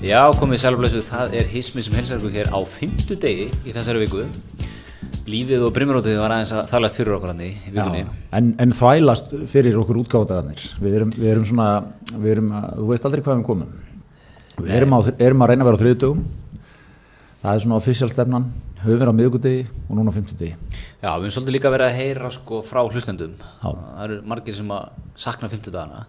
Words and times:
Já, 0.00 0.30
komið 0.32 0.62
sælblössu, 0.62 1.00
það 1.04 1.34
er 1.36 1.48
hismi 1.52 1.82
sem 1.84 1.92
helsar 1.98 2.16
ykkur 2.16 2.32
hér 2.32 2.48
á 2.56 2.60
fymtu 2.64 3.18
degi 3.20 3.50
í 3.68 3.72
þessari 3.74 4.00
viku. 4.00 4.22
Lífið 5.28 5.66
og 5.66 5.74
brimrótið 5.76 6.16
var 6.22 6.32
aðeins 6.32 6.52
að 6.56 6.70
þalast 6.70 6.96
fyrir 6.96 7.18
okkur 7.18 7.34
hann 7.34 7.42
í 7.44 7.50
vikunni. 7.66 8.06
En, 8.32 8.48
en 8.64 8.72
þvælast 8.72 9.34
fyrir 9.52 9.76
okkur 9.82 10.00
útgáðdagarnir. 10.00 10.64
Við 10.80 10.96
erum, 10.96 11.12
við 11.12 11.32
erum 11.34 11.44
svona, 11.50 11.66
við 12.14 12.32
erum, 12.32 12.48
þú 12.78 12.86
veist 12.88 13.08
aldrei 13.10 13.22
hvað 13.26 13.42
við 13.42 13.44
komum. 13.50 13.74
Við 14.56 14.72
erum, 14.78 14.96
á, 14.96 14.98
erum 15.20 15.44
að 15.44 15.52
reyna 15.52 15.66
að 15.66 15.70
vera 15.70 15.76
á 15.76 15.82
þriðdögum. 15.84 16.24
Það 17.44 17.52
er 17.52 17.62
svona 17.66 17.78
official 17.82 18.10
stefnan. 18.14 18.48
Höfum 18.80 19.02
verið 19.04 19.12
á 19.12 19.18
miðugudegi 19.20 19.68
og 19.84 19.92
núna 20.00 20.08
á 20.08 20.16
fymtudegi. 20.16 20.56
Já, 21.04 21.12
við 21.12 21.28
erum 21.28 21.36
svolítið 21.36 21.58
líka 21.58 21.74
verið 21.76 21.90
að 21.90 22.00
heyra 22.00 22.32
sko 22.32 22.64
frá 22.64 22.80
hlustendum. 22.86 23.36
Já. 23.36 23.68
Það 23.68 24.02
eru 24.08 24.18
margir 24.32 24.56
sem 24.56 24.72
að 24.72 25.06
sakna 25.20 25.52
fymtudagana 25.52 26.06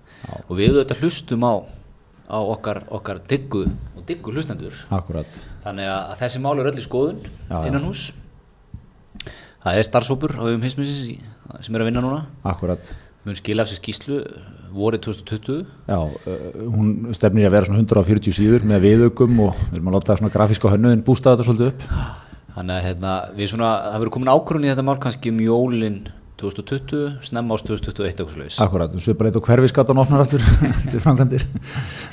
og 0.47 0.55
við 0.55 0.77
auðvitað 0.77 1.03
hlustum 1.03 1.43
á, 1.43 1.53
á 2.31 2.39
okkar, 2.39 2.85
okkar 2.89 3.19
diggu 3.27 3.65
og 3.67 4.03
diggu 4.07 4.31
hlustendur. 4.31 4.75
Akkurat. 4.93 5.27
Þannig 5.65 5.91
að 5.91 6.17
þessi 6.23 6.41
mál 6.43 6.55
er 6.61 6.71
öll 6.71 6.79
í 6.79 6.85
skoðun 6.85 7.19
Já, 7.49 7.57
innan 7.67 7.87
hús. 7.89 8.07
Það 9.61 9.77
er 9.77 9.87
starfsópur 9.87 10.33
á 10.39 10.43
um 10.49 10.63
hismisins 10.63 11.19
sem 11.61 11.75
er 11.75 11.83
að 11.83 11.91
vinna 11.91 12.03
núna. 12.05 12.23
Akkurat. 12.47 12.93
Mun 13.27 13.37
skila 13.37 13.61
af 13.61 13.69
sér 13.69 13.77
skýslu 13.77 14.21
vorið 14.73 15.03
2020. 15.11 15.65
Já, 15.91 15.99
uh, 15.99 16.47
hún 16.73 17.11
stefnir 17.13 17.49
að 17.49 17.57
vera 17.57 17.67
svona 17.67 17.83
140 17.83 18.33
síður 18.33 18.65
með 18.65 18.87
viðaukum 18.87 19.43
og 19.45 19.59
við 19.67 19.77
erum 19.77 19.91
að 19.91 19.97
láta 19.99 20.17
svona 20.17 20.33
grafíska 20.33 20.71
hönnuðin 20.71 21.03
bústa 21.05 21.35
þetta 21.35 21.45
svolítið 21.45 21.73
upp. 21.73 21.85
Þannig 22.55 22.77
að 22.77 22.87
hérna, 22.87 23.11
við 23.35 23.51
svona, 23.51 23.69
það 23.91 23.99
verður 23.99 24.13
komin 24.15 24.31
ákvörðun 24.31 24.65
í 24.65 24.71
þetta 24.71 24.87
mál 24.87 24.97
kannski 25.03 25.31
um 25.31 25.43
jólin 25.43 25.99
2020, 26.41 27.01
snemma 27.27 27.55
ás 27.57 27.63
2021 27.67 28.07
eitthvað 28.11 28.33
slags. 28.35 28.57
Akkurat, 28.65 28.93
svo 29.01 29.13
er 29.13 29.17
bara 29.19 29.29
eitt 29.31 29.37
og 29.39 29.45
hverfiskattan 29.47 30.01
opnar 30.01 30.23
aftur 30.23 30.43
til 30.91 31.01
framkvæmdir. 31.03 31.45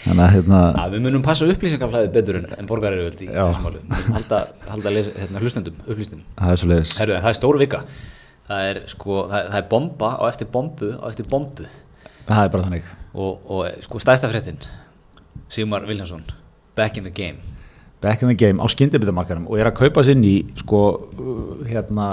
Þannig 0.05 0.23
að 0.27 0.33
hérna, 0.37 0.61
Að 0.85 0.95
við 0.97 1.05
munum 1.07 1.25
passa 1.27 1.49
upplýsingarflæði 1.49 2.11
betur 2.15 2.39
en, 2.43 2.47
en 2.59 2.69
borgarir 2.71 3.03
völdi 3.09 3.27
í 3.27 3.33
Já. 3.33 3.43
þessu 3.49 3.65
máli. 3.67 3.83
Við 3.83 3.93
munum 3.97 4.17
halda, 4.19 4.41
halda 4.69 4.95
les, 4.95 5.11
hérna, 5.19 5.43
hlustendum, 5.45 5.77
upplýstum. 5.87 6.23
það 6.39 6.55
er 6.57 6.63
svolítið. 6.63 6.95
Herru, 7.03 7.17
en 7.19 7.25
það 7.27 7.33
er 7.35 7.39
stóru 7.41 7.63
vika. 7.65 7.83
Það 8.49 8.71
er, 8.73 8.83
sko, 8.95 9.21
það, 9.29 9.51
það 9.53 9.61
er 9.63 9.69
bomba 9.75 10.11
á 10.17 10.23
eftir 10.31 10.51
bombu 10.55 10.91
á 10.97 11.05
eftir 11.13 11.29
bombu. 11.33 11.69
Það 12.29 12.43
er 12.47 12.53
bara 12.57 12.67
þannig. 12.69 12.91
Og, 13.19 13.49
og 13.53 13.85
sko, 13.89 14.01
stæsta 14.05 14.29
fréttin, 14.33 14.61
Sigmar 15.53 15.85
Viljánsson, 15.89 16.25
back 16.77 16.97
in 17.01 17.05
the 17.09 17.13
game. 17.13 17.41
Back 18.01 18.23
in 18.23 18.31
the 18.31 18.39
game 18.39 18.63
á 18.63 18.67
skyndibitamarkarum 18.71 19.49
og 19.49 19.59
er 19.59 19.71
að 19.71 19.79
kaupa 19.81 20.05
sér 20.07 20.19
inn 20.19 20.27
í 20.29 20.37
sko 20.61 20.83
uh, 20.95 21.67
hérna 21.67 22.09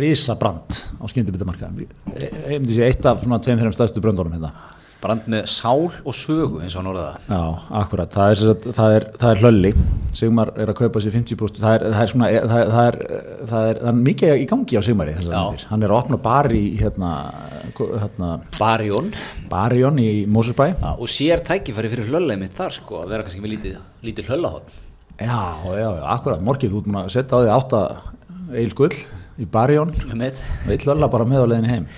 risabrand 0.00 0.82
á 0.98 1.04
skyndibitamarkarum 1.10 1.84
ég 1.84 2.58
myndi 2.58 2.76
sé 2.76 2.88
eitt 2.88 3.06
af 3.06 3.22
svona 3.22 3.40
tveim 3.42 3.60
fyrir 3.60 3.76
stæðstu 3.76 4.02
bröndunum 4.02 4.34
hérna 4.34 4.52
Brand 5.00 5.28
með 5.32 5.46
sál 5.48 5.86
og 5.88 6.16
sögu, 6.16 6.60
eins 6.60 6.74
og 6.74 6.82
hann 6.82 6.90
orðaði 6.90 7.12
það. 7.14 7.30
já, 7.32 7.60
akkurat, 7.80 8.16
það 8.16 8.32
er, 8.32 8.72
það 8.76 8.96
er, 8.96 9.06
það 9.22 9.30
er 9.30 9.42
hlölli. 9.44 9.72
Sigmar 10.20 10.50
er 10.58 10.72
að 10.72 10.78
kaupa 10.80 11.00
sér 11.00 11.14
50% 11.14 11.62
það 11.62 11.76
er, 11.76 11.84
það 11.94 12.02
er 12.02 12.10
svona, 12.12 12.28
það 12.50 12.82
er, 12.84 12.98
það 13.52 13.68
er, 13.70 13.80
mikið 14.00 14.42
í 14.42 14.46
gangi 14.50 14.80
á 14.80 14.82
Sigmari 14.82 15.14
hann 15.14 15.86
er 15.86 15.92
að 15.92 15.96
opna 16.00 16.18
bar 16.24 16.50
í 16.50 16.64
hérna, 16.80 17.12
hérna 17.78 18.32
Barjón. 18.58 19.12
Barjón 19.52 20.02
í 20.02 20.10
Mósusbæ 20.26 20.72
og 20.90 21.06
sér 21.10 21.44
tækifæri 21.46 21.92
fyrir 21.94 22.10
hlöllaði 22.10 22.42
mitt 22.42 22.58
þar 22.58 22.74
sko 22.74 23.04
að 23.04 23.14
vera 23.14 23.26
kannski 23.26 23.44
með 23.44 23.54
lítið, 23.54 23.80
lítið 24.08 24.32
hlöllahotn 24.32 24.78
já, 25.20 25.40
já, 25.64 25.72
já, 25.78 26.04
akkurat, 26.16 26.44
morgið 26.44 26.74
þú 26.74 26.84
múin 26.88 27.02
að 27.04 27.12
setja 27.14 27.38
á 27.38 27.40
því 27.44 27.54
átta 27.54 27.82
eilskull 28.56 28.92
í 29.40 29.48
Barjón 29.48 29.92
með 30.16 30.84
Hlölla 30.84 31.08
bara 31.12 31.26
með 31.28 31.44
á 31.44 31.50
leiðinni 31.52 31.74
heim 31.74 31.90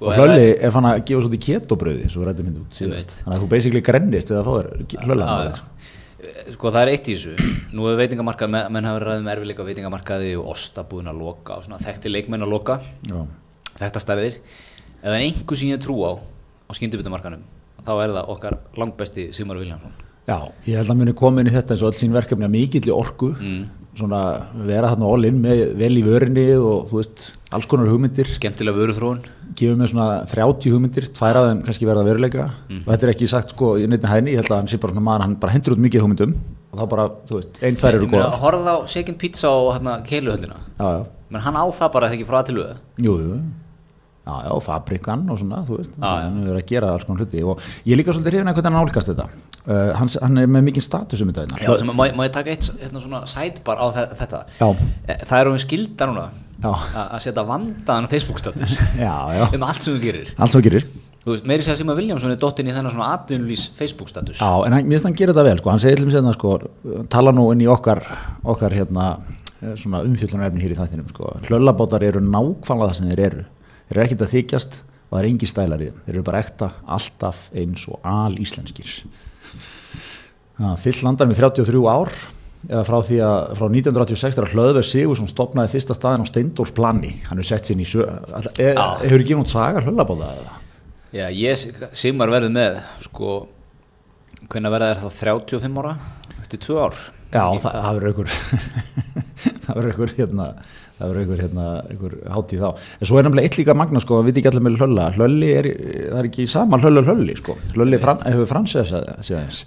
Og 0.00 0.06
og 0.08 0.16
Hlölli 0.16 0.46
ef 0.64 0.76
hann 0.78 0.88
að 0.88 1.02
gefa 1.08 1.24
svolítið 1.26 1.42
ketobröði 1.46 2.08
svo 2.08 2.24
rættum 2.24 2.48
hindi 2.48 2.62
út 2.62 2.76
síðast. 2.78 3.12
Þannig 3.20 3.36
að 3.36 3.42
þú 3.42 3.48
basically 3.52 3.82
grennist 3.84 4.32
eða 4.32 4.44
fáður 4.46 4.70
Hlölla 5.04 5.28
með 5.28 5.50
já. 5.50 5.60
sko. 6.54 6.72
Það 6.72 6.80
er 6.80 6.92
eitt 6.94 7.10
í 7.10 7.16
þessu. 7.18 7.52
Nú 7.76 7.88
er 7.90 8.00
veitingamarkað, 8.00 8.56
menn 8.72 8.88
hafa 8.88 9.04
ræðið 9.04 9.26
með 9.26 9.34
erfiðleika 9.36 9.64
á 9.64 9.68
veitingamarkaði 9.68 10.34
og 10.40 10.50
osta 10.54 10.86
búin 10.88 11.12
að 11.12 11.20
loka 11.20 11.58
og 11.60 11.66
svona 11.68 11.80
þekkti 11.84 12.12
leikmenn 12.14 12.46
að 12.48 12.54
loka. 12.56 12.80
Þetta 13.76 14.04
stærðir 14.06 14.40
ef 14.40 15.08
það 15.08 15.16
er 15.16 15.26
einhver 15.26 15.60
sem 15.60 15.72
ég 15.72 15.82
trú 15.84 16.00
á 16.04 16.12
á 16.16 16.72
skyndubitamarkanum 16.76 17.44
þá 17.84 17.92
er 17.96 18.14
það 18.14 18.32
okkar 18.34 18.56
langbesti 18.78 19.30
Sigmar 19.36 19.60
Viljánsson 19.60 19.94
já, 20.28 20.38
ég 20.68 20.78
held 20.78 20.92
að 20.92 21.00
muni 21.00 21.14
koma 21.16 21.42
inn 21.42 21.50
í 21.50 21.54
þetta 21.54 21.74
eins 21.74 21.84
og 21.84 21.92
öll 21.92 22.00
sín 22.00 22.14
verkefni 22.14 22.46
að 22.46 22.54
mikill 22.54 22.92
orku. 22.94 23.32
Mm. 23.40 23.79
Svona 24.00 24.22
vera 24.66 24.92
þarna 24.92 25.10
all 25.10 25.28
in 25.28 25.42
með 25.44 25.62
vel 25.80 25.92
í 26.00 26.04
vörinni 26.06 26.46
og 26.58 26.88
þú 26.90 27.00
veist, 27.00 27.26
alls 27.54 27.68
konar 27.70 27.90
hugmyndir. 27.92 28.30
Skemmtilega 28.38 28.80
vöruþróun. 28.80 29.20
Gefur 29.58 29.78
með 29.80 29.92
svona 29.92 30.08
30 30.30 30.74
hugmyndir, 30.74 31.10
tvær 31.16 31.40
af 31.40 31.48
þeim 31.50 31.62
kannski 31.66 31.88
verða 31.88 32.06
veruleika. 32.06 32.48
Mm. 32.70 32.82
og 32.86 32.90
þetta 32.94 33.08
er 33.08 33.14
ekki 33.14 33.30
sagt 33.30 33.54
sko 33.54 33.74
í 33.80 33.86
neittni 33.90 34.10
hæðni, 34.10 34.34
ég 34.34 34.42
held 34.42 34.54
að 34.54 34.60
hann 34.62 34.72
sé 34.72 34.80
bara 34.82 34.94
svona 34.94 35.06
maður, 35.06 35.26
hann 35.26 35.38
bara 35.42 35.54
hendur 35.56 35.76
út 35.76 35.84
mikið 35.86 36.04
hugmyndum. 36.06 36.34
Og 36.70 36.78
þá 36.78 36.84
bara, 36.92 37.06
þú 37.26 37.40
veist, 37.40 37.62
einn 37.66 37.78
tvær 37.80 37.96
eru 37.98 38.10
góða 38.12 38.28
horfða 38.44 38.76
á 38.78 38.78
Shaken 38.90 39.16
Pizza 39.18 39.50
og 39.50 39.72
hérna 39.74 39.96
keiluhöllina 40.06 40.60
menn 41.30 41.42
hann 41.44 41.58
á 41.58 41.64
það 41.70 41.92
bara 41.94 42.10
þegar 42.10 42.18
ekki 42.18 42.28
frá 42.28 42.38
að 42.40 42.46
til 42.48 42.56
við 42.58 42.70
Jú, 43.06 43.16
jú, 43.22 43.38
já, 44.30 44.36
já, 44.46 44.54
fabrikan 44.64 45.26
og 45.30 45.38
svona, 45.42 45.60
þú 45.66 45.76
veist, 45.80 45.92
Já, 45.98 46.06
já. 46.06 46.24
hann 46.28 46.46
er 46.46 46.58
að 46.60 46.66
gera 46.70 46.92
alls 46.94 47.04
konar 47.08 47.24
hluti 47.24 47.42
og 47.42 47.58
ég 47.86 47.98
líka 47.98 48.14
svolítið 48.14 48.36
hrifin 48.36 48.50
að 48.52 48.58
hvernig 48.60 48.70
hann 48.70 48.86
álgast 48.86 49.10
þetta. 49.10 49.26
Uh, 49.60 49.90
hann, 49.98 50.08
hann 50.22 50.38
er 50.40 50.46
með 50.48 50.62
mikinn 50.70 50.82
status 50.86 51.20
um 51.20 51.28
þetta. 51.34 51.44
Já, 51.60 51.66
hérna. 51.66 51.78
sem, 51.82 51.90
má, 51.98 52.04
ég- 52.08 52.14
má 52.16 52.24
ég 52.24 52.32
taka 52.32 52.50
eitt 52.54 52.70
hérna, 52.80 53.02
svona 53.02 53.20
sidebar 53.28 53.76
á 53.76 53.86
þe- 53.92 54.08
þetta 54.22 54.40
Já. 54.60 54.68
Eh, 55.08 55.18
það 55.28 55.40
er 55.42 55.50
um 55.50 55.58
skilda 55.60 56.06
núna 56.08 56.24
Já. 56.62 56.70
að 56.72 57.10
að 57.16 57.20
setja 57.26 57.44
vandaðan 57.50 58.08
Facebook 58.08 58.38
status 58.40 58.78
Já, 59.06 59.14
já, 59.36 59.44
um 59.54 59.62
allt 59.68 59.82
sem 59.84 59.94
þú 59.94 60.00
gerir 60.06 60.32
allt 60.38 60.52
svo 60.54 60.62
gerir. 60.64 60.86
þú 61.24 61.34
veist, 61.34 61.44
meiri 61.48 61.62
að 61.68 61.76
Sima 61.76 61.94
Viljámsson 61.96 62.32
er 62.32 62.40
dottinn 62.40 62.68
í 62.68 62.72
þennan 62.72 62.92
svona 62.94 63.10
atvinnulís 63.18 63.66
Facebook 63.76 64.08
status 64.08 64.40
Já, 64.40 64.48
en 64.66 64.72
hann, 64.72 64.84
mér 64.88 64.96
finnst 64.96 65.08
hann 65.10 65.16
gera 65.20 65.32
þetta 65.36 65.44
vel, 65.50 65.58
sko, 65.60 65.70
hann 65.74 65.80
segir 65.84 66.00
til 66.00 66.08
mig 66.08 66.14
sérna, 66.16 66.32
sko, 66.36 66.56
tala 67.12 67.32
nú 67.36 67.46
inn 67.52 67.60
í 67.64 67.68
okkar, 67.68 68.00
okkar 68.44 68.72
hérna, 68.76 69.06
eh, 69.60 69.74
svona 69.76 70.00
umfjöllunarefni 70.08 70.60
hér 70.64 70.72
í 70.74 70.78
þættinum, 70.80 71.08
sko. 71.12 71.34
Hlöllabátar 71.48 72.02
eru 72.08 72.20
nákvæmlega 72.24 72.88
það 72.90 72.96
sem 72.96 73.10
þeir 73.12 73.24
eru. 73.28 73.44
Þeir 73.90 73.96
eru 73.98 74.04
ekkert 74.06 74.24
að 74.26 74.34
þykjast 74.36 74.76
og 74.80 75.12
það 75.16 75.20
er 75.24 75.28
engi 75.32 75.48
stælar 75.50 75.82
í 75.82 75.88
þeim. 75.90 76.02
Þeir 76.06 76.14
eru 76.14 76.26
bara 76.30 76.40
ekta, 76.44 76.68
alltaf 76.86 77.40
eins 77.58 77.86
og 77.90 77.98
al 78.06 78.36
íslenskir. 78.38 78.92
Ja, 80.60 80.74
fyllt 80.78 81.02
landan 81.06 81.30
við 81.32 81.40
33 81.40 81.80
ár 81.90 82.10
eða 82.68 82.82
frá 82.84 82.98
því 83.08 83.18
að 83.24 83.44
frá 83.56 83.66
1986 83.72 84.36
þegar 84.36 84.50
Hlöðver 84.52 84.84
Sigursson 84.84 85.30
stopnaði 85.30 85.72
fyrsta 85.72 85.94
staðin 85.96 86.26
á 86.26 86.30
Steindórsplani 86.30 87.12
hann 87.30 87.40
er 87.40 87.46
sett 87.48 87.64
sinn 87.70 87.80
í 87.80 87.86
all- 87.96 88.50
e, 88.60 88.74
hefur 88.76 89.22
ekki 89.24 89.38
nátt 89.38 89.48
saga 89.54 89.80
hlöllabóða 89.86 90.28
eða? 90.42 90.58
Já, 91.16 91.24
ég, 91.32 91.64
Sigmar 91.96 92.28
verður 92.30 92.52
með 92.52 92.76
sko, 93.06 93.30
hvernig 94.52 94.74
verða 94.76 94.90
þær 95.00 95.08
þá 95.08 95.24
35 95.24 95.80
ára? 95.80 95.94
Eftir 96.42 96.60
2 96.68 96.76
ár? 96.84 97.00
Já 97.32 97.44
það 97.64 97.96
verður 97.96 98.10
einhver 98.12 98.30
það 99.64 99.74
verður 99.80 99.90
einhver 99.94 100.14
hérna 100.20 100.50
það 101.00 101.10
verður 101.10 101.22
einhver 101.24 101.42
hérna 101.44 101.66
einhver 101.90 102.14
hátíð 102.36 102.62
þá. 102.62 102.84
En 103.00 103.08
svo 103.10 103.18
er 103.20 103.26
nefnilega 103.26 103.48
eitt 103.50 103.58
líka 103.60 103.76
magna 103.80 104.02
sko 104.04 104.18
við 104.20 104.28
viti 104.30 104.42
ekki 104.42 104.50
allir 104.52 104.64
með 104.66 104.76
hlölla. 104.80 105.06
Hlölli 105.16 105.50
er, 105.56 105.68
það 106.10 106.18
er 106.20 106.28
ekki 106.30 106.46
sama 106.52 106.80
hlöllu 106.82 107.02
hlölli 107.08 107.36
sko. 107.40 107.56
Hlölli 107.74 108.00
fran, 108.02 108.20
hefur 108.26 108.48
eins 109.40 109.60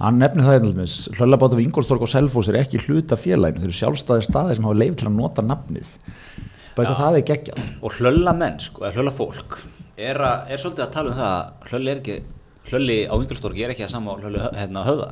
hann 0.00 0.20
nefnir 0.22 0.46
það 0.46 0.58
einhvers 0.70 0.96
hlöllabóta 1.18 1.58
við 1.58 1.66
Ingolstorg 1.68 2.06
og 2.06 2.12
Selfoss 2.14 2.48
er 2.52 2.60
ekki 2.62 2.80
hluta 2.86 3.18
félaginu. 3.20 3.64
Þeir 3.64 3.70
eru 3.72 3.78
sjálfstæðir 3.82 4.28
staðir 4.30 4.60
sem 4.60 4.68
hafa 4.70 4.80
leif 4.82 4.96
til 5.00 5.10
að 5.10 5.18
nota 5.18 5.44
nafnið. 5.46 5.90
Bara 6.76 6.86
eitthvað 6.90 7.02
það 7.02 7.18
er 7.18 7.26
geggjað. 7.32 7.68
Og 7.82 7.98
hlölla 8.00 8.36
menn, 8.36 8.58
sko, 8.62 8.86
hlölla 8.94 9.12
fólk 9.16 9.60
er, 9.96 10.18
að, 10.20 10.50
er 10.52 10.60
svolítið 10.60 10.84
að 10.86 10.90
tala 10.92 11.12
um 11.12 11.16
það 11.16 11.36
að 11.36 11.70
hlölli 11.70 11.92
er 11.94 12.00
ekki 12.02 12.16
hlölli 12.66 12.96
á 13.08 13.14
Ingolstorgi 13.16 13.62
er 13.64 13.72
ekki 13.72 13.84
að 13.86 13.92
sama 13.94 14.12
á 14.12 14.20
hlölli 14.20 14.42
hö- 14.42 14.54
hérna, 14.58 14.82
höfða 14.84 15.08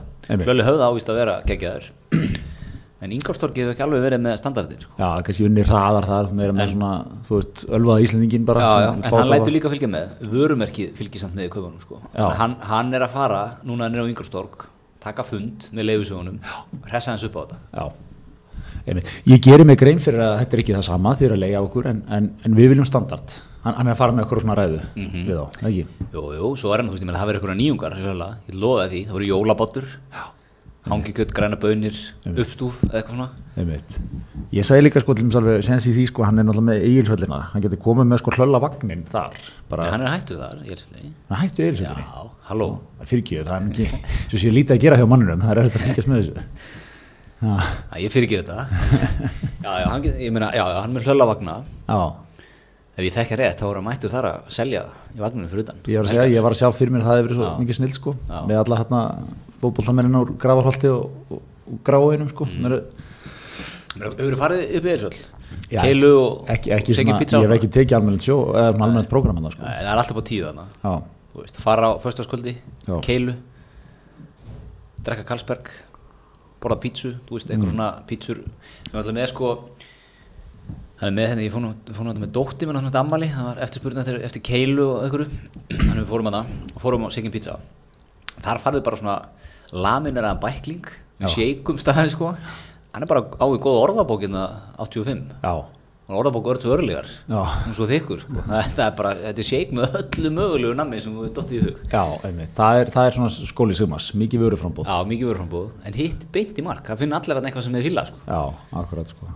en 3.04 3.12
Ingolstorgi 3.14 3.62
hefur 3.62 3.74
ekki 3.74 3.84
alveg 3.86 4.04
verið 4.06 4.22
með 4.24 4.36
standardin 4.40 4.80
sko. 4.84 4.92
Já, 4.98 5.08
kannski 5.26 5.44
unni 5.48 5.64
hraðar 5.68 6.06
þar, 6.08 6.30
meira 6.38 6.54
með 6.56 6.70
svona, 6.74 6.92
þú 7.28 7.38
veist, 7.40 7.64
ölvaða 7.78 8.04
Íslandingin 8.06 8.46
bara. 8.48 8.60
já, 8.64 8.86
já, 8.86 8.90
en 8.94 9.18
hann 9.18 9.30
lætur 9.34 9.54
líka 9.54 9.72
fylgja 9.74 9.90
með 9.92 10.24
vörumerkið 10.34 10.94
fylgir 10.98 11.20
samt 11.24 11.36
með 11.36 11.50
í 11.50 11.52
kaupunum 11.54 11.80
sko. 11.84 12.00
Hann, 12.40 12.56
hann 12.70 12.94
er 12.96 13.04
að 13.06 13.14
fara 13.18 13.42
núna 13.68 13.90
nýra 13.92 14.06
á 14.06 14.10
Ingolstorg 14.10 14.66
taka 15.04 15.22
fund 15.28 15.68
með 15.76 15.90
leifisögunum 15.90 16.38
hressa 16.88 17.12
hans 17.12 17.24
upp 17.28 17.34
á 17.36 17.40
þetta 17.44 17.58
Já, 17.76 17.84
einmitt. 18.88 19.10
Ég 19.28 19.40
gerir 19.44 19.64
mig 19.68 19.78
grein 19.80 20.00
fyrir 20.02 20.20
að 20.24 20.38
þetta 20.42 20.56
er 20.56 20.62
ekki 20.64 20.74
það 20.76 20.86
sama 20.88 21.12
því 21.16 21.28
að 21.30 21.42
leiða 21.42 21.60
okkur, 21.66 21.86
en, 21.90 22.00
en, 22.08 22.30
en 22.44 22.56
við 22.56 22.72
viljum 22.72 22.88
standard. 22.88 23.36
Hann, 23.64 23.76
hann 23.78 23.88
er 23.88 23.94
að 23.94 24.00
fara 24.00 24.12
með 24.16 24.26
okkur 24.26 24.42
svona 24.44 24.56
ræðu 24.58 24.80
Mhm. 24.96 25.22
við 25.28 25.38
þá, 25.38 25.60
ekki? 25.68 25.84
jú, 26.12 26.22
jú, 26.38 26.48
svo 26.60 26.72
er 26.74 26.82
hann, 26.82 26.88
þú 26.90 26.96
veist, 26.96 27.04
ég 27.04 27.08
meina, 27.08 27.20
það 27.22 27.30
verður 27.30 27.40
einhverja 27.40 27.60
nýjungar 27.62 27.96
ég 27.96 28.08
það 29.08 29.14
voru 29.16 29.24
jólabátur 30.84 30.92
hangikjöt, 30.92 31.32
græna 31.34 31.56
bönir 31.56 31.94
uppstúf, 32.28 32.82
eða 32.84 33.00
eitthvað 33.00 33.14
svona. 33.14 33.28
Einmitt. 33.56 33.94
Ég 34.52 34.64
segi 34.68 34.82
líka 34.84 35.00
sko 35.00 35.14
til 35.16 35.24
þess 35.30 35.38
að 35.40 35.62
senst 35.64 35.88
í 35.88 35.94
því 35.96 36.04
sko, 36.10 36.24
hann 36.28 36.38
er 36.38 36.44
náttúrulega 36.44 36.68
með 36.68 36.84
eigilhöllina, 36.88 37.38
hann 37.52 37.62
getur 37.64 37.80
komið 37.80 38.08
með 38.10 38.20
sko 38.20 38.34
hlölla 38.36 38.60
vagnin 38.60 39.04
þar, 39.08 39.38
bara, 39.70 39.86
hann 39.90 40.04
er 40.04 40.12
hættuð 40.12 40.42
þar, 40.42 40.58
er 40.68 40.80
svolítið 40.82 41.12
hann 41.30 41.40
hættu 41.40 41.64
eigilhöllinni. 41.64 42.04
Já, 42.04 42.26
halló. 42.50 42.68
Fyrirgjöðu, 43.04 43.46
það 43.48 43.56
er 43.56 43.70
ekki, 43.70 44.02
svo 44.28 44.38
sé 44.38 44.48
ég 44.50 44.56
lítið 44.58 44.76
að 44.76 44.82
gera 44.84 44.98
hjá 45.00 45.06
mannunum, 45.14 45.40
það 45.44 45.54
er 45.54 45.62
eftir 45.64 45.80
að 45.80 45.86
fylgjast 45.88 46.10
með 46.12 46.20
þessu. 46.20 46.44
Já, 47.44 47.54
Já, 47.54 47.96
ég 48.04 48.12
fyrir 48.12 48.28
ekki 48.28 48.42
þetta. 48.42 48.58
Já, 49.64 49.72
já, 49.80 49.88
hann, 49.88 50.02
get- 50.04 50.20
ég 50.20 50.32
meina, 50.32 50.52
já, 50.52 50.64
já, 50.68 50.78
hann 50.84 50.92
er 50.92 50.98
með 51.00 51.08
hlöllavagna 51.08 51.56
já, 51.88 51.98
ef 52.94 53.02
ég 53.08 53.16
þekki 53.16 53.36
rétt 53.40 53.58
þá 53.60 53.64
voru 53.66 53.80
að 53.82 53.86
mættur 53.88 54.12
þar 54.12 54.28
að 54.30 54.52
selja 54.54 54.84
í 55.16 55.20
vagninu 55.24 55.48
fyrir 55.50 55.64
utan. 55.66 55.80
Ég 55.88 55.98
var 55.98 56.06
að 56.06 56.12
segja, 56.14 56.28
ég 56.36 56.44
var 56.46 56.54
að 56.54 56.60
sjá 56.62 56.68
fyrir 56.76 56.94
mér 56.94 57.02
að 57.02 57.08
það 57.10 57.18
hefur 57.18 57.28
verið 57.28 57.40
svo 57.40 57.50
mikið 57.64 57.78
snill 57.80 57.92
sko, 57.96 58.14
Já. 58.30 58.38
með 58.48 58.60
alla 58.62 58.78
hérna 58.80 59.02
fótbollamennin 59.64 60.18
úr 60.20 60.34
gravarholti 60.40 60.90
og, 60.92 61.18
og, 61.34 61.42
og 61.70 61.80
gráinum 61.86 62.30
sko, 62.32 62.48
mm. 62.50 62.78
Þú 63.94 64.34
farið 64.38 64.62
upp 64.74 64.86
í 64.88 64.90
Eilsvöld? 64.90 65.18
Já, 65.70 65.80
Keilu 65.84 66.10
og 66.18 66.48
ekki, 66.50 66.72
ekki 66.74 66.94
svona, 66.96 67.18
pizza 67.20 67.38
ég 67.38 67.46
hef 67.46 67.56
ekki 67.58 67.68
tekið 67.76 67.96
almennilegt 67.98 68.26
sjó, 68.26 68.36
eða 68.50 68.72
svona 68.72 68.86
almennilegt 68.88 69.10
prógram 69.12 69.38
hérna 69.38 69.52
sko. 69.54 69.62
Nei, 69.62 69.76
Það 69.78 69.90
er 69.92 70.00
alltaf 70.02 70.18
á 70.18 70.24
tíu 70.30 70.52
Þú 71.34 71.42
veist, 71.42 71.56
fara 71.58 71.88
á 71.90 71.92
föstaskvöldi, 71.98 72.52
Já. 72.86 72.94
keilu 73.02 73.32
drekka 75.04 75.24
Karlsberg 75.26 75.70
borða 76.62 76.78
pítsu, 76.80 77.14
þú 77.26 77.38
veist, 77.38 77.48
Mm. 77.48 77.54
einhver 77.54 77.70
svona 77.72 77.88
pítsur 78.06 78.38
við 78.38 78.92
erum 78.92 79.00
alltaf 79.00 79.14
með 79.14 79.28
sko 79.32 79.48
hann 81.00 81.08
er 81.10 81.16
með 81.18 81.28
henni, 81.32 81.48
ég 81.48 81.52
fór 81.52 82.06
þetta 82.06 82.22
með 82.22 82.32
dótti 82.32 82.66
minna 82.66 82.80
svona 82.80 83.00
ammali, 83.02 83.26
það 83.28 83.48
var 83.48 83.62
eftirspurning 83.66 84.00
eftir, 84.00 84.20
eftir 84.24 84.42
keilu 84.46 84.86
og 84.94 85.02
einhverju, 85.04 85.26
þannig 85.74 86.04
við 86.04 86.10
fórum 86.12 86.30
að 86.30 86.36
það 86.38 86.46
og 86.76 86.84
fórum 86.84 87.04
á 87.04 87.08
Sigin 87.10 87.34
pizza 87.34 87.58
þar 88.44 88.62
farið 88.62 88.84
bara 88.86 88.96
svona 88.96 89.16
lamineraðan 89.74 90.42
bækling 90.42 90.90
sjeikum 91.30 91.78
staðan 91.80 92.10
sko 92.12 92.32
hann 92.34 93.02
er 93.04 93.10
bara 93.10 93.24
á 93.26 93.46
í 93.50 93.60
góða 93.62 93.86
orðabókina 93.88 94.42
85 94.82 95.32
já, 95.42 95.54
og 96.04 96.18
orðabók 96.20 96.50
örtu 96.52 96.72
örlegar 96.74 97.08
Já. 97.30 97.40
hún 97.40 97.72
er 97.72 97.78
svo 97.78 97.86
þykkur 97.88 98.20
sko. 98.22 98.42
það, 98.44 98.68
það 98.76 98.84
er 98.86 98.96
bara, 98.98 99.14
þetta 99.22 99.42
er 99.44 99.48
sheik 99.48 99.72
með 99.74 99.96
öllu 100.02 100.32
mögulegu 100.36 100.76
nammi 100.78 101.00
sem 101.02 101.16
við 101.22 101.32
dottið 101.38 101.56
í 101.56 101.64
hug 101.64 101.80
já, 101.88 102.04
það 102.60 102.82
er, 102.82 102.92
það 102.98 103.08
er 103.08 103.16
svona 103.18 103.32
skóli 103.54 103.78
sigmas, 103.78 104.10
mikið 104.20 104.44
vöruframbóð. 104.44 105.72
En 105.88 105.96
hitt 105.96 106.28
beint 106.34 106.60
í 106.60 106.66
mark, 106.66 106.84
það 106.86 107.02
finnir 107.02 107.18
allir 107.18 107.40
að 107.40 107.48
eitthvað 107.50 107.66
sem 107.66 107.78
þeir 107.78 107.88
fíla, 107.88 108.06
sko. 108.10 108.22
Já, 108.28 108.42
akkurat 108.82 109.14
sko 109.16 109.32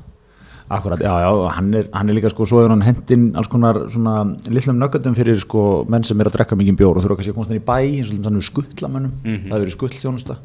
Akkurat, 0.69 1.01
já, 1.01 1.13
já, 1.25 1.31
hann 1.57 1.73
er, 1.75 1.87
hann 1.97 2.11
er 2.13 2.19
líka 2.19 2.29
sko, 2.33 2.45
svo 2.49 2.61
er 2.61 2.73
hann 2.75 2.83
hendinn 2.85 3.31
alls 3.41 3.49
konar 3.49 3.79
svona 3.89 4.19
litlum 4.53 4.77
nöggatum 4.83 5.15
fyrir 5.17 5.41
sko 5.41 5.63
menn 5.89 6.05
sem 6.05 6.21
er 6.21 6.29
að 6.29 6.37
drekka 6.37 6.59
mikið 6.61 6.77
bjór 6.83 6.99
og 7.01 7.07
þurfa 7.07 7.17
kannski 7.23 7.33
að 7.33 7.39
komast 7.39 7.55
inn 7.55 7.61
í 7.63 7.65
bæ 7.65 7.77
eins 7.79 8.13
og 8.13 8.21
þannig 8.27 8.45
skuttlamönnum, 8.51 9.15
það 9.25 9.39
hefur 9.49 9.63
verið 9.65 9.77
skuttþjónusta 9.79 10.37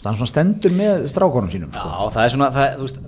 það 0.00 0.10
er 0.12 0.18
svona 0.20 0.30
stendur 0.32 0.76
með 0.76 1.06
strákonum 1.12 1.50
sínum 1.52 1.72
sko. 1.72 1.88
Já, 1.88 2.12
það 2.14 2.22
er 2.26 2.34
svona, 2.34 2.50
það, 2.54 2.76
þú 2.76 2.86
veist, 2.86 3.00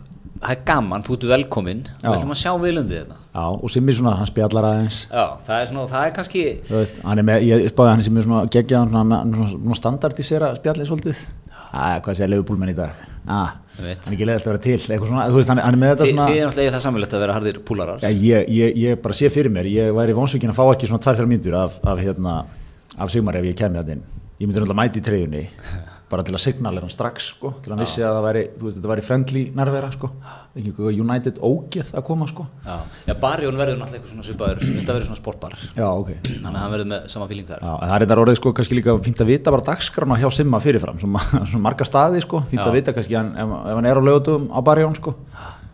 það 0.43 0.55
er 0.55 0.63
gaman, 0.69 1.05
þú 1.07 1.15
ert 1.17 1.27
velkominn, 1.31 1.83
Já. 1.89 2.07
við 2.07 2.17
ætlum 2.17 2.35
að 2.35 2.41
sjá 2.43 2.53
viðlundið 2.65 2.99
þetta. 2.99 3.19
Já, 3.33 3.45
og 3.53 3.73
Simmi 3.73 3.95
svona, 3.97 4.15
hann 4.19 4.29
spjallar 4.29 4.69
aðeins 4.69 4.99
Já, 5.09 5.23
það 5.47 5.55
er 5.61 5.71
svona, 5.71 5.85
það 5.93 6.09
er 6.09 6.17
kannski, 6.19 6.43
þú 6.69 6.77
veist, 6.81 6.99
hann 7.07 7.23
er 7.23 7.29
með, 7.29 7.47
ég 7.49 7.71
spáði 7.73 7.93
hann 7.93 8.05
sem 8.09 8.19
er 8.19 8.27
svona 8.27 8.43
geggjaðan 8.57 8.93
svona, 8.93 9.21
svona, 9.37 9.49
svona 9.55 9.79
standardisera 9.81 10.51
spjallið 10.59 10.91
svolítið 10.91 11.23
hvað 11.73 12.19
sé 12.19 12.29
leifubúlmenn 12.29 12.73
í 12.73 12.77
dag 12.77 12.97
ah, 13.33 13.55
Ég 13.81 14.03
hann 14.05 14.13
er 14.13 14.17
ekki 14.17 14.27
leiðast 14.29 14.47
að 14.47 14.53
vera 14.53 14.61
til 14.67 14.79
svona, 14.85 15.27
veist, 15.33 15.49
hann, 15.49 15.61
hann 15.65 15.77
er 15.77 15.81
með 15.81 15.93
þetta 15.95 16.09
svona 16.11 16.27
þið 16.29 16.39
er 16.39 16.49
náttúrulega 16.49 16.73
það 16.75 16.83
samvilegt 16.85 17.15
að 17.17 17.23
vera 17.25 17.37
harðir 17.39 17.61
púlarar. 17.65 18.03
Já, 18.03 18.11
ég, 18.13 18.51
ég, 18.53 18.75
ég 18.83 18.99
bara 19.01 19.17
sé 19.17 19.31
fyrir 19.33 19.55
mér, 19.55 19.69
ég 19.73 19.95
væri 19.97 20.17
vonsvíkin 20.17 20.53
að 20.53 20.59
fá 20.59 20.67
ekki 20.67 20.91
svona 20.91 21.05
2-3 21.07 21.31
mínútur 21.31 21.57
af, 21.57 21.79
af, 21.81 22.03
hérna, 22.03 22.35
af 23.01 23.15
Sigmar 23.15 23.39
ef 23.41 23.49
ég 23.49 23.57
kemi 23.57 23.81
þetta 23.81 23.97
inn. 23.97 24.03
Ég 24.37 24.45
myndi 24.45 24.61
náttúrulega 24.61 24.81
mæti 24.83 25.01
í 25.01 25.07
treyjunni, 25.07 25.43
bara 26.13 26.23
til 26.29 26.35
að 26.37 26.43
signalera 26.45 26.85
hann 26.87 26.93
strax, 26.93 27.31
sko, 27.33 27.51
til 27.65 27.71
að 27.71 27.75
hann 27.77 27.83
vissi 27.87 28.03
að 28.05 28.17
það 28.19 28.25
væri, 28.27 28.43
veist, 28.61 28.77
þetta 28.79 28.91
væri 28.93 29.05
friendly 29.07 29.43
nærvera, 29.57 29.89
sko, 29.95 30.11
eitthvað 30.61 30.99
United 31.01 31.39
ógeð 31.49 31.93
að 31.97 32.05
koma, 32.09 32.29
sko. 32.29 32.45
Já, 32.67 32.75
já 33.09 33.15
Barjón 33.23 33.57
verður 33.61 33.79
náttúrulega 33.81 33.99
eitthvað 34.03 34.13
svona 34.13 34.27
svipaður, 34.29 34.61
þetta 34.67 34.97
verður 34.99 35.09
svona 35.09 35.21
sportbar, 35.23 35.57
Já, 35.79 35.87
ok. 35.89 36.13
þannig 36.29 36.53
að 36.53 36.61
hann 36.63 36.75
verður 36.77 36.91
með 36.93 37.09
sama 37.15 37.31
fíling 37.33 37.49
þar. 37.49 37.65
Já, 37.65 37.73
það 37.81 37.97
er 37.97 38.05
þetta 38.07 38.21
orðið, 38.27 38.39
sko, 38.43 38.53
kannski 38.61 38.79
líka 38.79 38.97
fínt 39.09 39.25
að 39.25 39.33
vita 39.33 39.55
bara 39.57 39.69
dagskrána 39.73 40.21
hjá 40.21 40.29
Simma 40.37 40.61
fyrirfram, 40.63 41.01
svona, 41.01 41.25
svona 41.49 41.65
marga 41.65 41.89
staði, 41.89 42.21
sko, 42.27 42.45
fínt 42.53 42.63
að 42.67 42.71
Já. 42.73 42.77
vita 42.81 42.97
kannski 43.01 43.19
hann, 43.19 43.33
ef, 43.33 43.57
ef 43.73 43.81
hann 43.81 43.89
er 43.93 43.97
á 43.97 44.03
lögutum 44.05 44.47
á 44.53 44.61
Barjón, 44.69 44.99
sko, 45.01 45.17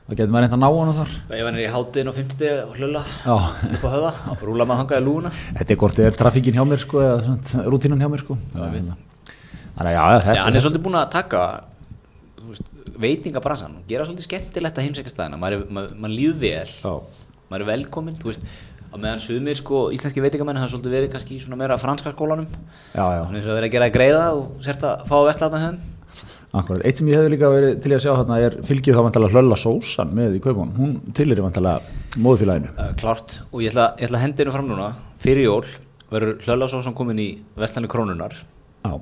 þá 0.08 0.14
getur 0.16 0.32
maður 0.32 0.46
reynda 0.46 0.56
að 0.56 0.62
ná 0.62 0.68
hann 0.78 0.94
þar. 1.02 1.10
Ef 1.36 1.42
hann 1.44 1.58
er 1.58 1.64
í 1.66 1.72
hátinn 1.74 2.08
og 2.08 2.14
50 2.16 2.62
og 2.62 2.78
hlölla 2.78 3.02
Já. 3.26 3.34
upp 3.74 3.82
á 3.84 3.88
höfða, 3.92 4.12
þá 4.38 4.46
rúla 4.48 4.64
maður 4.70 4.80
hangaði 4.86 5.04
lúna. 5.04 5.32
Þetta 5.58 5.74
er 5.74 5.80
hvort 5.82 5.98
er 6.06 6.16
trafíkin 6.16 6.56
hjá 6.56 6.64
mér, 6.64 6.80
sko, 6.80 7.02
eða 7.04 7.66
rútínan 7.68 8.00
hjá 8.00 8.08
mér, 8.08 8.22
sko. 8.24 8.38
Að- 8.56 8.94
Þannig 9.78 9.92
að 9.92 9.98
já, 9.98 10.22
þetta 10.26 10.44
hann 10.44 10.58
er 10.58 10.64
svolítið 10.64 10.84
búin 10.88 10.98
að 10.98 11.10
taka 11.14 11.42
veitingabransan 12.98 13.76
gera 13.88 14.06
svolítið 14.08 14.26
skemmtilegt 14.26 14.78
að 14.80 14.88
heimsækja 14.88 15.12
staðina. 15.12 15.38
Maður, 15.40 15.66
maður, 15.70 15.92
maður 16.02 16.14
líður 16.16 16.40
vel. 16.42 16.96
Maður 17.48 17.62
er 17.64 17.68
velkominn, 17.70 18.16
þú 18.18 18.32
veist. 18.32 18.48
Á 18.88 18.96
meðan 18.96 19.20
sumir 19.20 19.58
sko, 19.58 19.82
íslenski 19.94 20.22
veitingamenn 20.24 20.58
hafa 20.58 20.72
svolítið 20.72 20.94
verið 20.96 21.12
kannski 21.12 21.36
í 21.36 21.42
svona 21.42 21.58
meira 21.60 21.76
franska 21.80 22.10
skólanum. 22.14 22.48
Svona 22.94 23.36
eins 23.36 23.46
og 23.46 23.54
verið 23.54 23.68
að 23.68 23.74
gera 23.76 23.88
að 23.90 23.94
greiða 23.98 24.22
og 24.32 24.64
sért 24.64 24.86
að 24.88 25.02
fá 25.10 25.14
að 25.18 25.26
vestlaðna 25.28 25.60
þeim. 25.66 25.78
Akkurat. 26.58 26.84
Eitt 26.88 26.96
sem 26.98 27.10
ég 27.12 27.20
hefði 27.20 27.32
líka 27.34 27.50
verið 27.52 27.74
til 27.84 27.92
að 27.92 28.00
sjá 28.00 28.10
þarna 28.16 28.38
er 28.40 28.54
fylgið 28.64 28.96
þá 28.96 29.02
vantalega 29.04 29.34
hlölla 29.36 29.58
sósan 29.60 30.14
með 30.16 30.38
í 30.38 30.40
kaupunum. 30.46 30.72
Hún 30.80 30.94
tilir 31.14 31.42
vantalega 31.44 32.16
móðufélaginu. 32.16 32.70
uh, 32.72 32.94
klárt, 32.98 33.36
og 33.52 33.60
ég 33.60 33.74
ætla, 33.74 33.90
ég 34.00 34.08
ætla 34.08 34.16
að 34.22 34.24
hendi 34.24 34.42
hennu 34.42 34.54
fram 34.56 34.70
núna. 34.72 34.88
Fyrir 35.20 35.44
jól 35.44 35.68
verður 36.08 36.40
hlölasósan 36.46 36.96
komin 36.96 37.20
í 37.20 37.28
vestlanu 37.60 37.90
krónunar 37.92 38.32
Já. 38.32 38.94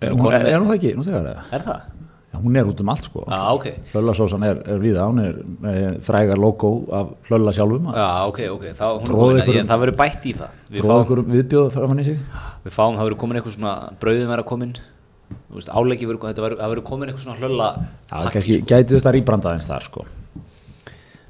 Er 0.00 0.08
Er, 0.08 0.12
hún 0.12 0.20
komin 0.20 0.34
er, 0.40 0.46
er 0.52 0.58
hún 0.60 0.66
það 0.68 0.74
ekki, 0.78 0.90
nú 0.96 1.04
þegar 1.06 1.22
það? 1.30 1.44
er 1.56 1.62
það? 1.66 1.84
Já, 2.32 2.40
hún 2.42 2.56
er 2.60 2.66
út 2.68 2.80
um 2.82 2.88
allt 2.92 3.04
sko. 3.08 3.22
Já, 3.30 3.38
ok, 3.56 3.66
Hlölla 3.94 4.12
sósan 4.18 4.42
er, 4.44 4.58
er 4.68 4.78
viða, 4.82 5.06
hún 5.08 5.20
er 5.24 5.38
með 5.62 6.00
frægar 6.04 6.36
logo 6.42 6.72
af 6.92 7.14
hlölla 7.30 7.52
sjálfum. 7.56 7.86
já, 7.96 8.08
ok, 8.28 8.40
ok 8.52 8.64
þá, 8.76 8.84
hún 8.92 9.00
er 9.00 9.06
Tróðu 9.08 9.22
komin, 9.22 9.40
einhverjum- 9.40 9.62
ég, 9.62 9.70
það 9.70 9.80
verður 9.84 9.96
bætt 10.02 10.26
í 10.26 10.34
það 10.36 10.50
við 10.68 10.80
Tróð 10.82 10.90
fáum, 10.90 11.04
okkur 11.06 11.22
viðbjóð 11.32 11.70
framan 11.78 11.98
í 11.98 12.04
sig. 12.04 12.18
við 12.66 12.72
fáum, 12.76 12.98
það 12.98 13.06
verður 13.08 13.18
komin 13.24 13.40
eitthvað 13.40 13.56
svona 13.56 13.74
brauðin 14.04 14.28
verður 14.34 14.48
komin 14.52 14.74
þú 14.76 15.54
veist, 15.56 15.68
áleggi 15.72 16.06
verður, 16.10 16.58
það 16.60 16.70
verður 16.74 16.84
komin 16.90 17.08
eitthvað 17.08 17.24
svona 17.24 17.40
hlölla 17.40 17.70
kannski 18.10 18.58
sko. 18.60 18.66
gæti 18.74 18.94
þetta 18.98 19.12
rýbranda 19.16 19.54
eins 19.56 19.66
þar 19.70 19.82
sko. 19.88 20.04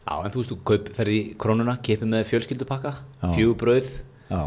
Já, 0.06 0.24
en 0.24 0.30
þú 0.34 0.42
veist, 0.42 0.52
þú 0.52 0.78
ferði 0.96 1.14
í 1.22 1.36
krónuna, 1.38 1.78
kepið 1.82 2.08
með 2.12 2.24
fjölskyldupakka, 2.30 2.92
Já. 3.22 3.28
fjögur 3.34 3.56
brauð, 3.62 3.88
Já. 4.30 4.42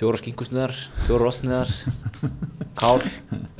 Fjóra 0.00 0.16
skinkusniðar, 0.16 0.72
fjóra 1.04 1.26
rostniðar, 1.26 1.70
kál, 2.78 3.00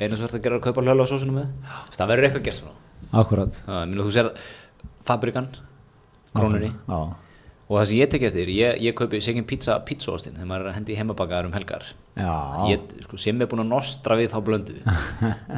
einu 0.00 0.16
sem 0.16 0.24
verður 0.24 0.38
að 0.38 0.44
gera 0.46 0.56
að 0.56 0.62
kaupa 0.64 0.84
hlöla 0.86 1.04
á 1.04 1.10
sósunum 1.10 1.36
með. 1.36 1.48
Þess, 1.68 1.98
það 1.98 2.12
verður 2.12 2.28
eitthvað 2.28 2.44
gert 2.46 2.56
svona. 2.56 2.76
Akkurat. 3.20 3.58
Það, 3.66 3.80
minna, 3.90 4.06
þú 4.06 4.12
sér 4.14 4.30
fabrikan, 5.08 5.48
krónunni, 6.32 6.70
og 6.88 7.74
það 7.76 7.84
sem 7.90 7.98
ég 7.98 8.12
tek 8.14 8.24
eftir, 8.30 8.52
ég, 8.54 8.78
ég 8.86 8.96
kaupi 8.96 9.20
segin 9.22 9.44
pizza 9.48 9.76
pizzaostinn 9.86 10.38
þegar 10.38 10.48
maður 10.48 10.64
er 10.64 10.70
að 10.70 10.78
hendi 10.78 10.96
heimabakaðar 10.96 11.50
um 11.50 11.56
helgar. 11.58 11.84
Ég, 12.70 12.88
sko, 13.04 13.20
sem 13.20 13.44
er 13.44 13.50
búin 13.50 13.64
að 13.66 13.74
nostra 13.74 14.16
við 14.18 14.32
þá 14.32 14.38
blöndu. 14.46 14.78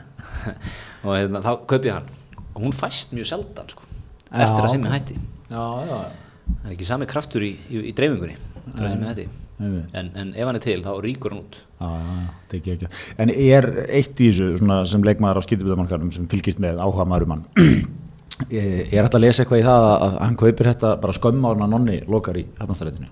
og 1.04 1.12
hérna, 1.14 1.44
þá 1.44 1.52
kaupi 1.70 1.92
ég 1.92 2.00
hann. 2.00 2.10
Og 2.56 2.66
hún 2.66 2.74
fæst 2.76 3.14
mjög 3.14 3.30
sjaldan, 3.30 3.70
sko, 3.70 3.86
eftir 4.32 4.66
að 4.66 4.74
sem 4.74 4.88
ok. 4.88 4.96
hætti. 4.96 5.20
Já, 5.52 5.62
já. 5.86 6.02
Það 6.50 6.66
er 6.66 6.74
ekki 6.74 6.90
sami 6.90 7.08
kraftur 7.08 7.46
í, 7.46 7.54
í, 7.70 7.86
í 7.92 7.94
dreifingunni, 7.96 8.36
eftir 8.64 8.88
að 8.88 8.94
sem 8.96 9.06
hætti. 9.06 9.28
En, 9.60 10.08
en 10.18 10.30
ef 10.34 10.48
hann 10.48 10.58
er 10.58 10.64
til, 10.64 10.78
þá 10.82 10.92
ríkur 11.04 11.34
hann 11.34 11.42
út. 11.44 11.58
Já, 11.78 11.88
já, 11.92 12.22
það 12.50 12.70
ekki. 12.74 12.88
En 13.22 13.32
er 13.34 13.68
eitt 13.88 14.22
í 14.22 14.30
þessu 14.30 14.48
svona, 14.60 14.78
sem 14.88 15.04
leikmaður 15.06 15.42
á 15.42 15.46
skýtubíðamarkarum 15.46 16.14
sem 16.14 16.28
fylgist 16.30 16.62
með 16.62 16.80
áhuga 16.82 17.06
maður 17.10 17.26
um 17.28 17.34
hann 17.36 17.44
er 18.50 19.04
þetta 19.04 19.20
að 19.20 19.24
lesa 19.26 19.44
eitthvað 19.44 19.62
í 19.62 19.66
það 19.68 19.86
að, 19.92 20.18
hann 20.24 20.40
kaupir 20.40 20.70
þetta 20.72 20.92
bara 21.04 21.16
skömm 21.18 21.46
á 21.46 21.48
hann 21.52 21.64
að 21.66 21.72
nonni 21.76 22.00
lokar 22.10 22.40
í 22.40 22.46
hafnastrætinu 22.58 23.10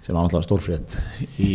sem 0.00 0.16
var 0.16 0.24
náttúrulega 0.24 0.46
stórfrétt 0.48 0.96
í 1.44 1.50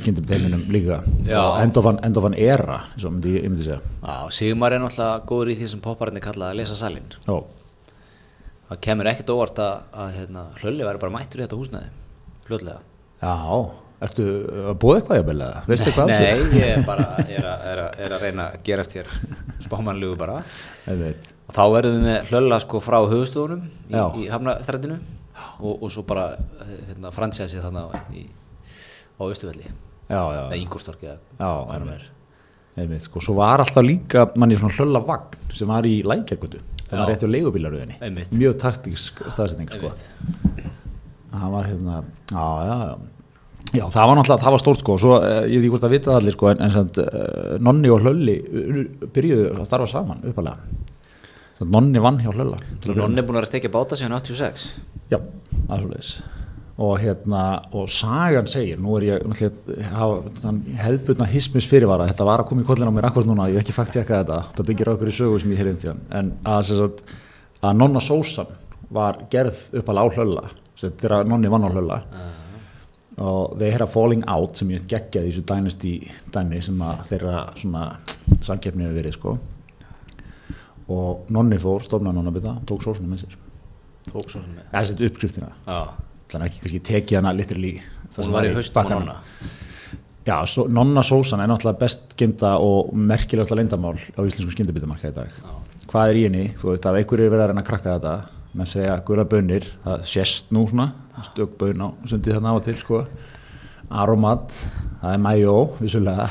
skyndumteiminum 0.00 0.64
líka 0.74 0.98
og 1.38 1.60
endofan, 1.62 2.00
endofan 2.04 2.34
era 2.36 2.80
svo 2.98 3.12
myndi 3.14 3.36
ég, 3.36 3.44
ég 3.46 3.52
myndi 3.52 3.68
segja 3.68 3.78
Já, 3.78 4.32
Sigmar 4.34 4.74
er 4.74 4.82
náttúrulega 4.82 5.22
góður 5.30 5.52
í 5.54 5.58
því 5.60 5.70
sem 5.70 5.84
poppararnir 5.84 6.24
kalla 6.24 6.50
að 6.50 6.58
lesa 6.60 6.76
salin. 6.76 7.06
Já, 7.24 7.36
Það 8.64 8.80
kemur 8.80 9.08
ekkert 9.10 9.30
óvart 9.34 9.58
að, 9.60 9.74
að 10.02 10.14
hérna, 10.18 10.42
hlölli 10.62 10.86
væri 10.88 11.00
bara 11.02 11.14
mættur 11.14 11.40
í 11.40 11.44
þetta 11.44 11.58
húsnæði, 11.60 11.88
hljóðlega. 12.48 12.80
Já 13.24 13.84
ertu 14.04 14.24
að 14.68 14.78
búa 14.82 14.96
eitthvað 14.98 15.18
jafnvel 15.20 15.36
eða 15.46 15.62
veistu 15.68 15.88
eitthvað 15.88 16.04
af 16.04 16.18
þessu? 16.18 16.48
Nei, 16.52 16.60
ég 16.60 16.72
er 16.74 16.86
bara 16.86 17.06
er 17.36 17.46
að, 17.48 17.66
er, 17.70 17.82
að, 17.84 18.00
er 18.04 18.14
að 18.16 18.24
reyna 18.26 18.46
að 18.50 18.64
gerast 18.66 18.96
hér 18.98 19.12
spámanlegu 19.64 20.16
bara. 20.20 20.40
Ég. 20.90 21.28
Og 21.48 21.56
þá 21.56 21.62
verðum 21.76 22.00
við 22.00 22.08
með 22.08 22.32
hlölla 22.32 22.58
sko 22.64 22.80
frá 22.84 22.98
höfustofunum 23.00 23.62
í, 23.64 24.00
í 24.24 24.26
hafnastrætinu 24.32 24.98
og, 25.60 25.72
og 25.74 25.86
svo 25.92 26.04
bara 26.08 26.26
hérna, 26.90 27.12
fransjæsi 27.14 27.62
þannig 27.62 27.94
á, 27.94 28.02
í, 28.12 28.26
á 29.20 29.22
Östuvelli, 29.28 29.70
eða 30.10 30.26
hvað. 31.00 32.10
Einmitt, 32.74 33.04
sko, 33.06 33.20
svo 33.22 33.36
var 33.38 33.62
alltaf 33.62 33.84
líka 33.86 34.26
manni 34.34 34.56
svona 34.58 34.74
hlölla 34.74 35.00
vagn 35.06 35.52
sem 35.54 35.70
var 35.70 35.86
í 35.86 36.00
lækjargötu 36.02 36.58
þannig 36.58 36.98
Já. 36.98 37.02
að 37.04 37.10
rétti 37.12 37.28
á 37.30 37.34
leigubílaröðinni 37.34 38.30
mjög 38.34 38.56
taktísk 38.64 39.22
staðsetning 39.30 39.70
sko. 39.70 39.92
Það 41.34 41.52
var 41.54 41.68
hérna 41.70 42.00
já, 42.02 42.48
já, 42.66 42.74
já 42.90 43.13
já, 43.74 43.84
það 43.92 44.08
var 44.10 44.18
náttúrulega, 44.18 44.44
það 44.44 44.54
var 44.56 44.62
stórt 44.62 44.82
sko. 44.82 44.98
Svo, 45.02 45.16
eh, 45.20 45.40
ég 45.50 45.58
veit 45.58 45.64
ekki 45.64 45.72
hvort 45.74 45.88
að 45.88 45.96
vita 45.96 46.14
allir 46.18 46.36
sko 46.36 46.50
en, 46.52 46.62
en 46.64 46.74
samt, 46.74 47.00
uh, 47.02 47.56
Nonni 47.64 47.90
og 47.92 48.04
Hlölli 48.04 48.36
uh, 48.40 48.80
byrjuðu 49.14 49.50
að 49.54 49.66
starfa 49.68 49.90
saman 49.90 50.22
uppalega 50.30 50.82
Svo 51.58 51.68
Nonni 51.70 52.02
vann 52.02 52.22
hjá 52.22 52.32
Hlölla. 52.32 52.58
Að 52.82 52.96
Nonni 52.98 53.22
er 53.22 53.26
búin 53.26 53.36
að 53.36 53.42
vera 53.42 53.48
að 53.48 53.52
stekja 53.52 53.74
báta 53.74 53.98
síðan 53.98 54.16
86. 54.18 54.70
Já, 55.12 55.20
aðsvoleiðis 55.68 56.16
og 56.74 56.96
hérna, 56.98 57.40
og 57.70 57.86
sagan 57.90 58.48
segir 58.50 58.80
nú 58.82 58.96
er 58.98 59.04
ég, 59.06 59.26
náttúrulega, 59.30 60.54
hefðbundna 60.82 61.28
hismis 61.30 61.68
fyrirvara, 61.70 62.08
þetta 62.10 62.26
var 62.26 62.42
að 62.42 62.48
koma 62.50 62.64
í 62.64 62.66
kollin 62.66 62.90
á 62.90 62.94
mér 62.96 63.06
akkur 63.06 63.28
núna, 63.28 63.46
ég 63.46 63.60
hef 63.60 63.68
ekki 63.68 63.76
fakt 63.76 63.94
tjekka 63.94 64.24
þetta 64.24 64.40
það 64.56 64.68
byggir 64.72 64.90
okkur 64.94 65.10
í 65.12 65.14
sögu 65.14 65.38
sem 65.38 65.52
ég 65.54 65.62
heyrði 65.62 65.74
um 65.74 65.82
tíðan 65.84 66.02
en 66.18 66.32
að, 66.50 66.72
sagt, 66.72 67.04
að 67.62 67.78
nonna 67.78 68.02
sósan 68.02 68.50
var 68.90 69.20
gerð 69.30 69.60
uppalega 69.78 70.10
á 70.10 70.14
hlölla 70.18 70.44
þetta 70.82 71.06
er 71.06 71.16
að 71.20 71.30
nonni 71.30 71.52
vann 71.54 71.68
á 71.68 71.70
hlölla 71.70 72.00
og 73.16 73.58
they 73.58 73.70
had 73.70 73.82
a 73.84 73.86
falling 73.86 74.24
out 74.30 74.58
sem 74.58 74.70
ég 74.74 74.86
geggjaði 74.90 75.30
í 75.30 75.32
þessu 75.32 75.44
dynasty 75.46 75.94
dæmi 76.34 76.60
sem 76.64 76.80
að 76.82 77.02
þeirra 77.10 77.42
svona 77.60 77.84
samkeppni 78.42 78.86
hefur 78.86 78.98
verið 78.98 79.18
sko. 79.18 79.34
Og 80.94 81.30
nonni 81.32 81.58
fór, 81.60 81.84
stofnaði 81.84 82.18
nonnabita 82.18 82.56
tók 82.68 82.82
sósuna 82.84 83.12
með 83.12 83.24
sér. 83.24 83.36
Tók 84.10 84.32
sem 84.32 84.42
með 84.50 84.64
eða 84.66 84.86
sett 84.90 85.04
uppskriftina. 85.08 85.52
Já, 85.64 85.78
þannig 86.32 86.50
ekki 86.50 86.64
kannski 86.64 86.82
tekið 86.90 87.20
hana 87.20 87.36
literally 87.36 87.76
það 87.78 88.18
sem 88.18 88.26
hún 88.28 88.36
var 88.36 88.48
í 88.48 88.54
í 88.54 88.88
nonna. 88.90 89.20
Já, 90.24 90.38
svo, 90.48 90.64
nonna 90.72 91.02
sósan 91.04 91.42
er 91.44 91.50
náttúrulega 91.50 91.82
best 91.82 92.14
gemda 92.16 92.54
og 92.64 92.94
merkilegasta 92.96 93.56
leyndamál 93.58 93.98
á 94.16 94.20
íslenskum 94.24 94.54
skyndibitamarka 94.54 95.10
í 95.12 95.16
dag. 95.16 95.34
Hvað 95.90 96.10
er 96.10 96.18
í 96.18 96.22
henni? 96.24 96.44
Þú 96.56 96.70
veist, 96.70 96.86
ef 96.88 96.96
einhverju 96.96 97.26
er 97.26 97.34
verið 97.34 97.44
að 97.44 97.50
reyna 97.52 97.64
að 97.64 97.68
krakka 97.68 97.96
þetta, 97.98 98.14
menn 98.54 98.66
segja 98.70 98.96
gula 99.06 99.24
bönir, 99.28 99.66
það 99.84 100.04
sést 100.06 100.50
nú 100.54 100.66
svona, 100.70 100.88
stök 101.26 101.56
bön 101.58 101.80
á 101.82 101.88
sundið 102.06 102.36
þarna 102.38 102.54
á 102.54 102.58
til, 102.64 102.74
sko. 102.78 103.04
Aromat, 103.90 104.54
það 105.02 105.14
er 105.16 105.22
mæjó, 105.22 105.54
vissulega. 105.80 106.28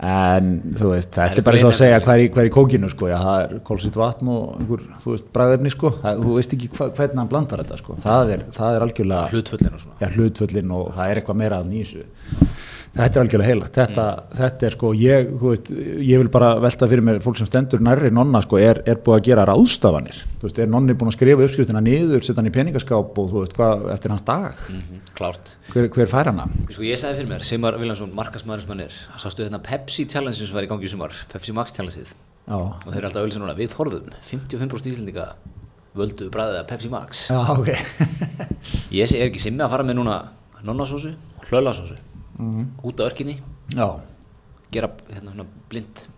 En 0.00 0.46
þú 0.72 0.94
veist, 0.94 1.10
þetta 1.12 1.34
er 1.34 1.38
er 1.42 1.44
bara 1.44 1.58
eins 1.58 1.64
og 1.66 1.72
að 1.74 1.76
segja 1.76 1.96
hvað 2.00 2.14
er, 2.14 2.22
í- 2.24 2.28
hvað 2.32 2.40
er 2.44 2.48
í 2.48 2.52
kókinu, 2.54 2.88
sko. 2.88 3.08
Já, 3.10 3.16
það 3.20 3.40
er 3.42 3.58
kólsitt 3.68 3.96
vatn 4.00 4.30
og 4.32 4.54
einhver, 4.60 4.84
þú 5.02 5.10
veist, 5.12 5.26
bræðefni, 5.34 5.72
sko. 5.74 5.90
Það, 6.00 6.22
þú 6.24 6.36
veist 6.38 6.54
ekki 6.56 6.70
hva, 6.78 6.86
hvernig 6.96 7.20
hann 7.20 7.28
blandar 7.28 7.60
þetta, 7.64 7.76
sko. 7.82 7.96
Það 8.00 8.32
er, 8.36 8.44
það 8.56 8.76
er 8.78 8.86
algjörlega 8.86 9.26
hlutfullin 9.34 9.74
og 9.76 9.82
svona 9.82 10.00
ja, 10.00 10.08
hlutföllin 10.14 10.72
og 10.78 10.88
það 10.96 11.10
er 11.12 11.20
eitthvað 11.20 11.40
meira 11.42 11.58
að 11.60 11.68
nýsu 11.74 12.04
þetta 12.94 13.18
er 13.18 13.22
algjörlega 13.24 13.48
heilagt. 13.48 13.76
Þetta, 13.78 14.04
þetta 14.38 14.66
er 14.66 14.74
sko, 14.74 14.90
ég, 14.98 15.28
þú 15.40 15.52
veit, 15.52 15.70
ég 16.06 16.20
vil 16.22 16.30
bara 16.32 16.50
velta 16.62 16.88
fyrir 16.90 17.04
mér 17.06 17.20
fólk 17.24 17.38
sem 17.38 17.48
stendur 17.48 17.82
nærri 17.84 18.10
nonna 18.14 18.40
sko, 18.44 18.58
er, 18.60 18.80
er 18.88 18.98
búið 19.04 19.16
að 19.16 19.26
gera 19.28 19.46
ráðstafanir. 19.50 20.18
Þú 20.40 20.48
veist, 20.48 20.60
er 20.64 20.72
nonni 20.72 20.96
búin 20.98 21.12
að 21.12 21.16
skrifa 21.18 21.46
uppskriftina 21.46 21.82
niður 21.84 22.24
setja 22.26 22.40
hann 22.40 22.50
í 22.50 22.54
peningaskáp 22.54 23.20
og 23.22 23.30
þú 23.30 23.44
veist 23.44 23.54
hvað 23.58 23.86
eftir 23.94 24.14
hans 24.14 24.26
dag, 24.26 24.64
mm 24.72 24.98
klárt. 25.20 25.54
Hver, 25.70 25.90
hver 25.92 26.08
fær 26.08 26.30
hana? 26.30 26.46
Sko 26.72 26.84
ég 26.86 26.98
sagði 26.98 27.20
fyrir 27.20 27.30
mér, 27.34 27.44
Sigmar 27.44 27.76
Viljánsson, 27.76 28.14
markasmaður 28.16 28.64
sem 28.64 28.72
hann 28.72 28.82
er 28.86 28.98
Sástu 29.20 29.44
þetta 29.44 29.60
Pepsi 29.66 30.06
Challenge 30.08 30.38
sem 30.38 30.56
var 30.56 30.64
í 30.64 30.70
gangi 30.70 30.88
í 30.88 30.92
sumar 30.94 31.12
Pepsi 31.28 31.52
Max 31.52 31.76
Challenge-ið. 31.76 32.14
Já, 32.48 32.56
Og 32.56 32.86
þeir 32.88 32.96
eru 33.02 33.10
alltaf 33.10 33.20
auðvitað 33.20 33.44
núna, 33.44 33.56
við 33.58 33.74
þorðum 33.74 34.14
55% 34.30 34.90
íslendinga 34.94 35.26
völdu 36.00 36.30
bræðið 36.32 36.62
að 36.62 36.68
Pepsi 36.72 36.92
Max. 36.94 37.26
Já, 37.28 37.40
ok. 37.52 37.68
Ég 38.96 39.12
er 39.12 39.28
ekki 39.28 39.44
simmi 39.44 39.66
að 39.66 39.74
fara 39.76 39.86
með 39.90 40.00
núna 40.00 40.20
nonnasósu, 40.64 41.12
hlölasósu 41.50 42.00
út 42.86 43.02
á 43.02 43.08
örkinni, 43.08 43.36
já, 43.74 43.86
gera 44.70 44.92
hérna 45.10 45.46
blind 45.70 46.08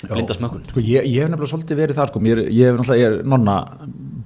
Já. 0.00 0.14
blinda 0.14 0.32
smökkun. 0.34 0.62
Sko 0.70 0.80
ég, 0.80 1.04
ég 1.04 1.20
hef 1.20 1.28
nefnilega 1.28 1.50
svolítið 1.50 1.80
verið 1.82 1.98
þar 1.98 2.08
sko, 2.08 2.20
ég 2.24 2.38
hef 2.64 2.76
náttúrulega, 2.78 3.00
ég 3.00 3.06
er 3.10 3.26
nonna 3.28 3.56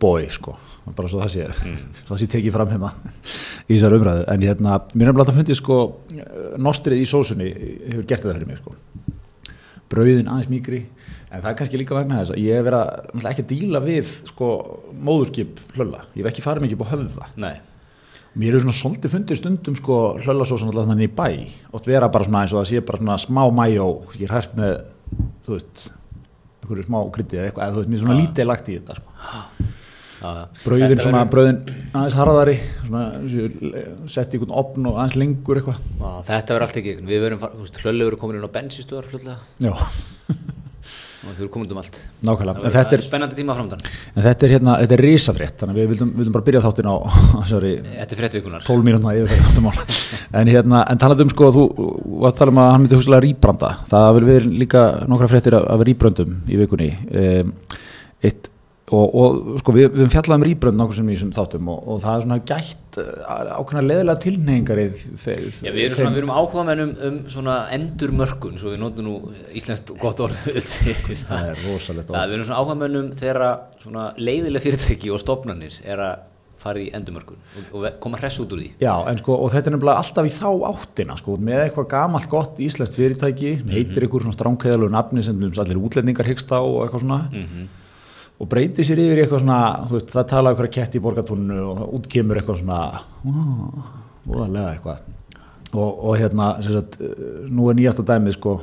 boy 0.05 0.29
sko, 0.31 0.55
bara 0.95 1.11
svo 1.11 1.23
það 1.25 1.33
sé 1.33 1.47
svo 2.05 2.13
það 2.13 2.21
sé 2.23 2.29
tekið 2.31 2.55
fram 2.55 2.71
hérna 2.71 2.91
í 3.69 3.73
þessar 3.73 3.97
umræðu, 3.99 4.23
en 4.31 4.47
hérna, 4.47 4.77
mér 4.95 5.11
nefnilega 5.11 5.35
að 5.35 5.41
fundið 5.41 5.59
sko, 5.59 5.79
nostrið 6.63 7.03
í 7.03 7.09
sósunni 7.11 7.51
hefur 7.51 8.07
gert 8.07 8.23
þetta 8.23 8.37
fyrir 8.37 8.53
mig 8.53 8.63
sko. 8.63 8.77
Brauðin 9.91 10.31
aðeins 10.31 10.51
mýgri, 10.53 10.81
en 11.29 11.43
það 11.43 11.51
er 11.51 11.59
kannski 11.59 11.83
líka 11.83 11.99
vegna 11.99 12.23
þess 12.23 12.37
að 12.37 12.43
ég 12.45 12.59
hef 12.61 12.69
verið 12.69 12.81
að, 12.85 13.29
ekki 13.33 13.45
að 13.45 13.51
díla 13.57 13.83
við 13.85 14.15
sko 14.31 14.51
móðurskip 15.11 15.65
hlölla 15.75 16.05
ég 16.15 16.23
hef 16.23 16.31
ekki 16.31 16.47
farið 16.47 16.69
mikið 16.69 16.87
á 16.87 16.93
höfða. 16.95 17.33
Nei, 17.43 17.55
Mér 18.35 18.57
er 18.57 18.63
svona 18.65 18.75
svolítið 18.75 19.13
fundið 19.15 19.39
stundum 19.39 19.77
sko 19.79 19.97
hlöllasósan 20.25 20.71
alltaf 20.73 20.89
þannig 20.91 21.07
í 21.07 21.15
bæ. 21.15 21.27
Oft 21.77 21.87
vera 21.87 22.09
bara 22.11 22.27
svona 22.27 22.41
eins 22.43 22.55
og 22.55 22.65
það 22.65 22.71
sé 22.73 22.81
bara 22.89 22.99
svona 23.03 23.19
smá 23.23 23.43
mæjó 23.55 23.87
ég 24.19 24.25
er 24.27 24.35
hært 24.35 24.57
með, 24.59 24.73
þú 25.47 25.55
veist 25.55 25.85
einhverju 26.65 26.87
smá 26.89 26.99
krytti 27.15 27.39
eða 27.39 27.51
eitthvað 27.51 27.65
eða 27.69 27.75
þú 27.77 27.83
veist, 27.83 27.93
mér 27.93 28.01
er 28.01 28.05
svona 28.05 28.19
lítið 28.23 28.49
lagt 28.51 28.71
í 28.73 28.79
þetta 28.81 28.97
sko. 28.99 29.15
Já, 30.25 30.31
já. 30.33 30.45
brauðin 30.65 31.01
svona, 31.05 31.21
verður- 31.21 31.33
brauðin 31.35 31.59
aðeins 32.01 32.15
harðari 32.17 32.55
svona, 32.89 33.03
sett 34.09 34.33
í 34.35 34.39
einhvern 34.39 34.55
opn 34.63 34.87
og 34.89 34.99
aðeins 34.99 35.19
lengur 35.21 35.61
eitthvað. 35.61 35.81
Já, 36.01 36.11
þetta 36.31 36.55
verður 36.57 36.67
allt 36.67 36.79
ekki, 36.81 36.95
við 37.05 37.27
veist, 37.61 37.81
hlölu 37.85 38.07
verður 38.09 38.21
komin 38.23 38.39
inn 38.41 38.49
á 38.49 38.57
bensistöðar 38.57 39.11
fljótlega. 39.11 39.37
Já, 39.61 39.75
og 41.25 41.35
þau 41.35 41.43
eru 41.45 41.51
komin 41.55 41.69
út 41.69 41.75
um 41.75 41.81
allt. 41.83 41.99
Nákvæmlega, 42.29 42.73
þetta 42.75 42.97
er, 42.97 43.05
spennandi 43.05 43.39
tíma 43.39 43.57
framdann 43.57 43.85
en 43.85 44.27
þetta 44.27 44.47
er 44.47 44.55
hérna, 44.55 44.77
þetta 44.83 44.97
er 44.97 45.05
risafrétt 45.05 45.61
þannig 45.63 45.75
að 45.75 45.81
við 45.81 45.93
vildum, 45.95 46.13
vildum 46.19 46.37
bara 46.37 46.47
byrja 46.49 46.65
þáttin 46.65 46.91
á 46.91 46.97
sorry, 47.53 47.75
Þetta 47.85 48.17
er 48.17 48.23
fréttvíkunar 48.23 48.67
12 48.69 48.89
mínútna 48.89 49.15
yfir 49.19 49.33
þetta 49.35 49.51
þáttumál. 49.51 50.01
En 50.41 50.51
hérna, 50.51 50.83
en 50.91 51.01
talað 51.03 51.25
um 51.25 51.35
sko 51.35 51.51
þú 51.55 51.67
varst 52.25 52.35
að 52.35 52.41
tala 52.43 52.55
um 52.55 52.63
að 52.65 52.73
hann 52.73 52.85
myndi 52.85 52.99
hugsalega 52.99 53.27
rýbranda. 53.27 53.71
Það 53.91 54.09
vil 54.19 54.27
við 54.31 54.49
líka 54.65 54.83
nokkra 55.11 55.31
fréttir 55.31 55.59
af, 55.59 55.69
af 55.75 55.85
rýbröndum 55.89 56.37
í 56.49 56.59
vikunni. 56.61 56.91
Um, 57.15 57.55
eitt 58.25 58.51
og, 58.93 59.15
og 59.17 59.61
sko 59.63 59.73
við, 59.73 59.87
við 59.95 60.03
höfum 60.03 60.13
fjallað 60.13 60.37
um 60.37 60.45
rýbrönd 60.49 60.79
nokkur 60.81 60.99
sem 60.99 61.09
í 61.09 61.15
þessum 61.17 61.31
þáttum 61.37 61.71
og, 61.73 61.87
og 61.89 62.03
það 62.03 62.19
er 62.19 62.25
svona 62.27 62.39
gætt 62.51 62.99
uh, 63.01 63.55
ákveðna 63.57 63.85
leðilega 63.87 64.23
tilneyingar 64.27 64.83
í 64.83 64.85
þe- 64.93 65.39
Já, 65.65 65.71
við 65.73 65.87
erum, 65.87 66.11
við 66.13 66.21
erum 66.21 66.35
áhuga 66.35 66.67
um, 66.75 66.93
um 67.09 67.17
svona 67.33 67.57
endurmörkun, 67.79 68.59
svo 68.61 68.75
við 68.75 68.83
notum 68.85 69.09
nú 69.09 69.15
íslenskt 69.57 69.95
gott 70.03 70.21
orð. 70.27 70.37
Það 71.31 71.49
er 71.55 71.65
rosalegt 71.65 72.13
Það, 72.13 72.29
við 72.29 72.39
erum 72.39 72.47
svona 72.51 72.61
áhuga 72.61 72.93
um 73.01 73.11
þegar 73.25 73.49
svona 73.81 74.07
leiðileg 74.21 74.67
fyrirtæki 74.69 75.13
og 75.15 75.23
stofnanir 75.25 75.81
er 75.89 76.05
að 76.11 76.31
fara 76.65 76.81
í 76.81 76.87
endurmörkun 76.97 77.41
og, 77.77 77.87
koma 78.01 78.19
hress 78.21 78.39
út 78.41 78.53
úr 78.57 78.63
því. 78.63 78.71
Já, 78.81 78.93
en 79.11 79.19
sko, 79.21 79.37
og 79.37 79.51
þetta 79.53 79.69
er 79.71 79.75
nefnilega 79.77 80.01
alltaf 80.01 80.29
í 80.29 80.33
þá 80.33 80.47
áttina, 80.71 81.17
sko, 81.21 81.37
með 81.37 81.65
eitthvað 81.67 81.89
gamalt 81.93 82.29
gott 82.33 82.61
íslenskt 82.65 82.97
fyrirtæki, 82.97 83.51
heitir 83.69 84.07
ykkur 84.09 84.25
svona 84.25 84.37
stránkæðalegu 84.37 84.93
nafni 84.95 85.25
sem 85.27 85.41
allir 85.45 85.81
útlendingar 85.83 86.29
hyggst 86.31 86.55
á 86.57 86.61
og 86.61 86.87
eitthvað 86.87 87.05
svona, 87.05 87.21
og 88.45 88.51
breytir 88.53 88.85
sér 88.85 89.01
yfir 89.01 89.23
eitthvað 89.23 89.41
svona, 89.41 89.59
veist, 89.89 90.13
það 90.13 90.29
tala 90.35 90.53
ykkur 90.53 90.69
að 90.69 90.75
ketti 90.77 91.01
í 91.01 91.05
borgatúninu 91.05 91.63
og 91.65 91.79
það 91.79 91.95
útkemur 91.99 92.41
eitthvað 92.41 92.61
svona, 92.61 92.81
óðarlega 94.29 94.75
eitthvað. 94.75 95.09
Og, 95.75 95.89
og 95.89 96.13
hérna, 96.21 96.51
sagt, 96.63 97.01
nú 97.51 97.71
er 97.71 97.79
nýjasta 97.79 98.05
dæmið, 98.07 98.37
sko, 98.37 98.59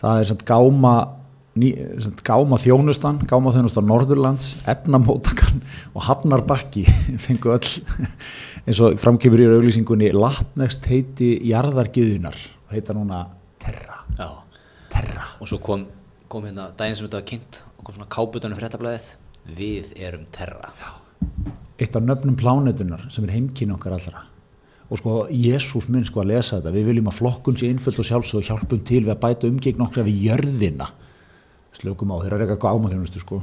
það 0.00 0.20
er 0.20 0.28
sagt 0.30 0.46
gáma, 0.48 0.94
ný, 1.58 1.72
sagt, 2.06 2.22
gáma 2.24 2.60
þjónustan, 2.62 3.18
gáma 3.28 3.52
þjónustan 3.56 3.90
Norðurlands, 3.90 4.48
efnamótakan 4.70 5.60
og 5.92 6.06
hafnarbakki 6.06 6.86
fengu 7.26 7.52
öll 7.56 7.74
eins 8.64 8.80
og 8.80 8.96
framkemur 9.02 9.42
í 9.42 9.50
auglýsingunni 9.58 10.14
latnest 10.16 10.86
heiti 10.88 11.34
jarðargiðunar 11.50 12.38
og 12.38 12.78
heita 12.78 12.96
núna 12.96 13.26
Terra. 13.60 14.00
Já. 14.16 14.30
Terra. 14.94 15.28
Og 15.42 15.50
svo 15.50 15.58
kom, 15.64 15.84
kom 16.30 16.46
hérna 16.46 16.70
daginn 16.78 16.96
sem 16.96 17.08
þetta 17.08 17.20
var 17.20 17.30
kynnt 17.34 17.64
kom 17.84 17.96
svona 17.96 18.10
káputunum 18.12 18.58
fréttablaðið. 18.58 19.10
Við 19.54 19.90
erum 20.00 20.24
terra. 20.32 20.70
Já. 20.80 20.92
Eitt 21.78 21.96
af 21.98 22.04
nöfnum 22.06 22.36
plánetunar 22.38 23.04
sem 23.12 23.26
er 23.26 23.34
heimkynni 23.34 23.74
okkar 23.76 23.96
allra. 23.98 24.24
Og 24.92 25.00
sko, 25.00 25.14
Jésús 25.32 25.88
minn 25.92 26.04
sko 26.06 26.22
að 26.22 26.30
lesa 26.34 26.58
þetta, 26.58 26.72
við 26.74 26.90
viljum 26.90 27.08
að 27.10 27.18
flokkun 27.18 27.56
sé 27.58 27.70
innföld 27.72 28.00
og 28.00 28.08
sjálfsög 28.08 28.44
hjálpum 28.46 28.82
til 28.84 29.02
við 29.02 29.14
að 29.14 29.22
bæta 29.22 29.48
umgegn 29.50 29.84
okkar 29.86 30.06
við 30.06 30.26
jörðina. 30.28 30.90
Slökum 31.74 32.12
á, 32.14 32.16
þeirra 32.22 32.38
er 32.38 32.44
eitthvað 32.54 32.76
ámaþjónustu 32.78 33.22
sko. 33.22 33.40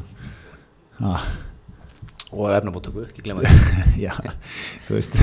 Já. 1.01 1.15
Og 2.31 2.53
efnabóttöku, 2.55 3.07
ekki 3.09 3.25
glemma 3.25 3.43
því. 3.47 4.05
Já, 4.05 4.13
þú 4.87 4.95
veist 4.95 5.17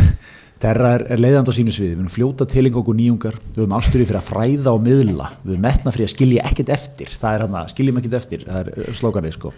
Terra 0.59 0.89
er, 0.97 1.05
er 1.15 1.21
leiðand 1.23 1.47
á 1.47 1.55
sínu 1.55 1.71
sviði, 1.71 1.93
við 1.95 2.01
erum 2.01 2.11
fljóta 2.11 2.47
tiling 2.51 2.75
okkur 2.81 2.97
nýjungar, 2.99 3.37
við 3.55 3.61
höfum 3.63 3.75
ástyrði 3.79 4.07
fyrir 4.09 4.19
að 4.19 4.27
fræða 4.27 4.73
og 4.75 4.81
miðla, 4.83 5.29
við 5.45 5.53
höfum 5.53 5.63
metna 5.69 5.93
fyrir 5.95 6.09
að 6.09 6.15
skilja 6.17 6.47
ekkert 6.51 6.73
eftir, 6.75 7.13
það 7.21 7.37
er 7.37 7.45
hann 7.45 7.55
að 7.61 7.69
skiljum 7.77 8.01
ekkert 8.01 8.17
eftir. 8.19 8.43
Það 8.49 8.71
er 8.73 8.97
slókanið 8.99 9.37
sko. 9.37 9.53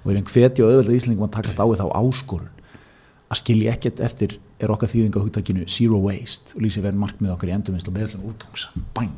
Og 0.00 0.06
við 0.08 0.14
erum 0.14 0.30
hveti 0.32 0.64
og 0.64 0.70
auðvitað 0.72 0.96
íslendingum 0.96 1.26
að 1.28 1.34
takast 1.36 1.60
á 1.60 1.64
við 1.68 1.82
þá 1.82 1.86
áskorun. 2.00 2.48
Að 3.26 3.40
skilja 3.42 3.74
ekkert 3.76 4.00
eftir 4.06 4.36
er 4.62 4.72
okkar 4.72 4.88
þýðing 4.94 5.18
á 5.18 5.24
hugtakinu 5.26 5.68
zero 5.68 6.00
waste 6.06 6.56
og 6.56 6.64
lýsi 6.64 6.80
verið 6.84 7.00
markmið 7.04 7.32
okkar 7.36 7.50
í 7.52 7.56
endurvinnslu 7.58 7.92
og 7.92 7.96
meðlum 7.98 8.26
úrgangs, 8.30 8.68
bang 8.96 9.12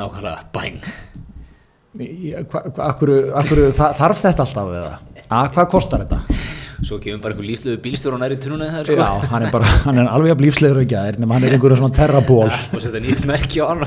Nákvæmlega, 0.00 0.44
bang. 0.54 0.80
Í- 2.00 2.32
hva, 2.46 2.62
hva, 2.70 2.86
akkur, 2.92 3.10
akkur, 3.42 3.60
þa- 3.74 3.92
þarf 3.98 4.20
þetta 4.22 4.44
alltaf 4.46 4.68
eða? 4.80 4.92
Að, 5.30 5.48
hvað 5.56 5.68
kostar 5.72 6.04
þetta? 6.04 6.20
Svo 6.80 6.96
kemur 7.02 7.20
bara 7.20 7.34
einhver 7.34 7.48
lífslegu 7.48 7.80
bílstjóra 7.84 8.18
nær 8.20 8.32
í 8.32 8.38
tunnuna 8.40 8.68
það 8.72 8.86
sko. 8.88 8.94
Já, 8.96 9.30
hann 9.32 9.46
er 9.46 9.52
bara, 9.52 9.72
hann 9.84 10.00
er 10.00 10.06
alveg 10.08 10.32
að 10.34 10.38
blífslegur 10.40 10.82
ekki 10.82 10.96
að 10.96 11.08
er, 11.10 11.18
nema 11.20 11.36
hann 11.36 11.44
er 11.48 11.56
einhverja 11.56 11.80
svona 11.82 11.96
terraból 11.98 12.46
og 12.48 12.84
setja 12.84 13.02
nýtt 13.04 13.26
merki 13.28 13.60
á 13.60 13.66
hann. 13.68 13.84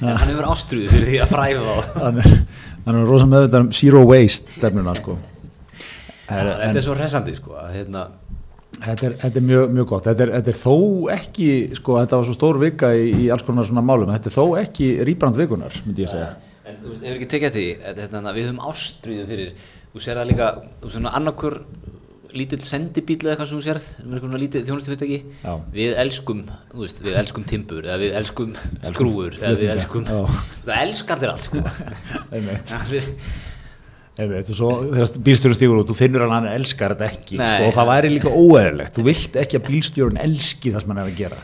en 0.00 0.14
hann 0.14 0.30
hefur 0.30 0.48
ástruðu 0.48 0.88
fyrir 0.94 1.10
því 1.10 1.18
að 1.24 1.34
fræða 1.34 1.66
þá. 1.66 1.90
hann 2.06 2.22
er, 2.22 2.38
hann 2.86 3.00
er 3.02 3.10
rosa 3.12 3.28
meðvitað 3.28 3.66
um 3.66 3.70
zero 3.82 4.04
waste 4.08 4.56
stefnuna 4.56 4.96
sko. 4.96 5.18
er, 6.28 6.54
Þetta 6.54 6.72
er 6.72 6.86
svo 6.86 6.96
hressandi 6.96 7.36
sko. 7.36 7.56
að 7.60 7.76
Hérna, 7.76 8.08
þetta, 8.78 9.10
er, 9.10 9.16
þetta 9.22 9.40
er 9.40 9.46
mjög, 9.52 9.70
mjög 9.76 9.88
gott 9.92 10.08
þetta 10.08 10.24
er, 10.26 10.34
þetta 10.38 10.54
er 10.54 10.60
þó 10.62 10.76
ekki 11.18 11.48
sko, 11.78 11.96
þetta 12.02 12.20
var 12.20 12.28
svo 12.28 12.36
stór 12.36 12.60
vika 12.62 12.92
í, 12.96 13.08
í 13.24 13.30
alls 13.34 13.44
konar 13.46 13.66
svona 13.68 13.84
málum 13.84 14.12
þetta 14.14 14.30
er 14.30 14.36
þó 14.38 14.44
ekki 14.62 14.92
rýbrand 15.08 15.40
vikunar 15.40 15.80
myndi 15.86 16.06
ég 16.06 16.12
segja 16.12 16.36
en 16.68 16.78
þú 16.82 16.92
veist, 16.92 17.02
hefur 17.04 17.18
ekki 17.18 17.30
tekið 17.32 17.48
eftir 17.48 17.64
því 17.64 17.74
þetta, 17.86 18.06
þetta, 18.06 18.34
við 18.36 18.48
höfum 18.48 18.64
ástruðu 18.70 19.26
fyrir 19.28 19.52
þú 19.92 20.02
sér 20.04 20.20
það 20.20 20.30
líka, 20.32 20.48
þú 20.82 20.92
svona 20.94 21.14
annarkur 21.18 21.60
lítill 22.36 22.60
sendibíl 22.66 23.18
eða 23.22 23.34
eitthvað 23.34 23.50
sem 23.50 23.58
þú 23.58 23.64
sérð 23.64 23.84
með 24.04 24.22
svona 24.22 24.40
lítið 24.42 24.64
þjónustu 24.68 24.92
fyrirtæki 24.92 25.18
Já. 25.42 25.52
við 25.72 25.92
elskum, 26.02 26.40
þú 26.72 26.82
veist, 26.82 27.02
við 27.04 27.18
elskum 27.22 27.46
timbur 27.48 27.86
eða 27.88 27.98
við 28.02 28.16
elskum 28.20 28.56
skrúfur 28.92 29.36
eða 29.38 29.52
við 29.62 29.72
elskum, 29.74 30.08
það 30.66 30.82
elskar 30.82 31.22
þér 31.22 31.32
allt 31.34 31.48
sko 31.48 31.62
Einmitt. 32.36 32.74
Einmitt, 34.18 34.50
og 34.52 34.58
svo 34.58 34.70
þegar 34.90 35.12
bílstjórun 35.28 35.58
stígur 35.58 35.80
út, 35.82 35.88
þú 35.88 35.98
finnur 36.02 36.26
hann 36.26 36.34
að 36.34 36.40
hann 36.42 36.58
elskar 36.58 36.96
þetta 36.96 37.08
ekki 37.08 37.38
Nei. 37.40 37.46
sko, 37.48 37.68
og 37.70 37.76
það 37.78 37.90
væri 37.94 38.12
líka 38.16 38.34
óeðlilegt 38.34 38.98
þú 38.98 39.06
vilt 39.08 39.38
ekki 39.44 39.60
að 39.60 39.68
bílstjórun 39.70 40.20
elski 40.24 40.74
það 40.74 40.84
sem 40.84 40.92
hann 40.94 41.02
er 41.04 41.12
að 41.12 41.20
gera 41.22 41.40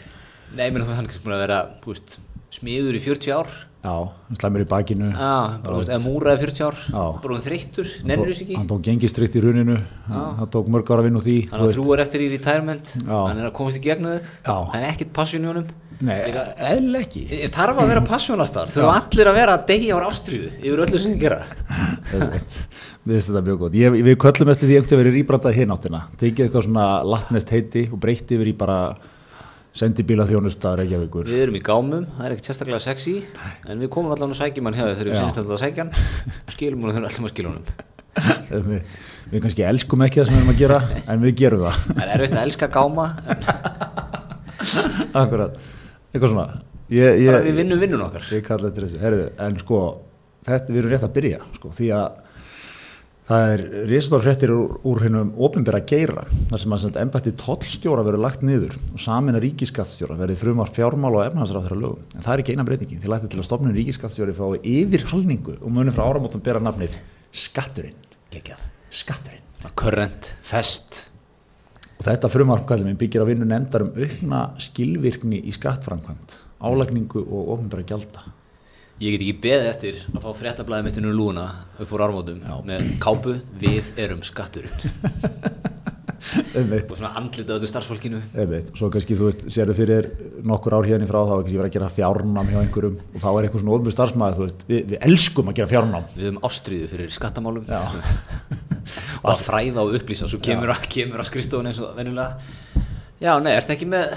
Nei, 0.54 0.66
menn 0.68 0.84
hann 0.84 0.92
er 0.92 1.00
kannski 1.00 1.24
búin 1.24 1.38
að 1.38 1.46
vera, 1.46 1.62
þú 1.82 1.94
veist, 1.94 2.18
smiður 2.54 2.98
í 2.98 3.02
40 3.02 3.38
ár 3.38 3.54
já, 3.84 3.92
hann 4.30 4.40
slæmur 4.40 4.64
í 4.64 4.68
bakinu. 4.70 5.10
Já, 5.12 5.32
bara, 5.60 5.74
þú 5.74 5.78
veist, 5.82 5.92
eða 5.92 6.02
múraði 6.06 6.42
40 6.46 6.64
ár 6.64 6.80
hún 7.28 7.44
þreyttur, 7.44 7.94
nennir 8.08 8.32
þessu 8.32 8.46
ekki. 8.46 8.58
hann 8.58 8.68
tók 8.72 8.82
gengistrikt 8.88 9.38
í 9.38 9.44
runinu. 9.44 9.78
Hann 10.08 10.36
hann 10.40 10.52
tók 10.56 10.72
mörg 10.72 10.90
ára 10.90 11.04
að 11.04 11.10
vinna 11.10 11.20
úr 11.20 11.26
því 11.28 11.38
Hann 11.52 11.68
er 11.68 12.04
eftir 12.06 12.24
í 12.24 12.28
retirement. 12.32 12.92
Já. 13.04 13.18
Hann 13.28 13.42
er 13.42 13.50
að 13.50 13.56
komast 13.60 13.78
í 13.80 13.84
gegnum 13.84 14.16
þig. 14.16 14.30
Það 14.48 14.76
er 14.80 14.86
ekkert 14.90 15.12
passion 15.20 15.44
í 15.44 15.52
honum. 15.52 15.72
Nei, 16.04 16.16
eðlilega 16.26 17.06
ekki. 17.06 17.22
Ég 17.30 17.52
þarf 17.54 17.78
að 17.80 17.90
vera 17.92 18.02
passionastar. 18.12 18.70
Þau 18.72 18.80
eru 18.82 18.92
allir 18.96 19.30
að 19.30 19.38
vera 19.38 19.56
deyja 19.68 19.98
ára 19.98 20.08
ástriðu 20.10 20.50
Yfir 20.58 20.82
öllu 20.86 21.00
sem 21.00 21.14
þið 21.14 21.22
gera. 21.22 21.38
Við 23.04 23.12
veist 23.14 23.28
þetta 23.30 23.42
mjög 23.44 23.58
gott. 23.60 23.76
Ég, 23.78 23.98
við 24.06 24.16
köllum 24.24 24.50
eftir 24.52 24.70
því 24.70 24.78
einhvern 24.80 25.00
veginn 25.02 25.16
rýbrandað 25.18 25.58
hináttina. 25.58 26.00
Tekið 26.20 26.46
eitthvað 26.46 26.66
svona 26.66 26.86
latnest 27.04 27.52
heiti 27.52 27.84
og 27.92 28.00
breytti 28.00 28.38
yfir 28.38 28.50
í 28.50 28.56
bara 28.58 28.78
sendibíla 29.74 30.26
þjónusta 30.28 30.76
Reykjavíkur. 30.78 31.26
Við 31.30 31.40
erum 31.48 31.56
í 31.58 31.62
gámum, 31.64 32.04
það 32.14 32.28
er 32.28 32.34
ekkert 32.36 32.50
sérstaklega 32.50 32.82
sexy 32.84 33.16
En 33.66 33.80
við 33.82 33.90
komum 33.94 34.14
allan 34.14 34.30
að 34.30 34.38
sækjum 34.38 34.70
hann 34.70 34.78
hjá 34.78 34.84
þau 34.84 34.94
Þegar 34.94 35.10
við 35.10 35.18
finnst 35.18 35.40
þetta 35.40 35.56
að 35.56 35.64
sækja 35.64 35.82
hann 35.82 35.90
og 36.44 36.54
Skilum 36.54 36.84
hann 36.84 36.94
þegar 36.94 37.08
allir 37.08 37.24
maður 37.24 37.34
skilum 37.34 37.58
hann 37.58 37.92
við, 38.68 38.82
við 39.32 39.42
kannski 39.42 39.64
elskum 39.66 40.04
ekki 40.06 40.20
það 40.20 40.28
sem 40.28 40.36
við 40.36 40.42
erum 40.42 40.52
að 40.52 40.60
gera, 40.60 40.76
en 41.10 41.24
við 41.24 41.32
gerum 41.40 41.64
það. 41.64 41.78
Það 41.88 42.02
er 42.04 42.12
erfitt 42.14 42.36
að 42.36 42.44
elska 42.44 42.68
gáma 42.74 43.06
en 43.34 43.48
Akkurat. 45.24 45.58
Eitthvað 46.12 46.30
svona. 46.30 46.46
Ég, 46.92 47.24
bara 47.26 47.40
við 47.42 47.50
ég, 47.50 47.58
vinnum 47.58 47.80
vinnun 47.82 48.04
okkar 48.04 48.28
ég. 48.30 48.50
Herðu, 49.02 49.24
en 49.46 49.58
sko, 49.60 49.80
þetta 50.46 50.74
við 50.74 50.82
erum 50.82 50.94
rétt 50.94 51.06
að 51.08 51.14
byrja, 51.18 51.40
sko, 51.56 51.72
því 51.74 51.90
að 51.98 52.23
það 53.28 53.52
er 53.52 53.62
risastór 53.90 54.24
fréttir 54.24 54.52
úr, 54.54 54.74
úr 54.84 55.02
hennum 55.04 55.30
ofinbera 55.46 55.80
geira, 55.86 56.26
þar 56.50 56.62
sem 56.62 56.76
að 56.76 56.98
embætti 57.02 57.32
tollstjóra 57.40 58.04
verður 58.06 58.24
lagt 58.24 58.44
niður 58.44 58.76
og 58.92 59.00
samin 59.00 59.38
að 59.38 59.46
ríkiskattstjóra 59.46 60.18
verði 60.20 60.36
frumar 60.40 60.72
fjármál 60.74 61.14
og 61.14 61.24
efnahansráð 61.24 61.70
lögum. 61.80 62.04
En 62.14 62.26
það 62.26 62.34
er 62.34 62.44
ekki 62.44 62.56
eina 62.58 62.68
breytingin, 62.68 63.00
því 63.00 63.14
lagti 63.14 63.32
til 63.32 63.40
að 63.40 63.48
stopnum 63.48 63.74
ríkiskattstjóri 63.78 64.36
fái 64.36 64.60
yfirhalningu 64.74 65.56
og 65.60 65.74
munið 65.78 65.96
frá 65.96 66.04
áramótum 66.10 66.44
bera 66.44 66.62
nafnið 66.62 67.00
skatturinn. 67.32 67.98
Gekjað 68.34 68.70
Skatturinn. 68.94 69.42
Current, 69.74 70.34
fest 70.44 71.08
Og 71.94 72.06
þetta 72.06 72.28
við 72.90 72.96
byggir 73.00 73.22
á 73.22 73.28
vinnu 73.28 73.46
nefndar 73.48 73.84
um 73.86 73.92
aukna 73.96 74.40
skilvirkni 74.60 75.38
í 75.40 75.52
skattframkvæmt, 75.54 76.34
álagningu 76.60 77.22
og 77.22 77.54
ofinbera 77.54 77.86
gjalda. 77.86 78.24
Ég 79.02 79.16
get 79.16 79.24
ekki 79.24 79.40
beðið 79.42 79.68
eftir 79.72 79.96
að 80.14 80.22
fá 80.22 80.36
fréttablaðið 80.38 80.86
mitt 80.86 80.98
innur 81.00 81.16
lúna 81.18 81.48
upp 81.82 81.94
úr 81.96 82.04
ármótum 82.06 82.44
með 82.68 82.92
kápu 83.02 83.40
Við 83.58 83.88
erum 83.98 84.22
skatturinn. 84.22 84.70
Og 86.54 86.94
svona 86.96 87.10
andlitað 87.18 87.58
öllu 87.58 87.68
starfsfólkinu. 87.68 88.20
Og 88.38 88.78
svo 88.78 88.88
kannski 88.92 89.16
þú 89.18 89.26
veist, 89.28 89.42
sérðu 89.52 89.74
fyrir 89.76 90.06
nokkur 90.46 90.76
ár 90.78 90.86
hérna 90.88 91.08
frá 91.10 91.18
þá 91.26 91.34
kannski 91.34 91.58
verið 91.58 91.68
að 91.68 91.74
gera 91.74 91.90
fjárnám 91.92 92.52
hjá 92.52 92.60
einhverjum. 92.62 92.96
Og 93.10 93.24
þá 93.24 93.28
er 93.28 93.48
eitthvað 93.48 93.64
svona 93.64 93.74
ofnbjörn 93.76 94.38
veist, 94.38 94.64
við, 94.70 94.80
við 94.92 95.04
elskum 95.08 95.50
að 95.50 95.58
gera 95.58 95.72
fjárnám. 95.74 96.06
Við 96.14 96.28
höfum 96.28 96.40
ástríðu 96.48 96.88
fyrir 96.94 97.12
skattamálum. 97.18 97.66
Og 99.24 99.28
að 99.34 99.44
fræða 99.44 99.84
og 99.84 99.98
upplýsa 99.98 100.30
svo 100.30 100.40
kemur, 100.44 100.72
kemur 100.92 101.22
að 101.22 101.30
skrifstofun 101.32 101.70
eins 101.70 101.82
og 101.82 101.94
venjulega. 101.98 102.38
Já, 103.22 103.32
nei, 103.42 103.54
ertu 103.56 103.74
ekki 103.74 103.88
með 103.88 104.16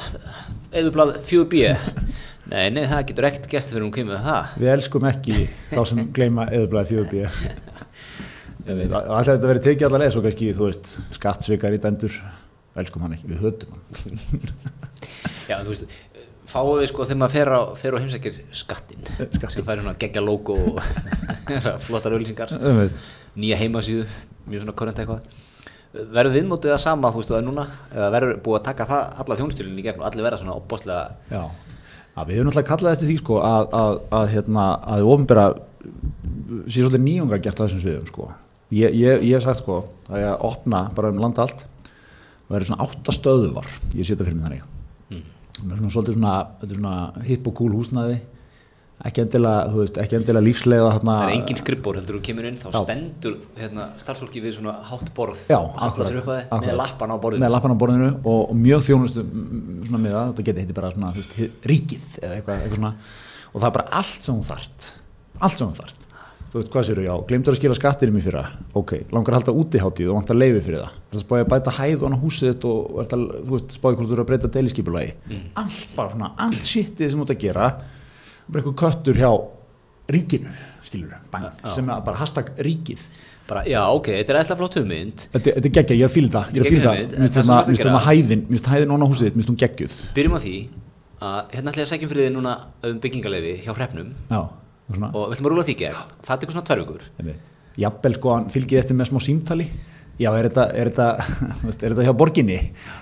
eðublað 0.76 1.18
4B? 1.28 1.76
Nei, 2.48 2.70
nei, 2.72 2.84
það 2.88 3.02
getur 3.10 3.28
ekkert 3.28 3.48
gest 3.52 3.74
fyrir 3.74 3.90
kemur 3.92 4.16
með 4.16 4.28
það. 4.28 4.52
Við 4.62 4.70
elskum 4.72 5.08
ekki 5.10 5.38
þá 5.74 5.80
sem 5.90 6.04
gleyma 6.16 6.46
eðublaði 6.56 6.94
fjögubí. 6.94 7.24
Alltaf 8.68 9.30
þetta 9.34 9.50
verið 9.50 9.66
tekið 9.66 9.88
allar 9.88 10.04
leið, 10.04 10.14
svo 10.16 10.24
kannski, 10.24 10.48
þú 10.56 10.68
veist, 10.68 10.92
skattsvikar 11.16 11.76
í 11.76 11.80
dæmdur, 11.84 12.16
elskum 12.80 13.04
hann 13.04 13.16
ekki, 13.18 13.30
við 13.32 13.44
höfum 13.44 13.76
hann. 13.76 14.48
Já, 15.50 15.60
þú 15.64 15.74
veist, 15.74 15.98
fáum 16.48 16.74
við 16.80 16.90
sko 16.92 17.08
þegar 17.08 17.22
maður 17.22 17.36
fer 17.36 17.52
á, 17.52 17.60
á 17.68 18.02
heimsækir 18.04 18.40
skattin 18.56 19.04
sem 19.08 19.68
færi 19.68 19.84
svona 19.84 19.96
geggja 20.00 20.24
logo 20.24 20.56
og 20.56 20.82
flottar 21.88 22.16
auðlýsingar 22.16 22.56
Einmitt. 22.56 22.98
nýja 23.40 23.60
heimasíðu, 23.60 24.08
mjög 24.48 24.64
svona 24.66 24.76
korrent 24.80 25.00
eitthvað. 25.04 25.44
Verður 25.98 26.36
viðmótið 26.36 26.74
það 26.74 26.84
sama, 26.84 27.12
þú 27.12 27.22
veist, 27.22 27.32
það 27.32 27.40
er 27.40 27.48
núna? 27.48 27.64
Eða 27.96 28.10
verður 28.16 28.40
búið 28.44 28.60
að 28.60 28.66
taka 28.68 28.88
það 28.92 29.22
alla 29.24 29.38
þjónstýrlinni 29.40 29.84
í 29.84 29.88
gegn 29.88 30.04
og 30.04 30.10
allir 30.10 30.28
verða 30.28 30.40
svona 30.42 30.58
opbáslega 30.60 31.06
Já, 31.32 31.46
að 32.18 32.30
við 32.32 32.40
höfum 32.40 32.50
náttúrulega 32.50 32.70
kallað 32.72 32.96
eftir 32.96 33.10
því 33.12 33.18
sko 33.22 33.40
að, 33.46 33.74
að, 33.78 33.98
að, 34.18 34.28
hérna, 34.34 34.68
að 34.82 35.02
við 35.02 35.10
ofinbera 35.14 35.48
sé 36.68 36.82
svolítið 36.82 37.04
nýjunga 37.06 37.42
gert 37.46 37.62
á 37.62 37.64
þessum 37.66 37.84
sviðum 37.84 38.08
sko. 38.10 38.30
Ég, 38.74 38.96
ég, 38.98 39.26
ég 39.28 39.38
hef 39.38 39.46
sagt 39.46 39.62
sko 39.62 39.78
að 40.10 40.24
ég 40.24 40.32
að 40.32 40.48
opna 40.50 40.82
bara 40.96 41.12
um 41.14 41.22
landa 41.22 41.46
allt 41.46 41.68
og 41.68 42.56
verður 42.56 42.72
svona 42.72 42.88
átta 42.88 43.16
stöðuvar, 43.16 43.70
ég 43.94 44.08
setja 44.08 44.26
fyrir 44.26 44.40
mig 44.40 44.48
þannig. 44.48 44.66
mm. 45.12 45.24
Með 45.68 45.82
svona 45.82 45.94
svolítið 45.94 46.18
svona, 46.18 46.34
er 46.64 46.74
svona 46.74 47.26
hipp 47.28 47.50
og 47.52 47.58
cool 47.60 47.76
húsnaði, 47.76 48.18
ekki 49.06 49.22
endilega, 49.22 49.68
þú 49.70 49.82
veist, 49.84 49.98
ekki 50.02 50.18
endilega 50.18 50.44
lífslega 50.46 50.88
þarna. 50.96 51.16
það 51.20 51.28
er 51.28 51.34
engin 51.36 51.60
skrippbór 51.60 52.00
heldur 52.00 52.18
þú 52.18 52.22
kemur 52.26 52.48
inn 52.50 52.58
þá 52.58 52.66
Já. 52.72 52.78
stendur 52.80 53.36
hérna, 53.60 53.86
starfsfólki 54.02 54.42
við 54.42 54.56
svona 54.58 54.74
hátt 54.90 55.12
borð. 55.18 55.44
Alltaf 55.54 56.10
sér 56.10 56.18
upp 56.24 56.32
að 56.34 56.42
þið 56.50 56.66
með 56.72 56.80
lappan 56.82 57.14
á 57.14 57.18
borðinu. 57.22 57.44
Með 57.46 57.54
lappan 57.54 57.76
á 57.78 57.82
borðinu 57.84 58.10
og, 58.18 58.42
og 58.42 58.58
mjög 58.58 58.84
þjónustu 58.88 59.22
mm, 59.22 59.78
svona 59.86 60.02
með 60.02 60.18
það, 60.18 60.32
þetta 60.32 60.48
geti 60.50 60.66
heiti 60.66 60.80
bara 60.80 60.92
svona, 60.96 61.14
þú 61.14 61.24
veist, 61.24 61.62
ríkið 61.74 62.10
eða 62.24 62.40
eitthvað, 62.40 62.66
eitthvað 62.66 62.82
svona. 62.82 62.94
Og 63.54 63.62
það 63.62 63.70
er 63.70 63.78
bara 63.78 63.88
allt 64.02 64.28
sem 64.28 64.34
hún 64.34 64.50
þart 64.50 64.92
allt 65.38 65.60
sem 65.60 65.68
hún 65.68 65.78
þart 65.78 66.04
þú 66.48 66.62
veist 66.62 66.70
hvað 66.74 66.86
sér 66.88 67.00
já, 67.04 67.14
glemdur 67.28 67.54
að 67.54 67.58
skila 67.60 67.76
skattinum 67.76 68.18
í 68.18 68.22
fyrra. 68.24 68.44
Ok, 68.80 68.94
langar 69.12 69.36
að 69.36 69.42
halda 69.42 69.56
útiháttíð 69.62 70.12
og 70.14 70.18
vantar 70.22 70.38
leiði 70.40 70.62
fyrir 70.64 70.80
það. 70.80 70.94
Það 71.12 71.24
spáði 71.26 71.44
að 71.44 71.50
bæta 71.52 71.74
hæð 71.76 72.06
og 72.08 72.16
húsið 72.22 72.54
þitt 72.54 72.68
og 72.70 73.02
að, 73.04 73.26
þú 73.36 73.52
veist, 73.52 73.76
spáði 73.76 73.98
hvort 74.00 74.08
þú 74.08 74.16
eru 74.16 74.24
að 74.24 74.30
breyta 74.32 74.52
deiliskypulagi 74.56 75.42
allt 75.60 75.96
bara 75.98 76.14
svona, 76.14 76.30
allt 76.48 76.72
shitið 76.72 77.12
sem 77.12 77.20
þú 77.20 77.28
ert 77.28 77.36
að 77.36 77.44
gera 77.44 77.68
bara 78.50 78.64
eitthvað 78.64 78.78
köttur 78.84 79.16
hjá 79.22 79.32
ríkinu, 80.10 80.52
skilur 80.88 81.16
bang, 81.32 81.48
Já. 81.64 81.72
sem 81.76 81.90
er 81.90 82.02
bara 82.06 82.18
hashtag 82.22 82.52
ríkið. 82.58 83.02
Bara, 83.48 83.62
já, 83.64 83.80
ok, 83.96 84.08
þetta 84.12 84.34
er 84.34 84.38
eitthvað 84.42 84.58
flott 84.60 84.76
hugmynd. 84.76 85.22
Þetta, 85.34 85.52
þetta 85.56 85.68
er 85.70 85.74
geggja, 85.78 85.96
ég 85.96 86.04
er 86.04 86.10
að 86.10 86.16
fýla 86.18 86.32
það, 86.34 86.48
ég 86.52 86.58
er 86.58 86.66
að 86.66 86.72
fýla 86.74 86.94
þetta, 86.98 87.20
minnst 87.24 87.38
gera- 87.38 87.92
þetta 87.94 88.02
hæðin, 88.08 88.42
minnst 88.50 88.66
hæðin 88.72 88.92
onna 88.96 89.08
húsið 89.08 89.28
þitt, 89.30 89.36
minnst 89.40 89.52
hún 89.52 89.60
geggjuð. 89.64 89.96
byrjum 90.18 90.36
á 90.36 90.40
því 90.44 90.56
að 91.28 91.52
hérna 91.56 91.72
ætla 91.72 91.82
ég 91.82 91.88
að 91.88 91.92
sækjum 91.94 92.10
fyrir 92.12 92.24
þið 92.28 92.34
núna 92.36 92.56
um 92.84 93.00
byggingarleifi 93.00 93.54
hjá 93.64 93.72
hreppnum 93.78 94.10
Já, 94.32 94.42
og 94.42 95.24
við 95.32 95.38
ætlum 95.38 95.48
að 95.48 95.54
rúla 95.54 95.66
því 95.68 95.76
gegn. 95.80 96.02
Það 96.28 96.40
tekur 96.42 96.54
svona 96.58 96.68
tvær 96.68 96.82
vikur. 96.84 97.02
Jafnvel 97.78 98.14
sko, 98.18 98.34
hann 98.36 98.50
fylgið 98.50 98.80
eftir 98.82 98.96
með 98.98 99.10
smá 99.12 99.20
símtali, 99.22 99.68
já, 100.18 100.30
er 100.34 100.48
þetta, 100.48 100.66
er 100.74 100.90
þetta, 100.92 101.08
veist, 101.68 101.84
er 101.84 101.94
þetta 101.94 102.06
hjá 102.08 102.14
borginni? 102.18 102.58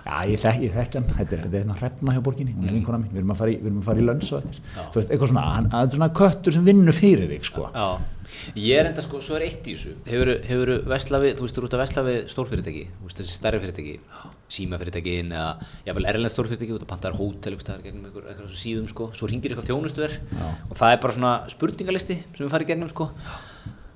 Já, 0.06 0.16
ég 0.30 0.42
þekk, 0.42 0.60
ég 0.66 0.76
þekk 0.76 0.98
hann, 1.00 1.08
þetta 1.12 1.36
er, 1.38 1.44
þetta 1.46 1.56
er 1.56 1.64
hérna 1.64 1.78
hrefna 1.80 2.16
hjá 2.16 2.22
borginni, 2.26 2.56
hún 2.56 2.70
er 2.70 2.76
vinkona 2.76 3.00
mín, 3.02 3.12
við 3.14 3.22
erum 3.22 3.34
að 3.36 3.40
fara 3.42 3.54
í, 3.54 3.58
við 3.62 3.70
erum 3.72 3.80
að 3.82 3.88
fara 3.90 4.04
í 4.04 4.08
lönns 4.10 4.32
og 4.32 4.38
eftir. 4.42 4.60
Þú 4.76 5.00
veist, 5.00 5.10
eitthvað 5.12 5.32
svona, 5.32 5.46
hann, 5.56 5.70
það 5.74 5.88
er 5.88 5.98
svona 6.00 6.12
köttur 6.22 6.56
sem 6.56 6.68
vinnur 6.68 6.98
fyrir 6.98 7.28
þig, 7.32 7.44
sko. 7.50 7.64
Já, 7.72 7.88
ég 8.60 8.82
er 8.82 8.90
enda 8.92 9.06
sko, 9.06 9.22
svo 9.24 9.40
er 9.40 9.48
eitt 9.48 9.64
í 9.66 9.76
þessu. 9.78 9.96
Hefur, 10.10 10.34
hefur 10.50 10.74
vesla 10.92 11.22
við, 11.24 11.32
þú 11.40 11.48
veist, 11.48 11.56
þú 11.56 11.68
ert 11.70 11.78
að 11.78 11.84
vesla 11.86 12.06
við 12.10 12.20
stórfyrirtæki, 12.34 12.86
þú 13.00 13.10
veist, 13.10 13.22
þessi 13.22 13.40
stærri 13.40 13.62
fyrirtæki 13.64 13.96
símafyrirtækin 14.56 15.32
eða 15.34 15.50
jafnvel 15.88 16.08
erlend 16.12 16.34
stórfyrirtæki, 16.34 16.74
þú 16.76 16.78
að 16.86 16.92
pantaðar 16.92 17.18
hótel 17.18 17.56
eitthvað 17.56 17.66
sko, 18.92 19.10
eitthvað 19.16 19.66
við 22.46 22.54
farið 22.54 22.72
gegnum, 22.74 22.92
sko. 22.94 23.10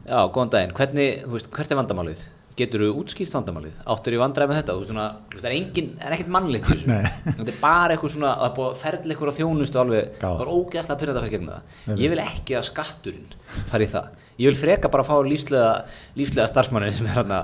Já, 0.09 0.19
góðan 0.33 0.53
daginn, 0.55 0.73
hvernig, 0.73 1.21
þú 1.27 1.35
veist, 1.35 1.51
hvert 1.53 1.73
er 1.75 1.77
vandamálið? 1.83 2.23
Getur 2.59 2.81
þú 2.83 2.89
útskýrt 2.99 3.33
vandamálið? 3.37 3.77
Áttur 3.93 4.15
í 4.15 4.19
vandræði 4.19 4.51
með 4.51 4.57
þetta? 4.59 4.73
Þú 4.75 4.81
veist, 4.83 4.91
svona, 4.91 5.05
það 5.35 5.47
er 5.49 5.55
engin, 5.55 5.89
það 5.99 6.09
er 6.09 6.15
ekkert 6.17 6.31
mannlegt 6.35 6.65
í 6.67 6.73
þessu 6.73 6.89
Nei. 6.89 7.11
Þetta 7.29 7.45
er 7.53 7.59
bara 7.61 7.95
eitthvað 7.95 8.13
svona, 8.15 8.31
það 8.41 8.49
er 8.49 8.55
búið 8.57 8.69
að 8.69 8.81
ferðla 8.83 9.15
eitthvað 9.15 9.31
á 9.31 9.37
þjónustu 9.39 9.81
alveg, 9.83 10.09
Já. 10.19 10.25
það 10.27 10.43
er 10.45 10.51
ógeðslega 10.55 10.99
pyrrað 11.03 11.19
að 11.19 11.23
fara 11.23 11.33
gegnum 11.35 11.53
það 11.53 12.03
Ég 12.03 12.13
vil 12.13 12.21
ekki 12.25 12.57
að 12.59 12.67
skatturinn 12.69 13.31
fari 13.71 13.87
í 13.87 13.93
það 13.93 14.11
Ég 14.39 14.51
vil 14.53 14.59
freka 14.59 14.91
bara 14.91 15.03
að 15.05 15.09
fá 15.09 15.15
lífslega, 15.29 15.71
lífslega 16.19 16.51
starfsmannin 16.51 16.95
sem 16.95 17.07
er 17.09 17.15
hérna 17.17 17.39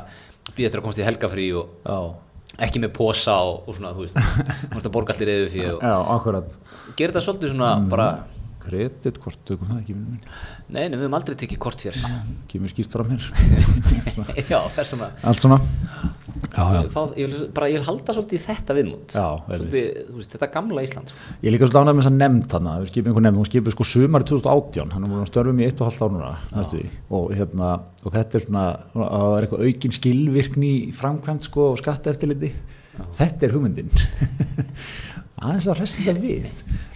býða 0.56 0.70
eftir 0.70 0.80
að 0.82 0.86
komast 0.86 1.02
í 1.02 1.08
helgafrí 1.08 1.48
og 1.60 1.74
Já, 1.88 1.98
ekki 2.68 2.80
með 2.84 2.94
posa 2.96 3.36
og, 3.44 3.66
og 3.68 3.76
svona, 3.76 3.92
þú 3.96 4.06
veist, 4.06 4.20
þú 4.20 4.78
veist 4.78 4.88
að 4.88 4.94
borga 4.96 5.16
allir 5.16 5.32
eða 5.34 5.50
fyrir 5.52 5.74
já, 5.84 5.96
akkurat. 6.16 6.54
gera 6.96 7.12
þetta 7.12 7.24
svolítið 7.26 7.52
svona 7.56 7.72
bara, 7.92 8.06
Kreditkort, 8.66 9.40
tökum 9.48 9.70
það 9.72 9.82
ekki, 9.84 9.96
vinnur 9.96 10.16
minn. 10.16 10.36
nei, 10.74 10.84
við 10.98 11.06
höfum 11.06 11.18
aldrei 11.20 11.38
tekið 11.42 11.62
kort 11.66 11.86
hér 11.86 11.98
Kemur 12.52 12.72
skýrt 12.72 12.96
fram 12.96 13.12
hér. 13.14 13.26
Já, 14.52 14.60
þess 14.76 14.96
vegna 14.96 15.10
Allt 15.26 15.42
svona. 15.44 15.60
Já, 16.52 16.64
já. 16.76 16.82
fá, 16.92 17.02
ég, 17.16 17.30
vil, 17.32 17.46
bara, 17.56 17.68
ég 17.72 17.80
vil 17.80 17.88
halda 17.88 18.14
svolítið 18.16 18.44
þetta 18.44 18.76
svolítið, 19.62 19.86
veist, 20.18 20.34
þetta 20.36 20.50
gamla 20.54 20.84
Ísland 20.86 21.12
sko. 21.12 21.36
Ég 21.46 21.56
líka 21.56 21.68
svo 21.70 21.78
dánað 21.78 21.96
með 21.96 22.02
þess 22.04 22.12
að 22.12 22.18
nefnd 22.20 22.48
þarna, 22.52 22.74
við 22.82 22.92
skipum 22.92 23.12
einhver 23.12 23.26
nefnd, 23.26 23.40
hún 23.40 23.50
skipum 23.50 23.76
sko 23.76 23.88
sumari 23.88 24.28
2018, 24.30 24.94
hann 24.96 25.06
er 25.08 25.14
búin 25.14 25.24
að 25.24 25.30
störfum 25.32 25.62
í 25.62 25.68
eitt 25.68 25.82
og 25.82 25.90
halvt 25.90 26.04
ár 26.06 26.14
núna, 26.16 26.32
næstu 26.52 26.82
því, 26.82 26.90
og 27.20 27.34
hérna, 27.40 27.72
og 28.04 28.16
þetta 28.16 28.40
er 28.40 28.46
svona, 28.46 28.66
það 28.96 29.36
er 29.38 29.48
eitthvað 29.48 29.66
aukin 29.70 29.96
skilvirkni 30.00 30.74
framkvæmt 31.00 31.50
sko 31.50 31.70
og 31.72 31.80
skatta 31.82 32.12
eftirliti, 32.14 32.52
þetta 33.16 33.48
er 33.48 33.56
hugmyndin, 33.56 33.92
aðeins 35.42 35.68
að 35.72 35.80
resta 35.82 36.14
við, 36.16 36.52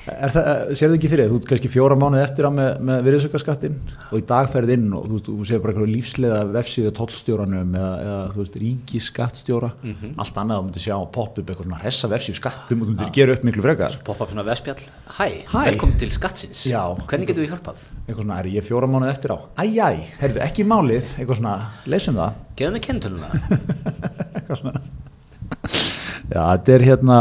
Er 0.09 0.31
það, 0.33 0.47
sér 0.73 0.89
þið 0.89 0.95
ekki 0.95 1.09
fyrir 1.11 1.27
þú 1.29 1.35
ert 1.37 1.47
kannski 1.51 1.69
fjóra 1.69 1.95
mánuði 1.99 2.23
eftir 2.23 2.47
á 2.47 2.51
með, 2.53 2.69
með 2.87 3.01
virðisaukaskattin 3.05 3.75
og 4.09 4.15
í 4.17 4.23
dag 4.25 4.47
ferð 4.49 4.71
inn 4.73 4.87
og 4.95 5.03
þú, 5.11 5.17
þú 5.27 5.45
sér 5.45 5.59
bara 5.61 5.73
eitthvað 5.75 5.91
lífslega 5.91 6.39
vefsíðu 6.55 6.91
tollstjóranum 6.97 7.75
eða, 7.77 7.91
eða 8.05 8.21
þú 8.33 8.39
veist, 8.41 8.55
ríki 8.63 9.01
skattstjóra 9.05 9.69
allt 9.75 10.39
annað, 10.41 10.55
þú 10.55 10.63
myndir 10.65 10.85
sjá 10.87 10.95
pop-up 11.13 11.43
eitthvað 11.43 11.67
svona 11.67 11.81
hressa 11.83 12.09
vefsíðu 12.09 12.37
skatt, 12.39 12.63
þú 12.71 12.73
myndir 12.79 13.11
gera 13.19 13.35
upp 13.35 13.43
miklu 13.45 13.65
frekar. 13.67 13.99
Poppa 14.07 14.25
upp 14.25 14.33
svona 14.33 14.47
vespjall 14.47 14.81
Hæ, 15.19 15.27
Hæ. 15.51 15.59
velkomin 15.67 15.99
til 16.01 16.11
skattsins. 16.15 16.63
Já. 16.71 16.81
Hvernig 17.05 17.29
getum 17.29 17.43
við 17.45 17.51
hjálpað? 17.53 17.77
eitthvað 18.07 18.23
svona, 18.23 18.39
er 18.39 18.49
ég 18.55 18.65
fjóra 18.65 18.87
mánuði 18.89 19.11
eftir 19.13 19.35
á? 19.35 19.37
Æjæ, 19.61 19.89
heyrðu, 20.23 20.39
ekki 20.47 20.63
málið. 20.65 21.05
Já, 26.29 26.41
þetta 26.53 26.73
er 26.75 26.83
hérna 26.85 27.15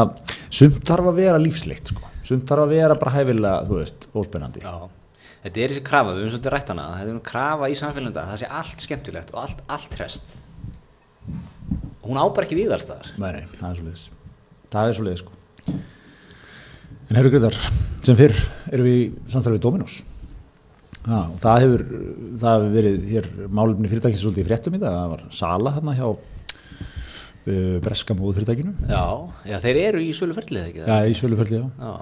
sumt 0.50 0.84
þarf 0.88 1.10
að 1.12 1.20
vera 1.22 1.40
lífsleikt 1.42 1.92
sko. 1.92 2.12
sumt 2.28 2.46
þarf 2.48 2.66
að 2.66 2.74
vera 2.76 2.98
bara 3.00 3.14
hæfilega, 3.14 3.66
þú 3.68 3.80
veist, 3.80 4.08
óspennandi. 4.14 4.64
Já. 4.64 4.88
Þetta 5.38 5.62
er 5.62 5.72
þessi 5.72 5.84
krafa, 5.86 6.12
við 6.12 6.24
höfum 6.24 6.32
svolítið 6.34 6.52
rætt 6.54 6.70
hana 6.72 6.84
Þetta 6.98 7.08
er 7.08 7.14
um 7.14 7.24
krafa 7.28 7.68
í 7.70 7.76
samfélagunda, 7.78 8.24
það 8.26 8.40
sé 8.40 8.48
allt 8.58 8.84
skemmtilegt 8.84 9.30
og 9.32 9.42
allt, 9.44 9.60
allt 9.70 9.94
rest 10.00 10.34
Hún 12.02 12.18
á 12.18 12.26
bara 12.26 12.48
ekki 12.48 12.58
við 12.58 12.74
alls 12.74 12.88
þar 12.88 13.12
Nei, 13.22 13.30
nei, 13.36 13.44
það 13.60 13.68
er 13.68 13.78
svo 13.78 13.86
leiðis 13.86 14.08
Það 14.72 14.88
er 14.90 14.96
svo 14.98 15.06
leiðis 15.06 15.22
sko. 15.22 15.36
En 17.08 17.16
herru 17.16 17.30
Greitar, 17.32 17.54
sem 18.04 18.16
fyrr 18.18 18.36
erum 18.68 18.84
við 18.84 18.98
í 18.98 19.04
samstæðu 19.32 19.56
við 19.56 19.62
Dominos. 19.64 19.94
Já, 21.08 21.20
og 21.22 21.38
það 21.40 21.62
hefur, 21.62 21.84
það 22.42 22.56
hefur 22.56 22.74
verið 22.74 23.06
hér 23.08 23.28
málefni 23.48 23.88
fyrirtækis 23.88 24.24
svolítið 24.24 24.42
í 24.42 24.48
fréttum 24.50 24.76
í 24.76 24.80
dag, 24.82 24.92
það 24.92 25.14
var 25.14 25.22
sala 25.38 25.72
þarna 25.78 25.94
hjá 25.96 26.08
breska 27.84 28.16
móðu 28.18 28.38
fyrirtækinu 28.38 28.74
Já, 28.90 29.04
já, 29.48 29.58
þeir 29.64 29.80
eru 29.86 30.02
í 30.04 30.10
sölu 30.16 30.36
ferlið 30.36 30.66
ekki 30.70 30.86
Já, 30.86 30.96
í 31.08 31.14
söluferli, 31.18 31.60
já 31.62 31.68
já. 31.88 31.92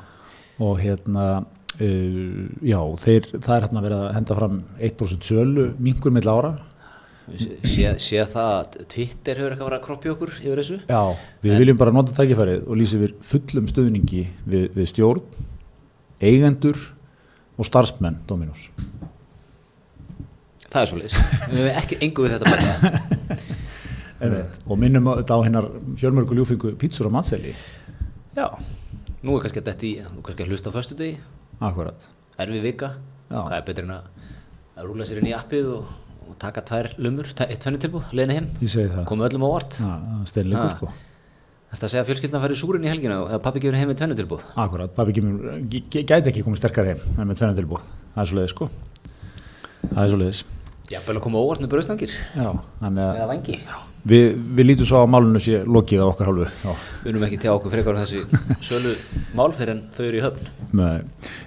og 0.66 0.80
hérna 0.82 1.26
uh, 1.42 2.46
já, 2.66 2.80
þeir, 3.04 3.28
það 3.36 3.52
er 3.58 3.66
hérna 3.66 3.84
verið 3.84 4.04
að 4.06 4.16
henda 4.20 4.38
fram 4.40 4.56
1% 4.90 5.28
sölu 5.30 5.68
mingur 5.82 6.14
mill 6.16 6.26
ára 6.32 6.54
Sé, 7.26 7.88
sé 7.98 8.20
það 8.30 8.52
að 8.52 8.74
Twitter 8.92 9.40
hefur 9.40 9.50
eitthvað 9.56 9.66
verið 9.66 9.80
að 9.80 9.86
kroppi 9.88 10.10
okkur 10.12 10.34
yfir 10.36 10.60
þessu 10.60 10.76
Já, 10.86 11.00
við 11.42 11.56
viljum 11.58 11.80
bara 11.80 11.94
nota 11.96 12.14
tækifærið 12.14 12.68
og 12.70 12.78
lýsa 12.78 13.00
yfir 13.00 13.16
fullum 13.26 13.66
stöðningi 13.70 14.22
við, 14.46 14.68
við 14.76 14.86
stjórn, 14.92 15.24
eigendur 16.22 16.78
og 17.58 17.66
starfsmenn 17.66 18.20
Dominos. 18.30 18.68
Það 20.70 20.80
er 20.84 20.90
svo 20.92 21.00
leys 21.00 21.16
Við 21.50 21.58
hefum 21.64 21.80
ekki 21.82 21.98
engu 22.06 22.26
við 22.28 22.36
þetta 22.36 22.54
bara. 22.54 23.02
Og 24.20 24.78
minnum 24.80 25.10
þetta 25.18 25.36
á 25.36 25.40
hennar 25.44 25.66
fjölmörgu 26.00 26.36
ljúfingu 26.38 26.72
pítsur 26.80 27.08
og 27.10 27.12
matseli. 27.18 27.52
Já, 28.36 28.46
nú 29.22 29.36
er 29.36 29.44
kannski 29.44 29.62
þetta 29.64 29.86
í 29.88 29.92
Nú 30.12 30.20
er 30.20 30.26
kannski 30.28 30.44
að 30.44 30.50
hlusta 30.52 30.72
á 30.72 30.76
föstu 30.76 30.96
degi 30.96 31.16
Akkurat. 31.64 32.06
Erfið 32.40 32.66
vika 32.68 32.90
Já. 33.30 33.38
Hvað 33.40 33.56
er 33.58 33.64
betur 33.66 33.86
en 33.86 33.94
að, 33.96 34.10
að 34.76 34.88
rúla 34.90 35.06
sér 35.08 35.20
inn 35.22 35.30
í 35.30 35.34
appið 35.36 35.70
og, 35.72 35.88
og 36.28 36.36
taka 36.42 36.62
tvær 36.68 36.90
lumur, 37.00 37.30
eitt 37.46 37.60
tvennu 37.64 37.80
tilbúð, 37.82 38.10
leiðina 38.12 38.36
heim 38.36 38.48
Ég 38.60 38.72
segi 38.72 38.90
það. 38.92 39.06
Komið 39.08 39.28
öllum 39.30 39.46
á 39.48 39.50
vart 39.54 39.78
Steinleikur 40.30 40.74
sko. 40.76 40.90
Þetta 41.72 41.88
að 41.88 41.92
segja 41.94 42.02
að 42.04 42.10
fjölskyldan 42.12 42.44
færi 42.44 42.58
súrin 42.60 42.84
í 42.86 42.92
helgina 42.92 43.16
og 43.24 43.32
að 43.34 43.42
pappi 43.48 43.64
gefur 43.64 43.76
heim 43.80 43.90
með 43.90 43.98
tvennu 44.02 44.18
tilbúð 44.20 44.44
Akkurat, 44.62 44.92
pabbi 44.96 45.16
gæti 45.80 46.30
ekki 46.30 46.44
komið 46.46 46.60
sterkar 46.60 46.92
heim 46.92 47.02
með 47.26 47.40
tvenna 47.40 47.56
tilbúð. 47.58 47.82
Það 48.14 48.22
er 48.22 48.30
svo 48.30 48.38
leiðis 48.38 48.54
sko. 48.54 48.68
Það 49.90 50.04
er 50.04 50.12
svo 50.12 50.20
leiðis. 50.22 50.44
Jafnvel 50.92 51.18
að 51.18 51.24
koma 51.26 51.40
óvart 51.42 51.64
með 51.64 51.72
bröðstangir 51.72 52.12
Já, 52.14 52.52
þannig 52.78 53.02
að 53.02 53.16
eða 53.18 53.28
vangi 53.32 53.56
við, 54.06 54.32
við 54.56 54.68
lítum 54.70 54.88
svo 54.88 55.02
á 55.02 55.10
málunum 55.10 55.42
sé 55.42 55.60
lokið 55.66 56.02
á 56.02 56.06
okkar 56.06 56.30
hálfu. 56.30 56.48
Já. 56.62 56.72
Við 57.02 57.12
erum 57.12 57.26
ekki 57.26 57.38
til 57.42 57.52
okkur 57.52 57.74
frekar 57.74 57.98
á 57.98 58.02
þessi 58.02 58.22
sölu 58.64 58.96
mál 59.36 59.52
fyrir 59.56 59.74
en 59.74 59.84
þau 59.96 60.02
eru 60.08 60.20
í 60.20 60.24
höfn. 60.24 60.50
Nei, 60.78 60.98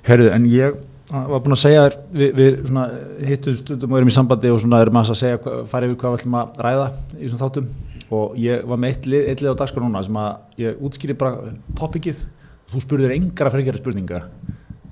herðu, 0.07 0.31
en 0.35 0.47
ég 0.51 0.79
var 1.09 1.41
búinn 1.41 1.55
að 1.55 1.61
segja 1.63 1.85
þér, 1.85 1.99
við, 2.13 2.39
við 2.39 3.29
hittum 3.29 3.59
stundum 3.59 3.93
og 3.93 3.99
erum 3.99 4.11
í 4.11 4.15
sambandi 4.15 4.51
og 4.53 4.59
svona 4.61 4.81
erum 4.83 4.99
að 5.01 5.13
segja, 5.17 5.39
fara 5.69 5.89
yfir 5.89 6.01
hvað 6.01 6.15
við 6.15 6.19
ætlum 6.21 6.39
að 6.39 6.59
ræða 6.65 6.89
í 7.17 7.29
svona 7.29 7.43
þáttum. 7.45 7.69
Og 8.09 8.37
ég 8.41 8.65
var 8.65 8.81
með 8.81 8.93
eitt 8.93 9.07
lið, 9.09 9.25
eitt 9.29 9.41
lið 9.43 9.53
á 9.53 9.59
dagskrá 9.61 9.83
núna 9.85 10.01
sem 10.05 10.17
að 10.17 10.61
ég 10.63 10.83
útskýri 10.85 11.15
bara 11.17 11.51
topikið, 11.77 12.23
þú 12.71 12.81
spurðir 12.81 13.13
engra 13.13 13.51
frekjara 13.53 13.81
spurninga, 13.81 14.21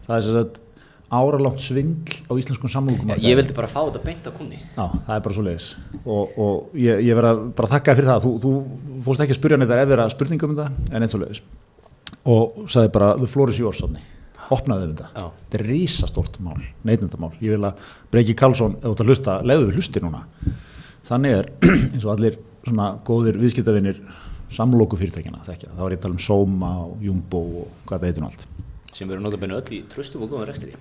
það 0.06 0.18
er 0.18 0.26
sem 0.26 0.38
sagt 0.38 0.60
áralátt 1.08 1.64
svindl 1.64 2.18
á 2.28 2.34
íslenskum 2.36 2.72
samlugum 2.72 3.14
Já, 3.14 3.20
Ég 3.24 3.38
vildi 3.40 3.56
bara 3.56 3.70
fá 3.72 3.80
þetta 3.86 4.04
beint 4.04 4.28
á 4.28 4.32
kunni 4.36 4.60
Já, 4.60 4.84
það 5.08 5.14
er 5.16 5.24
bara 5.28 5.38
svo 5.38 5.46
leiðis 5.46 5.70
og, 6.04 6.36
og 6.36 6.76
ég, 6.76 7.06
ég 7.08 7.16
verð 7.18 7.32
að 7.32 7.42
bara 7.60 7.72
þakka 7.76 7.94
þér 7.94 8.00
fyrir 8.02 8.12
það. 8.12 8.26
Þú, 8.26 8.34
þú 8.44 9.02
fórst 9.06 9.24
ekki 9.24 9.36
að 9.36 9.40
spyrja 9.40 9.62
neitt 9.62 9.74
ef 9.78 9.90
vera 9.94 10.10
spurningum 10.12 10.54
um 10.54 10.60
þetta 10.60 10.92
en 10.92 11.08
eins 11.08 11.16
og 11.16 11.24
leiðis 11.24 11.44
og 12.28 12.62
sagði 12.72 12.94
bara 12.98 13.14
the 13.20 13.30
floor 13.32 13.52
is 13.54 13.60
yours 13.62 13.84
opnaði 14.54 14.92
þetta. 14.92 15.08
Þetta 15.16 15.60
er 15.60 15.66
risastórt 15.68 16.38
mál, 16.44 16.60
neytendamál. 16.88 17.34
Ég 17.44 17.56
vil 17.56 17.68
að 17.68 17.90
Breki 18.14 18.36
Karlsson, 18.38 18.78
ef 18.80 18.86
þú 18.86 18.94
ert 18.94 19.04
að 19.04 19.12
hlusta 19.12 19.36
leiðu 19.44 19.68
við 19.68 19.80
hlusti 19.80 20.04
núna. 20.04 20.22
Þannig 21.08 21.36
er 21.36 21.50
eins 21.94 22.06
og 22.06 22.14
allir 22.14 22.40
svona 22.68 22.90
góðir 23.08 23.40
viðskiptavinir 23.42 24.00
samlóku 24.52 25.00
fyrirtækina 25.00 25.44
þekkja, 25.44 25.74
það 25.74 25.84
var 25.84 25.96
ég 25.96 26.00
að 26.00 26.06
tala 26.06 26.16
um 26.16 26.24
Soma 26.24 26.70
og 26.86 27.04
Jumbo 27.04 27.42
og 27.64 27.74
hvað 27.88 27.98
það 27.98 28.08
heitir 28.08 28.24
nú 28.24 28.30
allt. 28.30 28.46
Sem 28.96 29.12
eru 29.12 29.24
notabennu 29.24 29.58
öll 29.60 29.76
í 29.76 29.82
tröstum 29.92 30.24
og 30.24 30.32
góðum 30.32 30.48
rekstri 30.48 30.76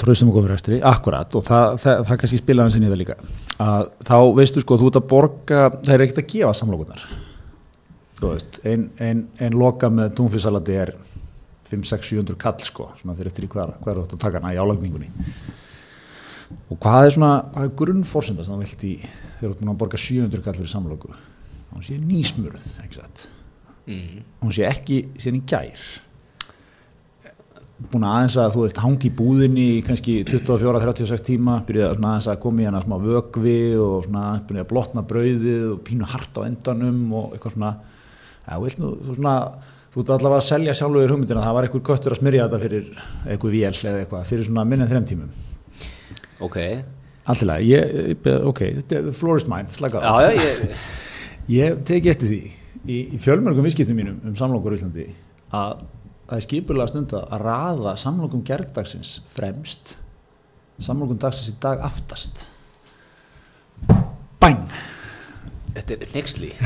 tröstum 0.00 0.32
og 0.32 0.38
góður 0.38 0.54
rekstri, 0.54 0.80
akkurat 0.82 1.34
og 1.38 1.44
það, 1.46 1.78
það, 1.84 2.04
það 2.08 2.20
kannski 2.22 2.40
spila 2.42 2.66
hans 2.66 2.78
inn 2.78 2.86
í 2.86 2.90
það 2.90 3.00
líka. 3.02 3.18
Að 3.62 3.90
þá 4.08 4.18
veistu 4.38 4.62
sko, 4.64 4.78
þú 4.80 4.90
ert 4.90 5.00
að 5.00 5.08
borga 5.12 5.64
það 5.76 5.94
er 5.94 6.06
ekkert 6.06 6.22
að 6.24 6.30
gefa 6.34 6.54
samlokunar 6.58 7.08
þú 8.18 8.32
veist, 8.32 8.58
ein, 8.66 8.88
ein, 9.02 9.22
ein 9.42 9.56
loka 9.58 9.90
með 9.92 10.16
túnfisalati 10.18 10.76
er 10.78 10.92
5-6-700 11.68 12.38
kall 12.40 12.58
sko, 12.64 12.90
svona 12.98 13.16
fyrir 13.16 13.30
eftir 13.30 13.46
í 13.46 13.50
hvað, 13.52 13.74
hvað 13.82 13.92
er 13.92 14.02
þetta 14.02 14.18
að 14.18 14.22
taka 14.24 14.40
hana 14.40 14.54
í 14.56 14.60
álagningunni. 14.60 15.10
Og 16.72 16.78
hvað 16.80 17.06
er 17.06 17.14
svona, 17.14 17.32
hvað 17.54 17.66
er 17.68 17.74
grunnforsenda 17.82 18.46
sem 18.46 18.54
það 18.54 18.64
vilt 18.64 18.86
í, 18.88 18.94
þegar 19.04 19.42
þú 19.42 19.50
ert 19.50 19.62
búin 19.62 19.72
að 19.74 19.80
borga 19.82 20.00
700 20.00 20.46
kall 20.46 20.56
fyrir 20.58 20.72
samloku? 20.72 21.12
Hún 21.74 21.84
sé 21.84 21.98
nýsmurð, 22.00 22.70
ekki 22.84 23.02
satt? 23.02 23.28
Mm. 23.88 24.20
hún 24.42 24.52
sé 24.52 24.66
ekki 24.68 24.98
síðan 25.16 25.38
í 25.38 25.46
gær 25.48 25.84
búin 27.78 28.04
að 28.04 28.14
aðeins 28.16 28.36
að 28.42 28.54
þú 28.54 28.62
veist 28.64 28.80
hangi 28.82 29.08
í 29.08 29.14
búðinni 29.18 29.64
í 29.76 29.80
kannski 29.86 30.16
24-36 30.26 31.24
tíma 31.28 31.60
byrjaði 31.68 31.98
svona 31.98 32.12
aðeins 32.14 32.28
að 32.32 32.40
koma 32.42 32.64
í 32.64 32.68
hana 32.68 32.82
smá 32.82 32.96
vögvi 33.02 33.58
og 33.78 34.04
svona 34.08 34.24
byrjaði 34.48 34.64
að 34.64 34.70
blotna 34.72 35.04
brauðið 35.12 35.66
og 35.72 35.80
pínu 35.86 36.08
hart 36.10 36.38
á 36.38 36.40
endanum 36.48 37.00
og 37.14 37.36
eitthvað 37.36 37.54
svona. 37.54 37.72
Ja, 38.48 38.58
nú, 38.82 38.92
þú 39.06 39.18
svona 39.20 39.34
þú 39.92 40.02
ert 40.02 40.12
allavega 40.14 40.42
að 40.42 40.48
selja 40.48 40.76
sjálfur 40.76 41.12
hugmyndina 41.14 41.44
það 41.44 41.56
var 41.56 41.66
eitthvað 41.66 41.84
köttur 41.88 42.14
að 42.14 42.20
smyrja 42.20 42.46
þetta 42.46 42.62
fyrir 42.64 42.88
eitthvað 43.24 43.54
vél 43.54 43.72
eða 43.72 44.02
eitthvað, 44.02 44.26
fyrir 44.28 44.48
svona 44.48 44.64
minn 44.68 44.84
en 44.84 44.90
þrem 44.90 45.06
tímum. 45.08 45.30
Ok, 46.44 46.58
alltilega, 47.28 47.64
ég, 47.66 48.26
ok, 48.46 48.62
the 48.90 49.14
floor 49.16 49.40
is 49.40 49.48
mine 49.50 49.70
slaka 49.74 50.02
á. 50.02 50.28
já 50.28 50.34
já 50.34 50.42
ég, 50.42 50.74
Ég 51.48 51.78
teki 51.88 52.10
eftir 52.12 52.28
því 52.28 52.40
í, 52.84 52.98
í 53.16 53.18
fjölmörgum 53.22 53.64
viðskiptum 53.64 53.96
mínum 53.96 54.18
um 54.28 54.34
samlokur 54.36 54.74
í 54.74 54.78
Íslandi 54.78 55.06
að 55.56 55.78
það 56.28 56.36
er 56.36 56.44
skipulega 56.44 56.92
stund 56.92 57.16
að 57.16 57.40
raða 57.42 57.96
samlokum 58.00 58.44
gerðdagsins 58.46 59.18
fremst 59.32 59.96
samlokum 60.82 61.18
dagsins 61.20 61.54
í 61.54 61.58
dag 61.62 61.82
aftast. 61.86 62.46
Bang! 64.38 64.68
Þetta 65.78 65.94
er 65.94 66.10
nexli 66.10 66.48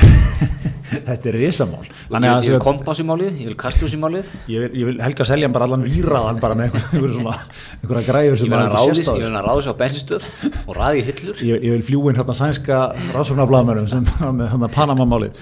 Þetta 0.93 1.29
er 1.29 1.35
risamál. 1.37 1.83
Ég, 1.85 2.47
vil 2.53 2.59
kompas 2.61 2.99
í 3.01 3.05
málið, 3.05 3.35
ég 3.43 3.49
vil 3.51 3.57
kastus 3.59 3.93
í 3.93 3.99
málið 4.01 4.29
ég, 4.49 4.63
vil, 4.63 4.69
ég 4.79 4.87
vil 4.89 4.95
helga 5.03 5.25
selja 5.27 5.47
hann 5.47 5.53
bara 5.53 5.67
allan 5.67 5.85
víraðan 5.85 6.41
bara 6.41 6.57
með 6.57 6.77
einhverja 6.79 8.03
græður 8.07 8.39
sem 8.41 8.53
er 8.53 8.63
hann 8.63 8.75
sést 8.89 9.09
á 9.09 9.13
ég 9.17 9.25
vil 9.25 9.31
hann 9.35 9.45
ráðis 9.45 9.69
á 9.69 9.73
bensinstöð 9.79 10.27
og 10.63 10.77
ræði 10.77 11.05
hillur. 11.09 11.41
Ég, 11.45 11.65
ég 11.65 11.77
vil 11.77 11.85
fljúin 11.87 12.19
hérna 12.19 12.37
sænska 12.37 12.83
rannsóknarbladamönnum 13.13 13.89
sem 13.91 14.05
var 14.19 14.35
með 14.37 14.53
hérna 14.53 14.71
Panama-málið. 14.73 15.41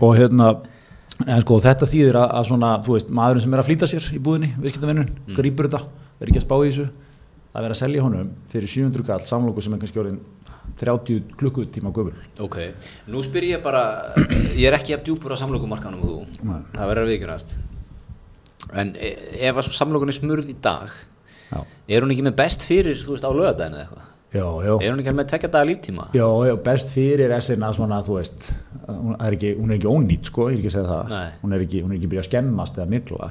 Og 0.00 0.16
hérna 0.18 0.52
en 1.22 1.42
sko 1.44 1.58
þetta 1.62 1.88
þýðir 1.90 2.20
að, 2.20 2.28
að 2.38 2.46
svona 2.50 2.70
þú 2.84 2.96
veist, 2.96 3.10
maðurinn 3.14 3.44
sem 3.44 3.56
er 3.56 3.62
að 3.62 3.68
flýta 3.70 3.88
sér 3.90 4.06
í 4.14 4.20
búðinni 4.22 4.52
viðskiptavinnun, 4.60 5.10
mm. 5.10 5.34
grýpur 5.38 5.68
þetta, 5.70 5.82
er 6.18 6.30
ekki 6.30 6.40
að 6.40 6.46
spá 6.46 6.56
í 6.56 6.70
þessu. 6.70 6.86
Það 7.54 7.60
er 7.60 7.66
verið 7.68 7.76
að 7.76 7.82
selja 7.82 8.06
honum 8.06 8.32
fyrir 8.50 8.72
700 8.72 9.06
kall 9.10 9.28
samlóku 9.28 9.62
sem 9.62 9.76
er 9.76 9.82
kannski 9.84 10.02
orðin 10.02 10.22
30 10.80 11.36
klukkutíma 11.38 11.92
gömul. 11.94 12.16
Ok, 12.42 12.58
nú 13.12 13.22
spyr 13.22 13.46
ég 13.52 13.62
bara 13.62 13.84
ég 14.58 14.66
er 14.66 14.78
ekki 14.78 14.96
að 14.96 15.04
djúpur 15.06 15.36
á 15.36 15.38
samlokumarkanum 15.38 16.02
og 16.02 16.10
þú. 16.10 16.48
Nei. 16.50 16.58
það 16.74 16.90
verður 16.90 17.06
að 17.06 17.12
viðkynast 17.12 17.56
en 18.72 18.94
e- 18.96 19.16
ef 19.48 19.60
að 19.60 19.70
samlokun 19.76 20.10
er 20.10 20.16
smurð 20.16 20.50
í 20.50 20.56
dag 20.62 20.92
já, 21.50 21.60
er 21.60 22.04
hún 22.04 22.14
ekki 22.14 22.26
með 22.26 22.36
best 22.40 22.66
fyrir, 22.66 22.98
þú 22.98 23.14
veist, 23.14 23.26
á 23.26 23.30
lögadaginu 23.30 23.78
eða 23.78 23.86
eitthvað 23.86 24.10
já, 24.34 24.44
já 24.66 24.72
er 24.74 24.90
hún 24.90 25.02
ekki 25.02 25.14
með 25.14 25.28
tvekja 25.32 25.50
daga 25.54 25.68
líftíma 25.70 26.08
Já, 26.16 26.26
já, 26.48 26.54
best 26.68 26.92
fyrir 26.94 27.34
SN 27.38 27.66
að 27.68 27.78
svona, 27.78 28.00
þú 28.06 28.18
veist, 28.18 28.50
hún 28.88 29.16
er 29.18 29.38
ekki, 29.38 29.54
hún 29.60 29.72
er 29.72 29.78
ekki 29.78 29.90
ónýtt, 29.90 30.30
sko, 30.32 30.48
ég 30.50 30.58
er 30.58 30.62
ekki 30.62 30.72
að 30.72 30.76
segja 30.76 30.90
það. 30.90 31.14
Nei. 31.14 31.32
Hún 31.42 31.56
er 31.56 31.64
ekki, 31.66 31.82
hún 31.84 31.94
er 31.94 31.98
ekki 32.00 32.10
byrjað 32.12 32.24
að 32.24 32.30
skemmast 32.30 32.80
eða 32.80 32.88
mikla. 32.94 33.30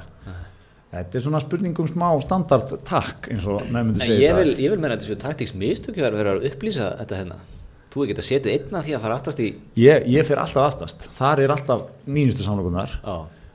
Þetta 0.94 1.18
er 1.18 1.24
svona 1.24 1.40
spurningum 1.42 1.88
smá 1.90 2.06
standard 2.22 2.76
takk, 2.86 3.30
eins 3.34 3.46
og 3.50 3.64
en 3.66 3.96
segja 3.98 4.30
ég 4.30 4.36
vil, 4.38 4.52
ég 4.62 4.70
vil 4.70 4.78
meina 4.78 4.94
þetta 4.94 5.08
séu 5.08 5.18
taktíks 5.18 5.54
mistökju 5.58 6.06
að 6.06 6.20
vera 6.20 6.36
að 6.36 6.46
upplýsa 6.52 6.92
þetta 7.00 7.18
hérna 7.18 7.40
þú 7.94 8.04
ekki 8.04 8.16
að 8.18 8.26
setja 8.26 8.54
einna 8.54 8.82
því 8.82 8.94
að 8.96 9.04
fara 9.04 9.16
aftast 9.18 9.42
í 9.42 9.48
Ég, 9.78 10.06
ég 10.10 10.26
fer 10.26 10.40
alltaf 10.42 10.66
aftast, 10.68 11.08
þar 11.14 11.42
er 11.44 11.54
alltaf 11.54 11.84
nýjustu 12.10 12.46
samlokunar. 12.46 12.94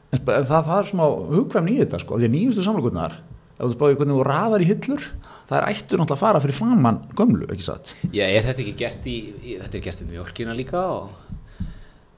En 0.09 0.21
það, 0.25 0.62
það 0.67 0.75
er 0.77 0.89
smá 0.89 1.03
hugkvæm 1.33 1.71
í 1.71 1.75
þetta, 1.81 1.99
sko, 2.03 2.19
því 2.19 2.29
að 2.29 2.35
nýjustu 2.35 2.65
samlokunar, 2.65 3.17
ef 3.55 3.65
þú 3.65 3.71
spáði 3.75 3.99
hvernig 3.99 4.19
þú 4.19 4.27
raðar 4.29 4.63
í 4.63 4.69
hillur 4.69 5.09
það 5.49 5.57
er 5.57 5.67
ættur 5.71 6.01
náttúrulega 6.01 6.15
að 6.15 6.21
fara 6.21 6.41
fyrir 6.43 6.57
framann 6.57 6.99
gömlu, 7.17 7.47
ekki 7.49 7.65
satt? 7.65 7.93
Já, 8.13 8.25
er 8.27 8.45
þetta 8.45 8.63
ekki 8.63 8.75
gert 8.77 9.07
í, 9.09 9.15
í 9.41 9.55
þetta 9.62 9.79
er 9.79 9.85
gert 9.88 10.03
við 10.03 10.12
mjölkina 10.13 10.55
líka 10.57 10.83
og 10.93 11.09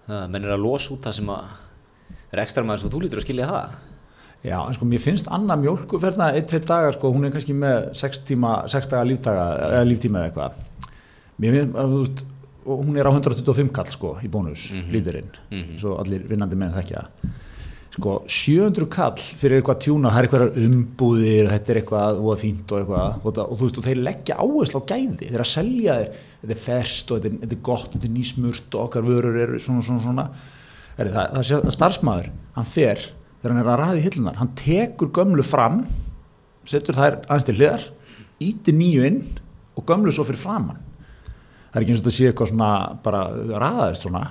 það, 0.08 0.26
menn 0.34 0.44
er 0.48 0.56
að 0.58 0.66
losa 0.66 0.92
út 0.96 1.08
það 1.08 1.18
sem 1.20 1.32
að 1.32 1.54
er 2.32 2.44
ekstra 2.44 2.66
maður 2.68 2.84
svo 2.84 2.92
þú 2.92 3.04
lítur 3.06 3.22
að 3.22 3.26
skilja 3.28 3.48
það. 3.50 3.80
Já, 4.42 4.58
en 4.58 4.76
sko 4.76 4.88
mér 4.90 5.04
finnst 5.04 5.28
annað 5.30 5.64
mjólkuferna 5.68 6.32
eitt, 6.34 6.48
tveir 6.50 6.64
dagar, 6.66 6.96
sko, 6.96 7.12
hún 7.14 7.28
er 7.28 7.34
kannski 7.36 7.54
með 7.54 7.92
sex 8.00 8.24
tíma, 8.26 8.56
sex 8.74 8.90
daga 8.90 9.06
lífdaga, 9.06 9.44
eða 9.68 9.84
líftíma 9.86 10.24
eða 10.24 10.32
eitthvað. 10.32 10.96
Mér 11.42 11.58
finnst, 11.58 11.76
þú 11.78 12.00
veist 12.00 12.24
hún 12.66 12.98
er 12.98 13.10
á 13.10 13.12
125 13.12 13.72
kall, 13.76 13.92
sko, 13.94 14.16
í 14.26 14.30
bónus 14.34 14.68
lítirinn, 14.94 15.30
svo 15.82 15.96
allir 16.02 16.26
vinnandi 16.30 16.58
menn 16.58 16.74
þekkja 16.74 17.06
sko, 17.92 18.16
700 18.32 18.88
kall 18.92 19.20
fyrir 19.20 19.60
eitthvað 19.60 19.80
tjúna, 19.86 20.12
það 20.12 20.20
er 20.20 20.28
eitthvað 20.28 20.60
umbúðir, 20.66 21.50
þetta 21.52 21.74
er 21.74 21.80
eitthvað 21.82 22.22
og 22.22 22.40
fínt 22.40 22.74
og 22.74 22.82
eitthvað. 22.82 23.18
Og, 23.22 23.40
og 23.44 23.58
þú 23.60 23.68
veist, 23.68 23.80
og 23.82 23.88
þeir 23.88 24.04
leggja 24.08 24.38
áherslu 24.40 24.82
á 24.82 24.90
gæði 24.92 25.32
þeir 25.32 25.44
að 25.44 25.50
selja 25.52 25.98
þér, 26.00 26.20
þetta 26.44 26.56
er 26.56 26.62
ferst 26.62 27.12
og 27.12 27.22
þetta 27.22 27.32
er, 27.32 27.50
er 27.50 27.64
gott, 27.70 27.90
þetta 27.96 28.08
er 28.08 28.14
nýsmurt 28.16 28.78
og 28.78 28.86
okkar 28.86 29.08
vörur 29.08 29.40
eru 29.46 29.60
svona, 29.64 29.84
svona, 29.88 30.06
svona. 30.06 30.28
Er, 30.96 31.10
það, 31.12 31.36
það, 31.36 31.66
það 31.66 31.76
starfsmæður, 31.78 32.32
hann 32.56 32.70
fer 32.70 33.04
þegar 33.42 33.56
hann 33.56 33.64
er 33.64 33.72
að 33.74 33.82
ræði 33.82 34.06
hillunar, 34.06 34.40
hann 34.40 34.54
tekur 34.60 35.12
gömlu 35.16 35.46
fram, 35.46 35.82
setur 36.70 36.96
þær 36.96 37.20
aðeins 37.26 37.48
til 37.48 37.58
hliðar, 37.58 37.86
ítir 38.42 38.78
nýju 38.78 39.06
inn 39.08 39.22
og 39.80 39.86
gömlu 39.88 40.14
svo 40.14 40.28
fyrir 40.28 40.42
framann 40.42 40.80
það 41.72 41.80
er 41.80 41.86
ekki 41.86 41.94
eins 41.94 42.02
og 42.02 42.06
þetta 42.06 42.16
sé 42.18 42.30
eitthvað 42.30 42.50
svona 42.52 42.72
bara 43.06 43.20
ræðaðist 43.32 44.06
svona. 44.06 44.24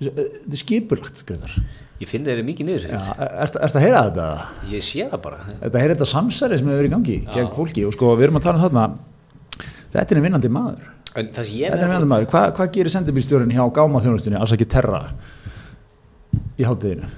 Þetta 0.00 0.24
er 0.24 0.60
skipulagt, 0.60 1.20
Gretar 1.28 1.56
Ég 1.96 2.10
finn 2.10 2.26
þeir 2.26 2.34
eru 2.36 2.44
mikið 2.44 2.68
niður 2.68 2.82
Já, 2.84 2.98
sér. 3.00 3.20
Er 3.24 3.52
þetta 3.54 3.78
að 3.80 3.84
heyra 3.86 4.02
þetta? 4.10 4.26
Ég 4.68 4.84
sé 4.84 5.06
það 5.08 5.22
bara. 5.24 5.38
Þetta 5.62 5.80
er 5.80 5.94
þetta 5.94 6.08
samsæri 6.10 6.58
sem 6.60 6.68
hefur 6.68 6.82
verið 6.82 6.90
í 6.90 6.94
gangi 6.94 7.16
gegn 7.32 7.52
fólki 7.56 7.86
og 7.88 7.94
sko 7.96 8.12
við 8.18 8.28
erum 8.28 8.40
að 8.40 8.48
tala 8.48 8.60
um 8.60 8.64
þarna 8.66 8.84
þetta 9.94 10.04
er 10.04 10.18
einn 10.20 10.26
vinnandi 10.26 10.52
maður. 10.52 10.90
Þetta 11.16 11.46
er 11.46 11.86
vinnandi 11.86 12.10
maður, 12.10 12.28
Hva, 12.34 12.42
hvað 12.58 12.72
gerir 12.74 12.92
sendibílstjórin 12.92 13.54
hjá 13.56 13.64
gáma 13.78 14.02
þjónustunni, 14.04 14.36
alls 14.36 14.52
ekki 14.52 14.68
terra 14.68 15.00
í 16.60 16.66
hátteginu 16.68 17.08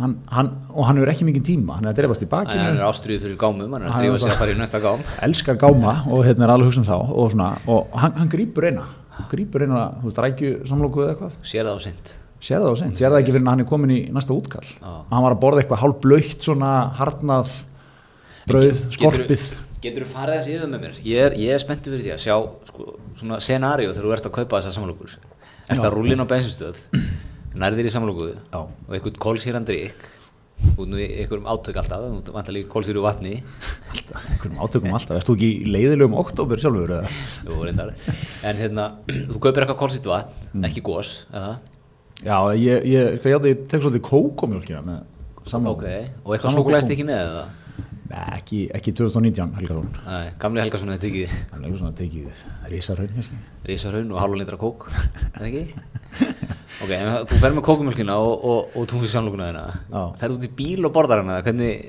hann, 0.00 0.14
hann, 0.32 0.50
og 0.72 0.86
hann 0.88 1.00
hefur 1.00 1.12
ekki 1.12 1.26
mikið 1.28 1.46
tíma 1.48 1.76
hann 1.78 1.88
er 1.88 1.94
að 1.94 2.00
drefast 2.02 2.24
í 2.24 2.28
Hann 2.28 2.46
bakinu 2.48 2.68
er 2.68 2.86
ástriðið 2.86 3.26
fyrir 3.26 3.40
gámum, 3.40 3.72
hann 3.72 3.84
er 3.84 3.88
að 3.88 3.96
Hann 3.96 4.04
er 4.04 4.10
drífa 4.10 4.22
sig 4.22 4.32
að 4.34 4.40
fara 4.42 4.54
í 4.54 4.60
næsta 4.60 4.80
gám. 4.84 5.04
Elskar 5.26 5.60
gáma 5.60 5.94
og 6.08 6.24
hérna 6.28 6.46
er 6.46 6.54
alveg 6.56 6.70
hugsa 6.70 6.84
um 6.84 6.88
þá 6.88 6.96
og, 7.00 7.28
svona, 7.34 7.50
og 7.72 8.00
hann, 8.04 8.16
hann 8.20 8.32
grípur 8.32 8.68
eina. 8.68 8.88
Grípur 9.32 9.64
eina, 9.66 9.86
þú 10.00 10.08
veist, 10.08 10.24
rækju 10.24 10.56
samlóku 10.68 11.04
eða 11.04 11.14
eitthvað. 11.14 11.38
Sér 11.44 11.68
það 11.68 11.80
á 11.80 11.80
sint 11.88 12.19
sér 12.40 12.62
það 12.64 12.72
á 12.72 12.76
seint, 12.80 12.96
sér 12.98 13.10
það 13.12 13.20
ekki 13.22 13.34
fyrir 13.34 13.44
að 13.46 13.50
hann 13.52 13.64
er 13.64 13.68
komin 13.70 13.94
í 13.94 13.98
næsta 14.16 14.34
útkall 14.36 14.66
Já. 14.68 14.92
hann 15.10 15.24
var 15.26 15.34
að 15.36 15.42
borða 15.42 15.62
eitthvað 15.64 15.82
hálf 15.82 15.98
blöytt 16.04 16.46
svona 16.46 16.70
harnað 17.00 17.56
brauð, 18.50 18.84
skorpið 18.96 19.48
Getur 19.80 20.04
þú 20.04 20.10
farið 20.12 20.34
þessi 20.36 20.54
yfir 20.58 20.68
með 20.68 20.82
mér? 20.84 20.96
Ég 21.08 21.22
er, 21.24 21.34
er 21.54 21.60
spenntur 21.62 21.94
fyrir 21.94 22.04
því 22.04 22.10
að 22.12 22.22
sjá 22.26 22.34
sko, 22.68 22.86
svona 23.16 23.38
scenaríu 23.40 23.92
þegar 23.94 24.06
þú 24.08 24.14
ert 24.16 24.26
að 24.28 24.34
kaupa 24.36 24.58
þessar 24.60 24.74
samlokur 24.76 25.14
Ert 25.70 25.84
að 25.86 25.94
rúlin 25.94 26.20
á 26.20 26.26
bensinstöð 26.28 26.80
nærðir 27.62 27.88
í 27.88 27.92
samlokuðu 27.94 28.34
og 28.58 28.90
einhvern 28.92 29.20
kólsýran 29.24 29.64
drikk 29.68 30.04
út 30.76 30.90
nú 30.92 30.98
í 31.00 31.06
einhverjum 31.22 31.46
átök 31.48 31.78
alltaf 31.80 32.02
þú 32.04 32.34
vantar 32.36 32.52
líka 32.52 32.68
kólsýru 32.74 33.00
vatni 33.06 33.38
alltaf, 33.40 34.26
einhverjum 34.34 34.60
átökum 34.60 34.92
alltaf, 34.98 35.16
erst 35.16 35.30
þú 35.30 35.36
ekki 35.38 35.48
í 35.62 35.70
leiðilegum 35.72 36.18
oktober 36.20 36.60
sjálfur? 36.60 36.92
Jú, 37.48 37.56
reyndar. 37.64 37.94
en 38.44 38.60
hérna, 38.60 38.84
þú 39.32 39.40
kaupir 39.40 39.64
eitthvað 39.64 39.80
kólsýrt 39.86 40.10
vatn 40.12 40.36
Mm. 40.50 40.64
ekki 40.66 40.82
gós, 40.82 41.10
eða 41.32 41.54
já, 42.24 42.36
ég, 42.56 42.84
ég, 42.90 43.16
ég, 43.24 43.48
ég 43.50 43.64
tek 43.70 43.82
svolítið 43.84 44.04
kókomjólkina 44.08 44.82
með 44.84 45.00
samloku 45.50 45.86
ok, 45.86 46.12
og 46.24 46.34
eitthvað 46.36 46.60
kók. 46.60 46.94
ekki 46.96 47.08
með 47.08 47.22
eða? 47.24 47.48
Nei, 48.10 48.22
ekki, 48.34 48.60
ekki 48.74 48.92
2019 48.98 49.52
Helgarsson 49.60 49.90
Nei, 50.02 50.30
gamli 50.42 50.62
Helgason 50.64 50.90
hefði 50.90 51.04
tekið 51.06 51.34
hann 51.52 51.66
er 51.66 51.76
svona 51.78 51.94
tekið 52.00 52.40
risarhaun 52.72 53.12
kannski 53.14 53.38
risarhaun 53.68 54.10
og 54.10 54.18
halva 54.18 54.40
litra 54.40 54.58
kók 54.58 54.88
eða 54.90 55.46
ekki? 55.46 55.62
ok, 56.82 56.90
en 56.96 57.12
þú 57.30 57.38
fer 57.44 57.54
með 57.54 57.66
kókumjölkina 57.68 58.16
og, 58.18 58.46
og, 58.50 58.74
og 58.74 58.88
fyrir 59.04 59.14
samlokuna 59.14 59.50
Já. 59.52 59.62
þina 59.94 60.02
fer 60.24 60.34
út 60.34 60.48
í 60.48 60.52
bíl 60.58 60.88
og 60.88 60.94
borðar 60.96 61.22
hana 61.22 61.38
hvernig 61.46 61.86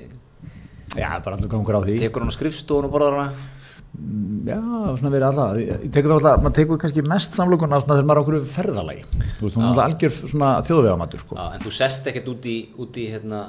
já, 0.94 1.08
bara 1.24 1.34
allur 1.36 1.50
gangur 1.50 1.80
á 1.80 1.82
því 1.82 1.98
tekur 2.04 2.22
hann 2.22 2.30
á 2.30 2.38
skrifstofun 2.38 2.86
og 2.86 2.94
borðar 2.94 3.18
hana 3.18 3.51
já, 3.92 4.58
svona 4.98 5.12
verið 5.12 5.26
alltaf 5.28 5.58
ég 5.60 5.90
tekur 5.92 6.14
það 6.14 6.18
alltaf, 6.18 6.44
maður 6.44 6.56
tekur 6.58 6.80
kannski 6.82 7.04
mest 7.06 7.36
samlokuna 7.36 7.80
þegar 7.82 8.06
maður 8.08 8.20
er 8.20 8.22
okkur 8.22 8.46
ferðalagi 8.54 9.04
þú 9.10 9.44
veist, 9.44 9.58
hún 9.58 9.64
er 9.64 9.68
alltaf 9.68 9.84
algjör 9.84 10.14
þjóðvegamatur 10.70 11.22
sko. 11.24 11.38
En 11.52 11.64
þú 11.66 11.74
sest 11.76 12.08
ekkert 12.08 12.30
út 12.32 12.48
í, 12.48 12.56
út 12.80 12.98
í 12.98 13.08
hérna 13.12 13.42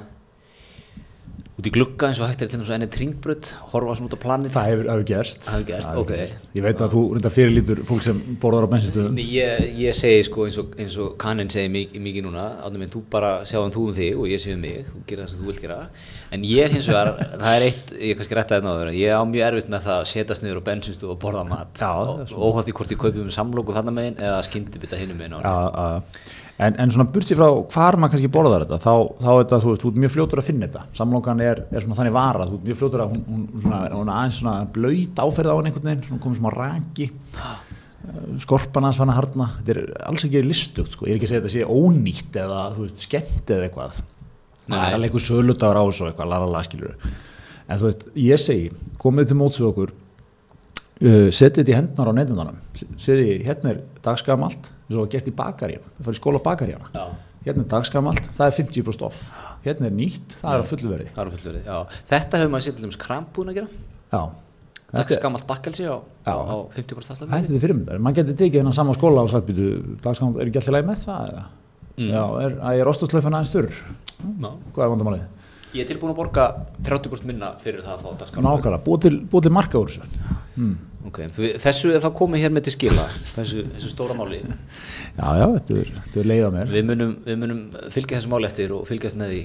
út 1.54 1.68
í 1.70 1.72
glugga 1.74 2.08
eins 2.10 2.18
og 2.18 2.30
hægt 2.32 2.42
er 2.42 2.50
til 2.50 2.58
þess 2.60 2.72
að 2.72 2.78
enni 2.80 2.88
tringbrut 2.90 3.50
horfa 3.74 3.96
svona 3.98 4.10
út 4.10 4.16
á 4.18 4.24
planið. 4.24 4.54
Það 4.56 4.70
hefur, 4.72 4.88
hefur 4.90 5.06
gerst. 5.12 5.44
Hefur 5.52 5.66
gerst, 5.68 5.90
Það 5.92 6.00
ok. 6.02 6.14
ég 6.58 6.66
veit 6.66 6.82
að 6.82 6.96
þú 6.96 7.04
reynda 7.14 7.32
fyrirlítur 7.36 7.82
fólk 7.90 8.06
sem 8.08 8.22
borðar 8.42 8.66
á 8.66 8.70
bensinstöðum. 8.74 9.20
Ég, 9.22 9.68
ég 9.84 9.98
segi 9.98 10.26
sko 10.26 10.48
eins 10.48 10.58
og, 10.64 10.74
eins 10.82 10.98
og 11.04 11.14
kannin 11.22 11.52
segi 11.54 11.70
mikið, 11.76 12.04
mikið 12.08 12.28
núna 12.28 12.48
áttum 12.58 12.82
minn, 12.82 12.92
þú 12.94 13.04
bara 13.14 13.32
sjáðum 13.46 13.76
þú 13.76 13.86
um 13.92 13.98
þig 14.00 14.20
og 14.24 14.30
ég 14.34 14.42
sé 14.42 14.56
um 14.58 14.64
mig 14.66 14.90
þú 14.90 15.04
gerir 15.12 15.24
það 15.24 15.34
sem 15.34 15.44
þú 15.44 15.50
vilt 15.52 15.64
gera. 15.68 15.80
En 16.34 16.48
ég 16.50 16.74
hins 16.74 16.90
vegar, 16.90 17.14
það 17.44 17.50
er 17.54 17.68
eitt, 17.70 17.96
ég 18.02 18.18
kannski 18.18 18.40
rætta 18.40 18.58
þetta 18.58 18.70
náður 18.72 18.94
ég 18.98 19.14
á 19.14 19.22
mjög 19.30 19.48
erfitt 19.52 19.70
með 19.70 19.86
það 19.86 20.00
að 20.00 20.08
setjast 20.16 20.46
niður 20.48 20.64
á 20.66 20.68
bensinstu 20.72 21.12
og 21.14 21.20
borða 21.22 21.46
mat. 21.46 21.78
Já, 21.78 21.94
það 21.94 22.14
og 22.14 22.24
er 22.26 22.48
óhætt 22.50 22.70
því 22.72 22.78
hvort 22.80 22.96
ég 22.96 23.04
kaupi 23.04 23.22
um 23.22 23.34
samlóku 23.34 23.78
þannig 23.78 23.98
megin 24.00 24.18
eða 24.24 24.42
skyndibita 24.48 24.98
hinum 24.98 25.22
megin 25.22 25.38
á 25.38 25.40
já, 25.46 25.54
já. 25.54 26.42
En, 26.62 26.76
en 26.78 26.92
svona 26.94 27.10
burtið 27.10 27.40
frá 27.40 27.48
hvar 27.74 27.98
maður 27.98 28.14
kannski 28.14 28.30
borðar 28.32 28.68
þetta 28.68 28.78
þá, 28.84 28.94
þá 29.18 29.30
er 29.32 29.40
þetta, 29.40 29.58
þú 29.64 29.72
veist, 29.72 29.82
þú 29.82 29.90
ert 29.90 30.02
mjög 30.04 30.12
fljótur 30.14 30.42
að 30.42 30.50
finna 30.52 30.68
þetta. 30.68 30.84
Samlokan 31.00 31.42
er, 31.42 31.64
er 31.74 31.84
svona 31.84 31.98
þannig 31.98 32.14
vara 32.14 32.46
þú 32.46 32.60
ert 32.60 32.68
mjög 32.68 32.80
fljótur 32.82 33.04
að 33.04 33.14
hún, 33.16 33.24
hún, 33.26 33.48
svona, 33.64 33.80
hún 33.96 34.12
aðeins 34.14 34.38
svona 34.44 34.56
blöyt 34.76 35.24
áferð 35.24 35.50
á 35.50 35.56
henni 35.58 35.72
einhvern 35.72 35.90
veginn 35.90 36.06
svona 36.12 36.26
komið 36.28 36.42
smá 36.44 36.52
raki 36.54 37.10
skorpan 38.44 38.84
hans 38.84 39.00
fann 39.00 39.12
að 39.14 39.20
harna 39.22 39.48
þetta 39.58 39.74
er 39.74 39.92
alls 40.10 40.26
ekki 40.28 40.42
listugt, 40.44 40.96
sko, 40.96 41.08
ég 41.08 41.16
er 41.16 41.20
ekki 41.20 41.30
að 41.30 41.32
segja 41.32 41.44
þetta 41.44 41.54
sé 41.54 41.68
ónýtt 41.72 42.40
eða, 42.44 42.64
þú 42.76 42.86
veist, 42.86 43.04
skemmt 43.08 43.54
eða 43.56 43.68
eitthvað. 43.70 44.02
Nei. 44.64 44.78
það 44.78 44.86
er 44.86 44.96
alveg 44.98 45.10
einhver 45.10 45.24
söludagur 45.24 45.80
á 45.80 45.84
þessu 45.84 46.08
eitthvað, 46.08 46.32
lalala, 46.32 46.64
skilur 46.64 46.94
en 47.68 47.80
þú 47.80 47.88
veist, 47.90 48.06
ég 48.24 48.42
segi, 48.44 48.70
komið 49.02 49.30
til 49.32 49.38
móts 49.40 49.60
við 49.60 49.70
okkur 49.70 49.94
uh, 49.94 51.30
setið 51.36 51.60
þetta 51.60 51.74
í 51.74 51.78
hendnar 51.78 52.12
á 52.12 52.14
neytundunum 52.20 52.62
setið, 52.76 53.34
hérna 53.48 53.74
er 53.74 53.82
dagskamalt 54.06 54.72
eins 54.94 55.02
og 55.04 55.12
gert 55.14 55.30
í 55.30 55.36
bakaríum, 55.36 55.86
við 55.98 56.08
farið 56.08 56.20
í 56.20 56.22
skóla 56.22 56.42
bakaríana 56.46 57.06
hérna 57.44 57.66
er 57.66 57.70
dagskamalt, 57.74 58.30
það 58.38 58.46
er 58.46 58.54
50% 58.56 59.04
off. 59.04 59.24
Hérna 59.66 59.90
er 59.90 59.96
nýtt, 59.98 60.38
það 60.40 60.54
er 60.56 60.62
á 60.64 60.66
fullu 60.70 60.92
verði. 60.94 61.10
Það 61.12 61.24
eru 61.26 61.34
fullverið, 61.34 61.66
já. 61.68 61.98
Þetta 62.14 62.40
hefur 62.40 62.54
maður 62.54 62.66
sér 62.66 62.78
til 62.78 62.86
dæmis 62.86 63.00
krampúin 63.02 63.52
að 63.52 63.58
gera. 63.58 63.82
Já, 64.14 64.22
þetta, 64.78 65.02
dagsgamalt 65.02 65.48
bakkelsi 65.50 65.90
á, 65.92 65.98
Já. 66.24 66.36
á 66.40 66.56
50% 66.78 67.16
afslætti. 67.18 67.32
Þetta 67.34 67.58
er 67.58 67.66
fyrirmyndar. 67.66 68.00
Maður 68.00 68.22
getur 68.22 68.40
tekið 68.40 68.64
hennar 68.64 68.78
sama 68.78 68.96
skóla 68.96 69.26
og 69.26 69.34
sagt 69.34 69.52
dagskamalt, 69.52 70.40
er 70.40 70.52
ekki 70.54 70.62
alltaf 70.62 70.78
leið 70.78 70.88
með 70.94 71.04
það 71.04 71.28
eða? 71.34 71.44
já, 72.00 72.24
er, 72.42 72.56
er 72.74 72.90
ostaslöfan 72.90 73.36
aðeins 73.38 73.52
þurr 73.54 73.76
Já. 73.76 74.50
hvað 74.74 74.86
er 74.86 74.92
vandamálið? 74.96 75.26
Ég 75.74 75.82
er 75.84 75.90
tilbúin 75.90 76.14
að 76.14 76.18
borga 76.22 76.48
30% 76.86 77.26
minna 77.26 77.54
fyrir 77.62 77.82
það 77.82 77.96
að 77.96 78.02
fá 78.06 78.10
dagskamalt 78.24 78.60
nákvæmlega, 78.62 78.84
búið 78.86 79.02
til, 79.08 79.16
til 79.42 79.52
marka 79.56 79.80
úr 79.82 79.90
þessu. 79.90 80.34
Hmm. 80.56 80.74
Ok, 81.08 81.18
þú- 81.36 81.56
þessu 81.60 81.90
er 81.96 82.00
það 82.04 82.14
komið 82.20 82.44
hér 82.46 82.54
með 82.56 82.64
til 82.68 82.74
skila 82.78 83.06
þessu, 83.34 83.64
þessu 83.76 83.90
stóra 83.92 84.16
máli. 84.16 84.40
Já, 85.18 85.28
já, 85.42 85.48
þetta 85.58 85.78
er, 85.82 85.90
þetta 86.06 86.20
er 86.22 86.30
leið 86.32 86.44
á 86.46 86.50
mér. 86.56 86.72
Við 86.78 86.86
munum, 86.92 87.14
við 87.26 87.40
munum 87.42 87.62
fylgja 87.92 88.20
þessu 88.22 88.32
máli 88.32 88.48
eftir 88.48 88.72
og 88.78 88.86
fylgjast 88.88 89.18
með 89.20 89.34
því 89.34 89.42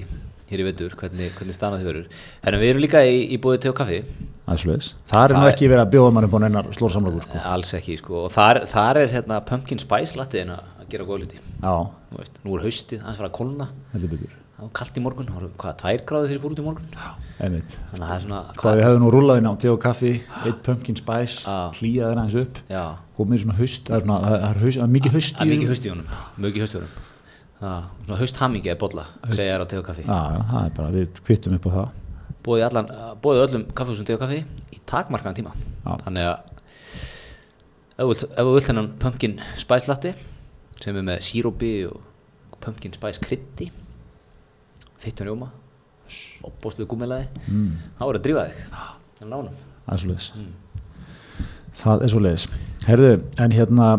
hér 0.49 0.63
í 0.63 0.67
vetur 0.69 0.95
hvernig, 1.01 1.33
hvernig 1.37 1.57
stanað 1.57 1.81
þið 1.83 1.89
verður. 1.91 2.07
En 2.47 2.59
við 2.61 2.69
erum 2.71 2.81
líka 2.85 3.01
í, 3.05 3.19
í 3.35 3.37
búið 3.43 3.59
te 3.65 3.69
og 3.73 3.77
kaffi. 3.81 3.99
Það 4.47 4.55
er 4.55 4.61
svoleiðis. 4.63 4.87
það 5.11 5.23
er 5.25 5.33
nú 5.35 5.39
Það 5.41 5.47
er- 5.49 5.53
ekki 5.53 5.67
verið 5.69 5.83
að 5.83 5.91
bjóða 5.93 6.13
mann 6.15 6.25
upp 6.29 6.33
á 6.33 6.39
neinar 6.45 6.69
slórsamlokur 6.73 7.25
sko. 7.27 7.41
alls 7.51 7.73
ekki 7.77 7.97
sko. 7.99 8.23
Og 8.25 8.31
þar, 8.33 8.61
þar 8.71 9.01
er 9.03 9.07
hérna 9.13 9.41
pumpkin 9.45 9.77
spice 9.83 10.15
lattiðin 10.17 10.55
að 10.55 10.87
gera 10.89 11.05
góð 11.05 11.19
liti 11.25 11.37
já, 11.37 11.73
Þú 12.09 12.17
veist, 12.17 12.39
nú 12.45 12.55
er 12.57 12.63
haustið, 12.65 13.03
hans 13.05 13.19
var 13.21 13.29
að 13.29 13.35
kolna 13.37 13.67
heldur 13.93 14.09
byggur 14.15 14.38
það 14.59 14.65
var 14.67 14.71
kallt 14.75 14.97
í 14.99 15.01
morgun, 15.03 15.27
það 15.29 15.37
voru 15.39 15.49
hvað, 15.63 15.75
tvær 15.79 16.01
gráði 16.09 16.29
þegar 16.29 16.37
ég 16.37 16.43
fór 16.43 16.53
út 16.55 16.59
í 16.59 16.65
morgun? 16.65 16.87
Þannig 17.39 17.75
að 17.95 17.99
það 17.99 18.15
er 18.15 18.23
svona 18.25 18.39
hvað? 18.59 18.73
við 18.79 18.83
hefðum 18.85 19.03
nú 19.05 19.11
rúlaðin 19.15 19.47
á 19.47 19.53
te 19.63 19.69
og 19.71 19.77
kaffi 19.83 20.09
eitt 20.43 20.59
pumpkin 20.65 20.97
spice, 20.99 21.53
hlýjaði 21.79 22.17
aðeins 22.17 22.35
upp 22.41 22.59
já, 22.67 22.81
komið 23.15 23.45
svona 23.45 23.55
haust, 23.59 23.87
það 23.87 24.11
er, 24.19 24.43
er, 24.49 24.59
er 24.83 24.91
mikið 24.97 25.15
er 25.15 25.23
í 25.23 25.53
mikið 25.53 25.71
haust 25.71 25.87
í 25.87 25.93
honum 25.93 26.11
mikið 26.43 26.65
haust 26.65 26.75
í 26.75 26.81
honum. 26.81 26.97
Svona 27.59 28.19
hausthammingi 28.19 28.71
er 28.71 28.77
bolla 28.79 29.07
segja 29.31 29.55
þér 29.55 29.63
á 29.63 29.67
te 29.71 29.79
og 29.79 29.87
kaffi. 29.87 30.03
Já, 30.07 30.19
já, 30.35 30.43
það 30.51 30.67
er 30.67 30.75
bara, 30.77 30.91
við 30.95 31.23
kvittum 31.27 31.55
upp 31.57 31.65
á 31.67 31.71
það. 31.79 31.89
Bóði, 32.49 32.63
allan, 32.69 32.91
bóði 33.23 33.41
öllum 33.47 33.65
kaffehúsum 33.75 34.07
te 34.07 34.15
og 34.15 34.21
kaffi 34.23 34.43
í 34.75 34.79
takmarkaðan 34.87 35.39
tíma. 35.41 35.51
Þannig 36.05 36.29
að 36.29 36.37
ef 37.99 38.05
þú 38.05 38.53
vilt- 38.53 38.69
þennan 38.69 38.91
pumpkin 39.01 39.39
spice 39.59 39.91
latte 39.91 40.13
sem 40.79 40.95
er 40.95 41.03
með 41.03 41.19
sírópi 41.27 41.73
og 41.91 42.59
pumpkin 42.63 42.95
spice 42.95 43.19
krytti 43.19 43.67
þittur 45.03 45.31
rjóma. 45.31 45.49
Og 46.43 46.53
bóstuðu 46.63 46.89
gúmilaði 46.89 47.27
mm. 47.45 47.73
þá 47.99 48.05
er 48.07 48.17
að 48.17 48.23
drífa 48.25 48.45
þig. 48.49 48.77
En 49.19 49.33
lánum 49.33 49.65
það 49.89 49.95
er 49.95 50.01
svo 50.03 50.13
leiðis 50.13 50.29
það 51.79 52.05
er 52.05 52.13
svo 52.13 52.23
leiðis 52.23 52.47
herðu, 52.87 53.11
en 53.43 53.57
hérna 53.57 53.89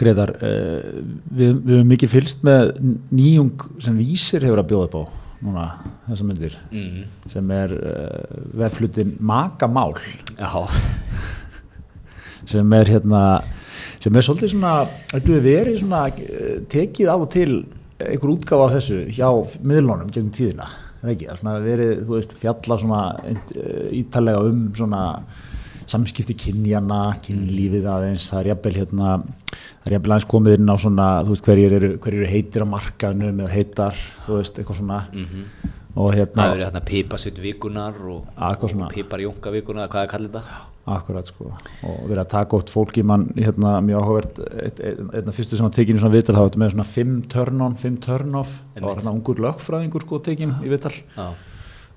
Gretar, 0.00 0.30
uh, 0.38 1.02
við, 1.34 1.58
við 1.60 1.74
höfum 1.74 1.90
mikið 1.92 2.12
fylst 2.14 2.44
með 2.46 2.70
nýjung 3.12 3.66
sem 3.84 3.96
vísir 3.98 4.44
hefur 4.46 4.62
að 4.62 4.70
bjóða 4.70 4.86
upp 4.86 4.96
á 4.96 5.02
núna, 5.44 5.64
þessa 6.06 6.24
myndir. 6.24 6.54
Mm. 6.72 7.02
sem 7.28 7.50
er 7.52 7.74
uh, 7.76 8.38
vefflutin 8.56 9.12
Magamál 9.20 9.92
Já, 10.38 10.62
sem 12.48 12.78
er 12.78 12.92
hérna 12.94 13.24
sem 14.00 14.14
er 14.14 14.24
svolítið 14.24 14.54
svona, 14.54 14.72
þetta 15.12 15.34
við 15.34 15.44
verið 15.48 15.76
svona 15.80 16.00
eh, 16.12 16.56
tekið 16.70 17.10
af 17.12 17.22
og 17.24 17.30
til 17.32 17.52
einhver 18.02 18.32
útgáfa 18.34 18.68
af 18.68 18.76
þessu 18.76 19.00
hjá 19.14 19.28
miðlunum 19.62 20.12
gegn 20.14 20.30
tíðina, 20.34 20.68
er 21.02 21.12
ekki, 21.14 21.28
það 21.28 21.34
er 21.34 21.40
svona 21.42 21.56
verið 21.64 21.92
þú 22.04 22.16
veist, 22.16 22.36
fjalla 22.40 22.78
svona 22.80 23.02
eh, 23.30 23.90
ítalega 24.00 24.46
um 24.48 24.64
svona 24.74 25.02
samskipti 25.90 26.34
kynjana, 26.40 27.00
kynlífið 27.24 27.86
aðeins. 27.92 28.30
Það 28.32 28.40
er 28.40 28.50
jafnvel 28.54 28.74
hérna 28.78 29.08
það 29.20 29.88
er 29.88 29.96
jafnvel 29.98 30.14
aðeins 30.14 30.28
komið 30.32 30.58
inn 30.58 30.72
á 30.72 30.76
svona, 30.80 31.08
þú 31.22 31.34
veist, 31.34 31.48
hverjir 31.48 31.78
eru, 31.78 31.90
hverjir 32.00 32.22
eru 32.22 32.30
heitir 32.32 32.64
á 32.64 32.72
markaðnum 32.72 33.42
eða 33.44 33.52
heitar, 33.52 34.04
þú 34.24 34.38
veist, 34.38 34.60
eitthvað 34.60 34.80
svona. 34.80 35.00
Og 35.94 36.08
það 36.08 36.16
hérna 36.18 36.46
eru 36.50 36.64
hérna 36.64 36.80
pipasvitt 36.88 37.36
vikunar 37.38 37.98
og, 38.10 38.30
og 38.34 38.94
piparjónka 38.96 39.52
vikunar, 39.54 39.92
hvað 39.92 40.08
er 40.08 40.14
kallið 40.16 40.38
þetta? 40.38 40.62
Akkurat 40.86 41.24
sko. 41.30 41.46
Og 41.88 42.00
verið 42.10 42.20
að 42.24 42.28
taka 42.34 42.56
oft 42.58 42.68
fólk 42.72 42.98
í 43.00 43.04
mann 43.08 43.22
hérna 43.38 43.78
mjög 43.80 44.02
áhugavert. 44.02 44.40
Eitt- 44.60 44.80
eitt- 44.84 45.14
einn 45.16 45.28
af 45.30 45.34
fyrstu 45.38 45.56
sem 45.56 45.64
að 45.66 45.72
tekin 45.78 45.96
í 45.96 46.00
svona 46.02 46.12
viðtal 46.12 46.34
þá 46.36 46.40
var 46.42 46.50
þetta 46.50 46.60
með 46.64 46.74
svona 46.74 46.88
5 46.90 47.14
turn 47.32 47.60
on, 47.64 47.74
5 47.80 47.96
turn 48.04 48.34
off. 48.34 48.52
Það 48.74 48.82
var 48.88 48.96
hérna 49.00 49.14
ungur 49.16 49.40
lögfræðingur 49.46 50.04
sko 50.04 50.18
tekin 50.20 50.52
í 50.60 50.68
viðtal. 50.68 50.92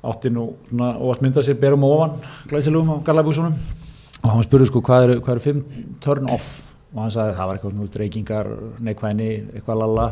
Átti 0.07 0.29
nú 0.31 0.53
svona 0.69 0.93
óvart 1.01 1.21
mynda 1.25 1.41
sér 1.43 1.59
berum 1.59 1.83
og 1.83 1.97
ofan 1.97 2.15
glæsilugum 2.47 2.93
á 2.95 2.97
galabúsunum 3.03 3.53
og 4.23 4.29
hann 4.31 4.43
spurði 4.45 4.67
sko 4.69 4.81
hvað 4.81 5.03
eru, 5.09 5.19
eru 5.19 5.39
5 5.39 5.63
turn 5.99 6.29
off? 6.29 6.63
Og 6.95 7.01
hann 7.01 7.11
sagði 7.11 7.35
það 7.35 7.47
var 7.47 7.57
eitthvað 7.57 7.73
svona 7.75 7.99
reykingar, 8.01 8.47
neikvæðni, 8.79 9.29
eitthvað 9.53 9.81
lalla. 9.81 10.05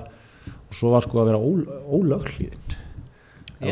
Og 0.67 0.73
svo 0.75 0.91
var 0.91 1.01
sko 1.05 1.21
að 1.21 1.29
vera 1.31 1.39
ól, 1.39 1.63
ólöglíðin 1.95 2.75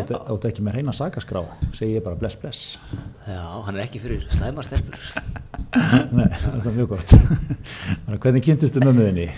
Þetta 0.01 0.49
ekki 0.49 0.63
með 0.65 0.79
reyna 0.79 0.93
sakaskrá 0.95 1.43
segi 1.75 1.97
ég 1.99 2.03
bara 2.05 2.15
bless 2.19 2.35
bless. 2.41 2.63
Já, 3.27 3.43
hann 3.67 3.77
er 3.77 3.85
ekki 3.85 4.01
fyrir 4.03 4.25
slæmar 4.33 4.65
stelpur. 4.67 4.99
Nei, 6.17 6.27
það 6.33 6.67
er 6.71 6.75
mjög 6.79 6.91
gott. 6.95 7.13
Hvernig 8.23 8.43
kynntistu 8.49 8.81
mömmuðinni? 8.83 9.29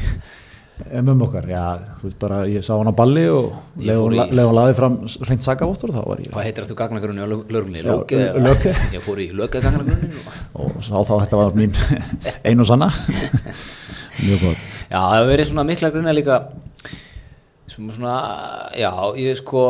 Mömmu 0.92 1.24
okkar, 1.30 1.46
já, 1.48 1.62
þú 2.02 2.10
veist 2.10 2.18
bara 2.20 2.38
ég 2.52 2.64
sá 2.68 2.74
hann 2.76 2.90
á 2.92 2.96
balli 2.96 3.22
og 3.32 3.54
Ég 3.80 3.86
leið 3.88 4.00
fór 4.02 4.04
hún 4.10 4.16
í- 4.16 4.18
la- 4.20 4.26
leið 4.36 4.48
hún 4.50 4.58
laði 4.58 4.74
fram 4.76 4.98
reynd 5.30 5.46
sakavottur 5.46 5.94
þá 5.96 6.02
var 6.04 6.20
ég 6.26 6.34
Hvað 6.34 6.48
heitir 6.50 6.66
aftur 6.66 6.78
gagnagrunni 6.82 7.24
á 7.24 7.28
lögrunni? 7.32 7.84
Löke? 7.86 8.74
Ég 8.92 9.06
fór 9.06 9.22
í 9.24 9.30
löke 9.32 9.62
gagnagrunni 9.64 10.10
og 10.52 10.76
og 10.76 10.84
sá 10.84 10.98
þá 11.00 11.14
þetta 11.24 11.40
var 11.40 11.56
mín 11.56 11.72
ein 12.52 12.60
og 12.60 12.68
sanna. 12.68 12.90
Mjög 14.20 14.44
gott. 14.44 14.66
Já, 14.92 15.00
það 15.00 15.16
hefur 15.16 15.32
verið 15.32 15.50
svona 15.54 15.66
mikla 15.72 15.94
grunna 15.96 16.14
líka. 16.20 16.42
Svona, 17.72 18.16
já, 18.78 18.92
ég 19.20 19.40
sko 19.40 19.64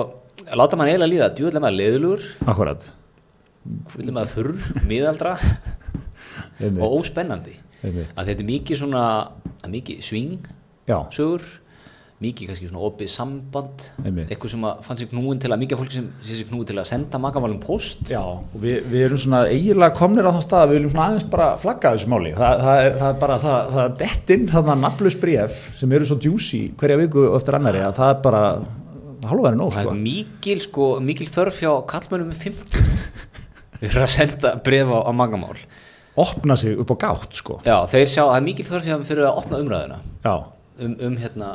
láta 0.56 0.78
mann 0.80 0.92
eiginlega 0.92 1.12
líða, 1.12 1.32
djúðlega 1.38 1.64
maður 1.66 1.80
leðilugur 1.82 2.26
Akkurat 2.46 2.88
djúðlega 3.66 4.16
maður 4.20 4.34
þurr, 4.36 4.66
miðaldra 4.86 5.36
og 6.86 7.00
óspennandi. 7.00 7.56
Að 7.86 8.28
þetta 8.30 8.42
er 8.42 8.50
mikið 8.50 8.82
svona 8.82 9.06
mikið 9.70 10.02
swing 10.06 10.50
Já, 10.86 11.00
sögur 11.14 11.46
mikið 12.24 12.48
kannski 12.48 12.70
svona 12.70 12.84
opið 12.88 13.10
samband 13.12 13.88
Einmitt. 14.00 14.30
eitthvað 14.32 14.52
sem 14.54 14.62
að 14.70 14.78
fann 14.86 15.00
sér 15.02 15.10
knúin 15.12 15.42
til 15.44 15.50
að 15.52 15.60
mikið 15.66 15.82
fólki 15.82 15.98
sem 15.98 16.06
sé 16.24 16.38
sér 16.38 16.48
knúin 16.48 16.70
til 16.70 16.78
að 16.80 16.88
senda 16.88 17.20
makamálum 17.20 17.58
post 17.60 18.08
já 18.08 18.22
og 18.22 18.56
við, 18.56 18.86
við 18.88 19.04
erum 19.10 19.20
svona 19.20 19.42
eiginlega 19.52 19.98
komnir 19.98 20.30
á 20.30 20.32
þann 20.32 20.46
stað 20.46 20.64
að 20.64 20.72
við 20.72 20.80
viljum 20.80 20.94
svona 20.94 21.08
aðeins 21.10 21.28
bara 21.34 21.50
flagga 21.60 21.92
þessu 21.98 22.12
máli. 22.14 22.32
Það, 22.38 22.64
það, 22.64 22.80
er, 22.86 22.96
það 23.02 23.10
er 23.10 23.20
bara, 23.26 23.38
það, 23.44 23.60
það 23.74 23.84
er 23.84 23.98
dettinn 24.06 24.48
þarna 24.54 24.78
nafnlaus 24.86 25.20
bréf 25.26 25.60
sem 25.82 25.98
eru 25.98 26.08
svo 26.08 26.18
juicy 26.24 26.62
hverja 26.80 27.02
viku 27.04 27.28
eftir 27.36 27.60
annari 27.60 27.84
að 27.84 28.00
það 28.00 28.14
er 28.14 28.24
bara 28.30 28.44
halvværi 29.32 29.60
nóg 29.60 29.74
sko. 29.76 29.96
mikil, 30.00 30.62
sko, 30.66 30.90
mikil 31.04 31.30
þörf 31.32 31.62
hjá 31.64 31.72
kallmönnum 31.92 32.32
með 32.34 32.44
50 32.50 33.06
við 33.82 33.90
erum 33.92 34.06
að 34.06 34.14
senda 34.16 34.56
bref 34.66 34.92
á, 34.92 35.12
makamál 35.16 35.56
opna 36.16 36.56
sig 36.56 36.78
upp 36.80 36.92
á 36.96 36.98
gátt 37.06 37.36
sko. 37.36 37.60
Já, 37.66 37.78
þeir 37.92 38.06
sjá, 38.08 38.24
er 38.32 38.44
mikil 38.46 38.66
þörf 38.68 38.86
hjá 38.88 38.96
þeim 38.96 39.08
fyrir 39.08 39.28
að 39.28 39.40
opna 39.42 39.60
umræðuna. 39.60 39.98
Já, 40.24 40.36
um, 40.80 40.94
um, 41.08 41.18
hérna, 41.20 41.50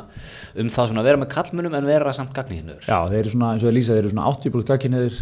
um 0.61 0.69
það 0.69 0.91
svona 0.91 1.01
að 1.01 1.09
vera 1.09 1.21
með 1.21 1.31
kallmönnum 1.33 1.77
en 1.79 1.87
vera 1.89 2.13
samt 2.13 2.33
gagnihinnur. 2.37 2.83
Já, 2.85 2.97
þeir 3.09 3.19
eru 3.23 3.33
svona 3.33 3.53
eins 3.55 3.65
og 3.65 3.69
þeir 3.69 3.77
lýsa 3.79 3.95
þeir 3.95 4.03
eru 4.03 4.13
svona 4.13 4.27
80% 4.35 4.69
gagkinniðir 4.69 5.17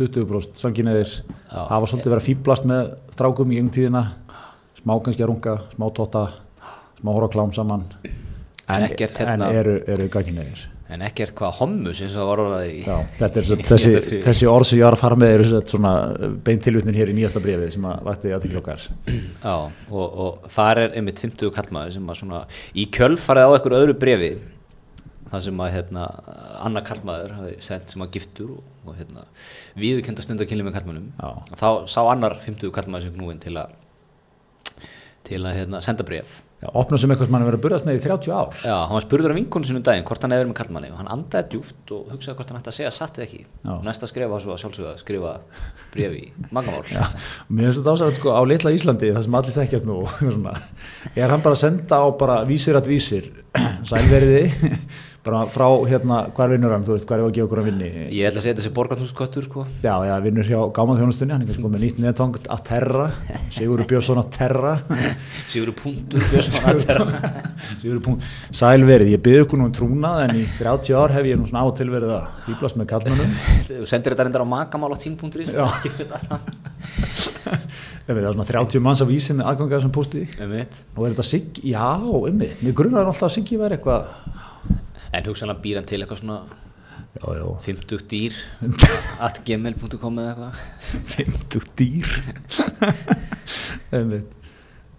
20% 0.00 0.64
sanginniðir 0.64 1.14
hafa 1.52 1.90
svolítið 1.92 2.14
verið 2.14 2.22
að 2.22 2.28
fýblast 2.30 2.68
með 2.70 2.92
strákum 3.14 3.54
í 3.54 3.60
einhvern 3.60 3.76
tíðina 3.78 4.04
smá 4.80 4.94
kannski 5.04 5.24
að 5.26 5.32
runga, 5.32 5.56
smá 5.76 5.86
tóta 5.94 6.26
smá 7.00 7.14
horfa 7.14 7.30
á 7.30 7.34
klám 7.36 7.54
saman. 7.54 7.86
En 8.70 8.86
ekkert 8.86 9.22
hérna- 9.22 9.50
en 9.50 9.62
eru, 9.62 9.78
eru 9.86 10.10
gagkinniðir 10.10 10.66
en 10.90 11.04
ekkert 11.06 11.34
hvað 11.38 11.56
hommus 11.60 12.00
eins 12.02 12.14
og 12.14 12.20
það 12.20 12.28
var 12.30 12.42
orðað 12.44 12.62
í 12.66 12.78
Já, 12.82 12.94
þetta 13.18 13.40
er 13.40 13.48
svo, 13.48 13.58
þessi, 13.70 14.20
þessi 14.26 14.48
orð 14.50 14.68
sem 14.68 14.80
ég 14.80 14.86
var 14.86 14.96
að 14.96 15.02
fara 15.04 15.18
með 15.20 15.34
eru 15.36 16.30
beint 16.46 16.64
tilvitnin 16.66 16.98
hér 16.98 17.12
í 17.12 17.16
nýjasta 17.18 17.42
brefið 17.44 17.74
sem 17.76 17.90
að 17.90 18.06
vakti 18.08 18.32
að 18.34 18.46
tekja 18.46 18.62
okkar. 18.62 18.86
Já, 19.10 19.54
og, 19.90 20.06
og 20.24 20.48
þar 20.54 20.82
er 20.84 20.96
einmitt 20.98 21.22
50 21.22 21.54
kallmaður 21.54 21.94
sem 21.96 22.10
að 22.10 22.20
svona 22.22 22.42
í 22.74 22.88
kjölfarið 22.96 23.46
á 23.46 23.54
einhverju 23.54 23.84
öðru 23.84 23.98
brefi 24.02 24.32
það 25.30 25.46
sem 25.46 25.62
að 25.62 25.72
hérna 25.76 26.06
annar 26.66 26.86
kallmaður 26.86 27.34
sem 27.62 28.04
að 28.04 28.12
giftur 28.16 28.54
og, 28.56 28.62
og 28.86 28.98
hérna 28.98 29.26
viðurkenda 29.78 30.24
stund 30.26 30.42
að 30.42 30.50
kynli 30.50 30.66
með 30.66 30.78
kallmönnum 30.80 31.10
Já. 31.14 31.30
þá 31.60 31.68
sá 31.90 32.00
annar 32.02 32.38
50 32.42 32.74
kallmaður 32.74 33.06
sem 33.06 33.16
knúin 33.18 33.42
til 33.42 33.54
að 33.60 33.76
til 35.30 35.44
að 35.44 35.60
hérna, 35.60 35.82
senda 35.84 36.06
bref 36.06 36.40
Opna 36.60 36.98
sem 37.00 37.08
eitthvað 37.08 37.30
sem 37.30 37.34
hann 37.34 37.40
hefur 37.40 37.54
verið 37.54 37.58
að 37.58 37.64
burðast 37.64 37.86
með 37.88 37.96
í 37.96 38.00
30 38.04 38.32
ár. 38.36 38.56
Já, 38.60 38.74
hann 38.84 38.92
var 38.92 39.04
spurður 39.06 39.32
af 39.32 39.38
vinkonu 39.38 39.64
sinum 39.64 39.84
daginn 39.86 40.04
hvort 40.04 40.24
hann 40.26 40.34
hefði 40.34 40.42
verið 40.44 40.50
með 40.50 40.58
kallmanni 40.58 40.90
og 40.92 40.98
hann 41.00 41.08
andaði 41.14 41.48
djúft 41.54 41.92
og 41.96 42.10
hugsaði 42.12 42.36
hvort 42.36 42.52
hann 42.52 42.60
ætti 42.60 42.72
að 42.72 42.76
segja 42.76 42.90
satt 42.92 43.16
eða 43.16 43.26
ekki. 43.30 43.40
Já. 43.64 43.70
og 43.78 43.86
næsta 43.88 44.08
skrifa 44.10 44.28
var 44.28 44.44
svo 44.44 44.52
að 44.52 44.60
sjálfsögða 44.60 44.92
að 44.92 45.00
skrifa 45.00 45.32
bref 45.94 46.18
í 46.20 46.22
og 47.48 47.54
mér 47.56 47.70
finnst 47.70 47.80
þetta 47.80 47.94
ásæðan 47.96 48.18
sko 48.20 48.34
á 48.36 48.42
litla 48.52 48.74
Íslandi 48.76 49.12
það 49.16 49.24
sem 49.26 49.38
allir 49.40 49.56
þekkjast 49.56 49.88
nú 49.88 49.98
svona, 50.36 50.54
er 51.16 51.32
hann 51.32 51.44
bara 51.46 51.56
að 51.56 51.62
senda 51.64 52.02
á 52.04 52.06
bara 52.20 52.36
vísir 52.48 52.76
að 52.76 52.92
vísir 52.92 53.30
sælveriði 53.90 54.44
bara 55.24 55.42
frá 55.52 55.66
hérna, 55.84 56.22
hvar 56.32 56.48
vinnur 56.48 56.72
hann, 56.72 56.84
þú 56.86 56.94
veist, 56.94 57.04
hvar 57.08 57.20
er 57.20 57.26
að 57.26 57.34
gefa 57.36 57.46
okkur 57.48 57.60
að 57.60 57.66
vinni? 57.68 57.88
Ég 58.16 58.28
ætla 58.30 58.40
að 58.40 58.44
segja 58.46 58.56
þessi 58.56 58.70
borgarnúsköttur 58.76 59.44
sko. 59.44 59.64
Já, 59.84 59.92
já, 60.08 60.14
vinnur 60.24 60.46
hjá 60.48 60.60
gámað 60.76 61.02
þjónustunni, 61.02 61.34
hann 61.34 61.44
er 61.44 61.50
kannski 61.50 61.64
komið 61.66 61.84
nýtt 61.84 61.98
neðtang 62.00 62.38
að 62.40 62.62
terra, 62.70 63.08
Sigurður 63.52 63.88
Björnsson 63.90 64.20
að 64.22 64.30
terra 64.38 64.72
Sigurður 65.52 65.76
Puntur 65.82 66.24
Björnsson 66.30 66.70
að 66.72 66.84
terra. 66.88 67.44
Sigurður 67.74 68.02
punkt, 68.06 68.30
sælverið, 68.62 69.12
ég 69.12 69.24
byrði 69.26 69.44
ykkur 69.44 69.60
nú 69.60 69.68
um 69.68 69.76
trúnað 69.76 70.24
en 70.24 70.34
í 70.40 70.46
30 70.56 70.96
ár 70.96 71.16
hef 71.18 71.28
ég 71.28 71.40
nú 71.40 71.50
svona 71.50 71.64
á 71.64 71.68
og 71.68 71.76
til 71.76 71.90
verið 71.92 72.16
að 72.16 72.30
fýblast 72.48 72.80
með 72.80 72.90
kallmönnum 72.94 73.36
Þú 73.68 73.88
sendir 73.90 74.14
þetta 74.16 74.26
reyndar 74.26 74.46
á 74.48 74.52
magamál 74.56 74.94
á 74.94 74.98
veit, 75.00 76.08
það. 76.08 76.40
Er 78.10 78.32
svona 78.32 78.46
30 78.48 78.82
manns 78.82 79.02
að 79.04 79.12
vísi 79.12 79.34
með 79.36 79.50
aðganga 79.52 79.76
þessum 79.76 79.92
posti 79.94 80.24
um 80.42 80.50
mitt. 80.54 80.80
og 80.96 81.04
er 81.04 81.12
þetta 81.14 81.26
Siggi, 81.28 81.72
já, 81.72 81.86
einmitt, 82.26 82.62
mér 82.64 82.76
grunnaði 82.78 83.12
alltaf 83.12 83.28
að 83.28 83.34
Siggi 83.36 83.58
væri 83.60 83.76
eitthvað 83.78 84.08
En 85.10 85.26
hugsanlega 85.26 85.62
býr 85.64 85.80
hann 85.80 85.88
til 85.90 86.02
eitthvað 86.02 86.22
svona 86.22 86.40
Já, 87.10 87.26
já. 87.34 87.46
50 87.64 88.02
dýr 88.10 88.36
at 89.26 89.40
gmail.com 89.46 90.20
eða 90.22 90.34
eitthvað. 90.34 90.60
50 91.16 91.72
dýr? 91.80 92.12
Einmitt. 93.96 94.36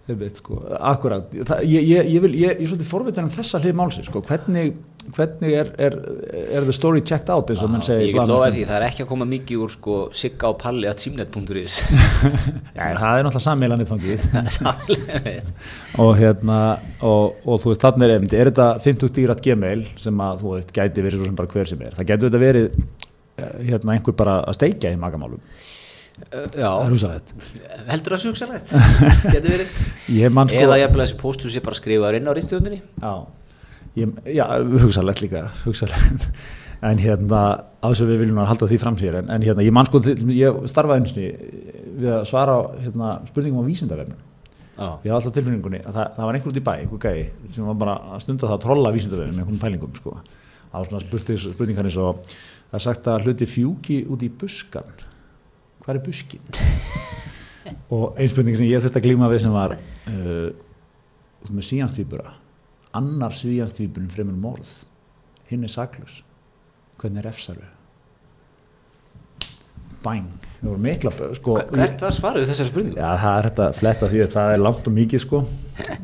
Einmitt 0.09 0.41
sko, 0.41 0.57
akkurat. 0.75 1.29
Það, 1.31 1.61
ég, 1.69 1.85
ég, 1.87 2.09
ég 2.15 2.23
vil, 2.25 2.33
ég, 2.35 2.55
ég 2.57 2.65
er 2.65 2.71
svolítið 2.71 2.89
forvitin 2.89 3.29
um 3.29 3.31
þessa 3.31 3.61
hlið 3.63 3.77
málsins 3.79 4.09
sko, 4.09 4.23
hvernig, 4.27 4.73
hvernig 5.15 5.53
er, 5.57 5.69
er, 5.81 5.95
er 6.53 6.65
the 6.67 6.73
story 6.75 7.01
checked 7.01 7.29
out 7.33 7.49
eins 7.51 7.61
og 7.65 7.71
menn 7.73 7.81
segir 7.85 8.11
Ég 8.11 8.15
get 8.15 8.29
lofaði 8.29 8.59
því, 8.59 8.65
það 8.69 8.77
er 8.77 8.85
ekki 8.87 9.03
að 9.05 9.09
koma 9.09 9.27
mikið 9.31 9.63
úr 9.65 9.73
sko 9.73 9.95
sigga 10.21 10.51
og 10.51 10.59
palli 10.61 10.87
at 10.91 11.01
símnet.is 11.03 11.77
Já, 12.77 12.83
það 12.99 13.17
er 13.17 13.25
náttúrulega 13.27 13.43
Samlega 13.47 13.79
við 14.05 14.21
og 16.05 16.13
hérna 16.19 16.59
og, 17.01 17.41
og 17.45 17.61
þú 17.63 17.73
veist, 17.73 17.83
þarna 17.83 18.07
er 18.07 18.15
einmitt, 18.17 18.37
er 18.37 18.51
þetta 18.51 18.69
50 18.85 19.13
dýr 19.17 19.33
at 19.35 19.43
gmail 19.45 19.83
sem 20.05 20.23
að 20.27 20.45
þú 20.45 20.55
veist, 20.55 20.73
gæti 20.77 21.05
verið 21.07 21.23
svo 21.23 21.31
sem 21.31 21.41
bara 21.41 21.53
hver 21.55 21.73
sem 21.73 21.83
er, 21.87 21.97
það 21.97 22.09
gæti 22.13 22.27
þetta 22.29 22.43
verið 22.45 22.71
eh, 22.77 23.53
hérna 23.71 23.97
einhver 23.97 24.17
bara 24.21 24.37
að 24.45 24.59
steikja 24.61 24.93
í 24.93 25.01
magamálum, 25.01 25.41
það 26.29 26.57
Já, 26.61 26.69
er 26.85 26.93
heldur 27.89 28.13
það 28.13 28.23
sugsalegt 28.27 28.73
Getur 29.25 29.51
verið. 29.55 29.77
Ég 30.13 30.33
sko 30.35 30.53
Eða 30.59 30.77
jafnvel 30.83 31.05
þessi 31.07 31.17
póstur 31.21 31.53
sé 31.53 31.61
bara 31.65 31.77
skrifaður 31.79 32.19
inn 32.19 32.29
á 32.29 32.33
ristjóðunni 32.37 32.77
Já, 32.83 33.13
ég, 33.99 34.17
já 34.37 34.45
hugsalegt 34.85 35.21
líka, 35.23 35.45
hugsalegt 35.65 36.27
en 36.89 37.01
hérna, 37.01 37.41
á 37.81 37.85
þess 37.91 38.03
að 38.03 38.11
við 38.13 38.23
viljum 38.23 38.41
að 38.41 38.49
halda 38.51 38.69
því 38.71 38.79
fram 38.81 38.97
sér, 38.97 39.19
en, 39.21 39.31
en 39.35 39.45
hérna, 39.45 39.65
ég 39.65 39.75
man 39.75 39.87
sko 39.89 40.01
ég 40.33 40.61
starfaði 40.71 41.03
einsinni 41.03 41.27
við 42.01 42.13
að 42.17 42.27
svara 42.29 42.57
á 42.57 42.59
hérna, 42.81 43.13
spurningum 43.29 43.61
á 43.61 43.69
vísindavefnum. 43.69 44.27
Já, 44.71 44.87
ég 44.87 45.11
hafði 45.11 45.17
alltaf 45.17 45.35
tilfinningunni 45.35 45.81
að 45.83 45.97
það, 45.97 46.13
það 46.15 46.27
var 46.27 46.37
einhver 46.37 46.51
út 46.51 46.57
í 46.57 46.63
bæ, 46.65 46.71
einhver 46.79 47.01
gæi 47.03 47.51
sem 47.53 47.67
var 47.67 47.77
bara 47.83 47.95
að 48.15 48.23
stunda 48.23 48.47
það 48.47 48.55
að 48.55 48.63
trolla 48.63 48.93
vísindavefnum 48.95 49.35
með 49.35 49.43
einhvern 49.43 49.61
pælingum 49.61 49.93
sko. 49.99 50.15
það 50.71 50.77
var 50.77 50.89
svona 50.89 51.03
spurning, 51.03 51.41
spurningar 51.43 51.89
eins 51.89 51.97
og 52.01 52.23
það 52.31 52.77
er 52.79 52.85
sagt 52.87 53.09
að 53.11 53.27
hluti 53.27 53.49
fjúki 53.51 53.99
út 54.09 54.25
í 54.25 54.31
buskan 54.41 54.89
hvað 55.83 55.97
er 55.97 56.01
buskin? 56.05 56.61
og 57.93 58.17
ein 58.17 58.31
spurning 58.31 58.57
sem 58.57 58.69
ég 58.71 58.81
þurfti 58.81 59.01
að 59.01 59.07
glíma 59.09 59.29
við 59.29 59.43
sem 59.45 59.53
var 59.53 59.75
uh, 59.75 60.49
með 61.51 61.67
síjanstvíbura 61.67 62.33
annar 62.97 63.35
síjanstvíburinn 63.35 64.11
fremur 64.13 64.39
morð. 64.47 64.73
Hinn 65.51 65.67
er 65.67 65.71
saklus 65.71 66.21
hvernig 67.01 67.25
refsaru 67.25 67.65
bæng, 70.01 70.29
það 70.59 70.69
voru 70.69 70.81
mikla 70.81 71.11
sko, 71.37 71.55
Hvert 71.69 72.01
var 72.01 72.15
svarið 72.15 72.47
þessari 72.49 72.71
spurningu? 72.71 72.97
Já, 72.97 73.09
það 73.21 73.35
er 73.35 73.47
þetta 73.47 73.65
að 73.67 73.77
fletta 73.77 74.09
því 74.09 74.23
að 74.23 74.31
það 74.35 74.53
er 74.53 74.63
langt 74.65 74.89
og 74.89 74.95
mikið 74.95 75.23
sko. 75.23 75.41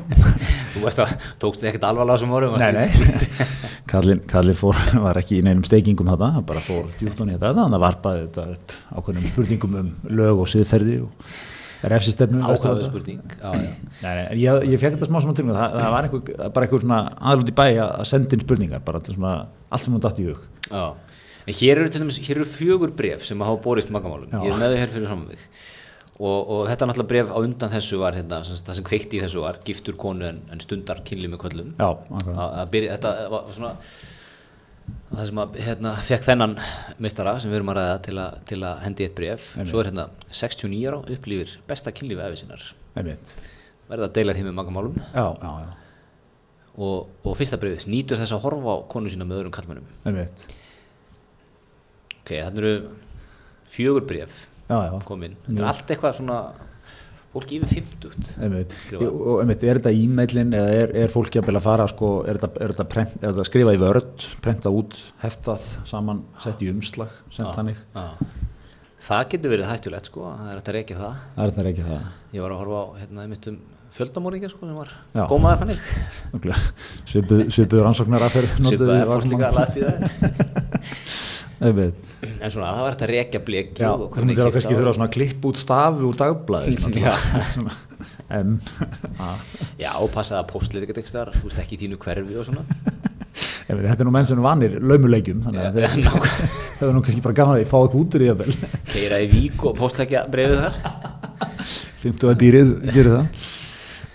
Þú 0.73 0.83
veist 0.83 1.01
að 1.01 1.13
tókst 1.41 1.63
þið 1.63 1.69
ekkert 1.71 1.87
alvarlega 1.89 2.19
þessum 2.19 2.35
árum 2.37 2.57
Nei, 2.61 2.71
nei, 2.75 3.37
Kallin, 3.91 4.21
Kallin 4.29 4.57
fór, 4.59 4.77
var 5.07 5.17
ekki 5.21 5.39
í 5.39 5.43
neinum 5.45 5.65
steikingum 5.65 6.11
þetta, 6.11 6.31
hann 6.37 6.47
bara 6.47 6.63
fór 6.63 6.89
djúftan 6.99 7.31
í 7.31 7.37
þetta 7.37 7.55
þannig 7.57 7.79
að 7.79 7.85
varpaði 7.87 8.25
þetta 8.27 8.47
upp 8.53 8.75
ákveðnum 8.93 9.29
spurningum 9.31 9.77
um 9.81 9.93
lög 10.19 10.43
og 10.43 10.51
siðferði 10.53 10.99
og 11.07 11.31
refsistefnu 11.93 12.43
Ákvæðu 12.43 12.89
spurning. 12.89 13.35
Já. 13.37 13.51
Nei, 14.03 14.13
ég, 14.41 14.67
ég 14.73 14.81
fekk 14.81 14.97
þetta 14.97 15.09
smá 15.09 15.19
saman 15.23 15.37
til 15.37 15.47
mig, 15.47 15.57
það, 15.57 15.77
það 15.77 15.95
var 15.95 16.07
einhver, 16.07 16.51
bara 16.55 16.67
einhver 16.67 16.83
svona 16.83 16.99
aðlut 17.31 17.51
í 17.51 17.55
bæ 17.57 17.65
að 17.85 18.05
senda 18.11 18.37
inn 18.37 18.45
spurningar, 18.45 18.83
bara 18.87 19.01
svona 19.05 19.33
allt 19.69 19.85
sem 19.85 19.95
hún 19.95 20.03
datt 20.03 20.21
í 20.23 20.27
hug. 20.29 20.43
Já. 20.67 20.85
En 21.47 21.55
hér 21.61 21.81
eru 21.81 21.91
dæmis, 21.93 22.19
hér 22.27 22.41
eru 22.41 22.49
fjögur 22.51 22.91
bref 22.95 23.23
sem 23.27 23.41
hafa 23.47 23.63
borist 23.63 23.91
magamálum, 23.93 24.31
ég 24.43 24.51
er 24.51 24.59
með 24.59 24.73
þau 24.73 24.81
hér 24.81 24.95
fyrir 24.97 25.11
saman 25.13 25.29
mig 25.31 25.49
og, 26.17 26.49
og 26.49 26.61
þetta 26.69 26.87
náttúrulega 26.89 27.11
bref 27.11 27.31
á 27.33 27.37
undan 27.43 27.71
þessu 27.71 27.99
var 28.01 28.17
hérna, 28.17 28.41
sem, 28.47 28.57
það 28.65 28.79
sem 28.79 28.85
kveikti 28.87 29.19
í 29.19 29.23
þessu 29.23 29.43
var 29.43 29.59
giftur 29.65 29.97
konu 29.99 30.25
en, 30.31 30.39
en 30.53 30.61
stundar 30.63 31.03
kynli 31.05 31.29
með 31.29 31.43
köllum 31.45 31.73
Já, 31.77 31.89
að, 31.93 32.39
að 32.47 32.71
byrja, 32.73 32.95
þetta 32.97 33.11
var 33.33 33.51
svona 33.53 33.73
það 35.11 35.23
sem 35.29 35.39
að 35.41 35.57
hérna, 35.65 35.91
fekk 36.07 36.25
þennan 36.27 36.53
meistara 37.03 37.33
sem 37.41 37.51
við 37.51 37.59
erum 37.59 37.71
að 37.73 37.79
ræða 37.79 37.97
til, 38.07 38.15
a, 38.21 38.27
til 38.49 38.59
að 38.67 38.81
hendi 38.83 39.07
eitt 39.07 39.15
bref 39.17 39.47
svo 39.67 39.81
er 39.81 39.89
hérna 39.89 40.07
69 40.29 40.81
ára 40.89 40.99
upplýfir 41.15 41.55
besta 41.69 41.93
kynlífi 41.95 42.23
efi 42.27 42.41
sinnar. 42.43 42.65
Einmitt. 42.97 43.35
verða 43.87 44.09
að 44.09 44.15
deila 44.17 44.35
því 44.35 44.45
með 44.47 44.57
magamálum 44.57 44.95
Já, 44.99 45.25
já, 45.41 45.51
já, 45.63 45.69
og, 46.77 47.09
og 47.23 47.37
fyrsta 47.39 47.59
brefið 47.61 47.87
nýtur 47.91 48.19
þess 48.21 48.35
að 48.35 48.43
horfa 48.45 48.77
á 48.77 48.85
konu 48.91 49.11
sína 49.13 49.27
með 49.27 49.41
öðrum 49.41 49.55
kallmennum 49.55 49.87
einmitt. 50.05 50.47
ok, 52.21 52.33
þannig 52.35 52.63
eru 52.63 52.73
fjögur 53.71 54.07
bref 54.09 54.43
komin, 55.07 55.37
þetta 55.45 55.61
er 55.63 55.69
allt 55.71 55.93
eitthvað 55.93 56.17
svona 56.19 56.39
fólk 57.37 57.53
yfir 57.57 57.69
50 57.77 58.33
einmitt. 58.43 58.75
Skrifa. 58.81 59.11
Og 59.13 59.39
einmitt, 59.43 59.63
er 59.63 59.79
þetta 59.79 59.93
e-mailin 59.95 60.51
eða 60.57 60.73
er, 60.81 60.93
er 61.05 61.13
fólk 61.13 61.37
jafnvel 61.37 61.55
að 61.61 61.65
fara, 61.69 61.87
sko, 61.93 62.11
er 62.27 62.41
þetta, 62.41 62.51
er 62.65 62.73
þetta, 62.75 62.87
prent, 62.95 63.15
er 63.21 63.29
þetta 63.31 63.47
skrifa 63.47 63.77
í 63.77 63.81
vörd, 63.85 64.27
prenta 64.43 64.73
út, 64.73 64.97
heftað, 65.23 65.63
saman, 65.87 66.25
sett 66.43 66.65
í 66.65 66.71
umslag, 66.73 67.13
sendt 67.33 67.55
þannig. 67.57 67.79
það 69.07 69.25
getur 69.31 69.53
verið 69.53 69.69
hættulegt 69.71 70.09
sko 70.09 70.27
það 70.33 70.47
er 70.51 70.57
hægt 70.57 70.69
að 70.71 70.75
reykja 70.77 70.95
það 70.99 71.17
Það 71.37 71.49
þetta 71.51 71.69
ekki 71.71 71.83
það. 71.87 72.07
ég 72.33 72.43
var 72.43 72.53
að 72.55 72.61
horfa 72.63 72.79
á 72.81 72.85
hérna 72.99 73.23
einmitt 73.23 73.45
um 73.51 73.59
fjöldamóringa 73.97 74.49
sko 74.51 74.67
sem 74.67 74.75
var 74.77 74.89
Já. 75.15 75.23
gómaði 75.31 75.59
þannig 75.61 75.85
Örugglega. 76.33 76.73
Svipuð, 77.07 77.43
svipuð 77.55 77.83
rannsóknar 77.85 78.25
aðferð 78.27 78.57
svipaði 78.57 79.05
fólk 79.07 79.29
líka 79.31 79.51
lagt 79.55 79.79
í 79.79 79.85
það. 79.85 79.97
en 81.57 82.51
svona 82.53 82.69
það 82.75 82.83
var 82.83 82.91
hægt 82.93 83.03
að 83.07 83.11
reykja 83.13 83.41
bleki 83.47 83.81
Já, 83.81 83.89
þú 83.97 84.25
myndir 84.27 84.45
að 84.45 84.53
kannski 84.57 84.77
þurfa 84.77 84.93
svona 84.97 85.07
að 85.09 85.15
klippa 85.17 85.49
út 85.51 85.61
stafi 85.61 86.05
úr 86.05 86.17
dagblæði 86.19 86.75
Já. 87.07 87.15
svona, 87.53 87.73
M 88.37 88.51
A. 89.17 89.31
já 89.81 89.91
og 89.97 90.11
passaði 90.13 90.43
að 90.43 90.49
postleiti 90.51 90.91
ekkert 90.93 91.09
þar 91.15 91.31
þú 91.39 91.43
veist 91.49 91.61
ekki 91.63 91.79
þínu 91.81 91.97
hverfi 92.03 92.37
og 92.37 92.45
svona 92.51 92.65
Ég 93.67 93.75
veit, 93.75 93.83
Þetta 93.89 93.99
er 93.99 94.07
nú 94.07 94.13
menn 94.15 94.27
sem 94.29 94.37
eru 94.37 94.45
vanir 94.45 94.77
laumuleikjum 94.79 95.41
þannig 95.43 95.65
að 95.65 95.75
þeir 95.75 95.97
nákvæmlega. 96.05 96.47
hefur 96.79 96.93
nú 96.95 97.01
kannski 97.03 97.23
bara 97.25 97.35
gaman 97.41 97.57
að 97.57 97.63
því 97.63 97.67
fá 97.67 97.77
eitthvað 97.81 97.99
út 98.05 98.15
úr 98.15 98.23
í 98.23 98.29
það 98.31 98.39
keira 98.93 99.19
í 99.19 99.27
vík 99.33 99.65
og 99.67 99.75
postleikja 99.81 100.21
brefið 100.31 100.61
þar 100.63 100.79
50 102.05 102.31
að 102.31 102.41
dýrið 102.45 102.73
gerir 102.93 103.15
það 103.17 103.45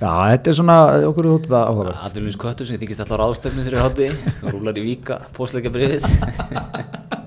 Já, 0.03 0.09
þetta 0.33 0.51
er 0.51 0.57
svona, 0.59 0.77
okkur 1.07 1.27
er 1.29 1.35
þetta 1.37 1.61
áhugavert 1.69 2.01
Aðlunins 2.09 2.39
köttur 2.43 2.67
sem 2.67 2.81
þykist 2.81 3.05
alltaf 3.05 3.21
ráðstöfnu 3.21 3.67
þegar 3.69 3.85
hátti 3.85 4.09
og 4.41 4.49
rúlar 4.57 4.81
í 4.81 4.87
víka 4.89 5.21
Ég 5.37 5.93
veit. 5.93 7.19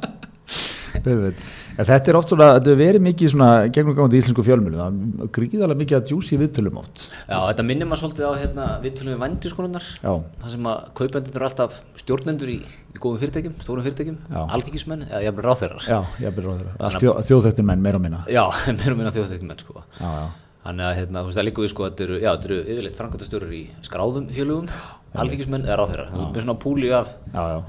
En 1.05 1.87
Þetta 1.89 2.11
er 2.11 2.17
oft 2.17 2.31
svona, 2.31 2.47
þetta 2.55 2.71
er 2.71 2.77
verið 2.79 3.03
mikið 3.03 3.31
svona 3.33 3.49
gegnum 3.67 3.95
gangandi 3.97 4.19
íslensku 4.21 4.45
fjölmjölu 4.47 4.79
það 4.79 4.99
er 5.25 5.31
gríðarlega 5.35 5.79
mikið 5.81 5.97
að 5.97 6.05
djúsi 6.11 6.39
viðtölum 6.39 6.79
oft. 6.79 7.03
Já, 7.27 7.35
þetta 7.49 7.65
minnir 7.67 7.89
maður 7.89 8.01
svolítið 8.03 8.25
á 8.25 8.33
hérna, 8.39 8.67
viðtölum 8.85 9.11
við 9.13 9.19
vændiskonunnar 9.25 9.89
Já. 9.99 10.13
það 10.43 10.53
sem 10.55 10.69
að 10.71 10.87
kaupendur 11.01 11.35
eru 11.39 11.49
alltaf 11.49 11.77
stjórnendur 11.99 12.53
í, 12.53 12.57
í 12.95 13.03
góðum 13.03 13.21
fyrirtækjum, 13.25 13.57
stórum 13.65 13.85
fyrirtækjum 13.85 14.17
Já. 14.31 14.39
alþingismenn 14.55 15.05
eða 15.09 15.21
jafnvel 15.27 15.45
ráþeirar 15.49 15.85
Já, 15.89 15.99
ég 16.23 16.35
byrður 16.39 16.55
á 16.55 16.57
þeirra 16.63 16.95
Þjó, 16.95 17.13
Þjóðþektir 17.29 17.69
menn 17.69 17.85
meira 17.85 17.99
og 17.99 18.05
minna. 18.07 18.23
Já, 18.31 18.43
meira 18.79 18.95
og 18.95 18.99
minna 19.01 19.13
þjóðþekjumenn 19.15 19.63
sko. 19.65 19.83
Já, 19.99 20.09
já, 20.23 20.27
Þannig 20.65 20.87
að 20.87 20.95
hérna, 20.97 21.21
það 21.29 21.45
líka 21.45 21.61
við 21.61 21.73
sko, 21.75 21.87
já, 21.91 22.29
þetta 22.31 22.47
eru 22.47 22.55
yfirleitt 22.63 22.95
framkvæmtastjórar 22.97 23.51
í 23.53 23.59
skráðum 23.85 24.29
félögum, 24.33 24.69
alþingismenn 25.13 25.67
eða 25.67 25.75
ráþeirar. 25.83 26.07
Það 26.15 26.39
er 26.39 26.47
svona 26.47 26.55
púli 26.63 26.89
af 26.95 27.11
já, 27.35 27.43
já, 27.53 27.59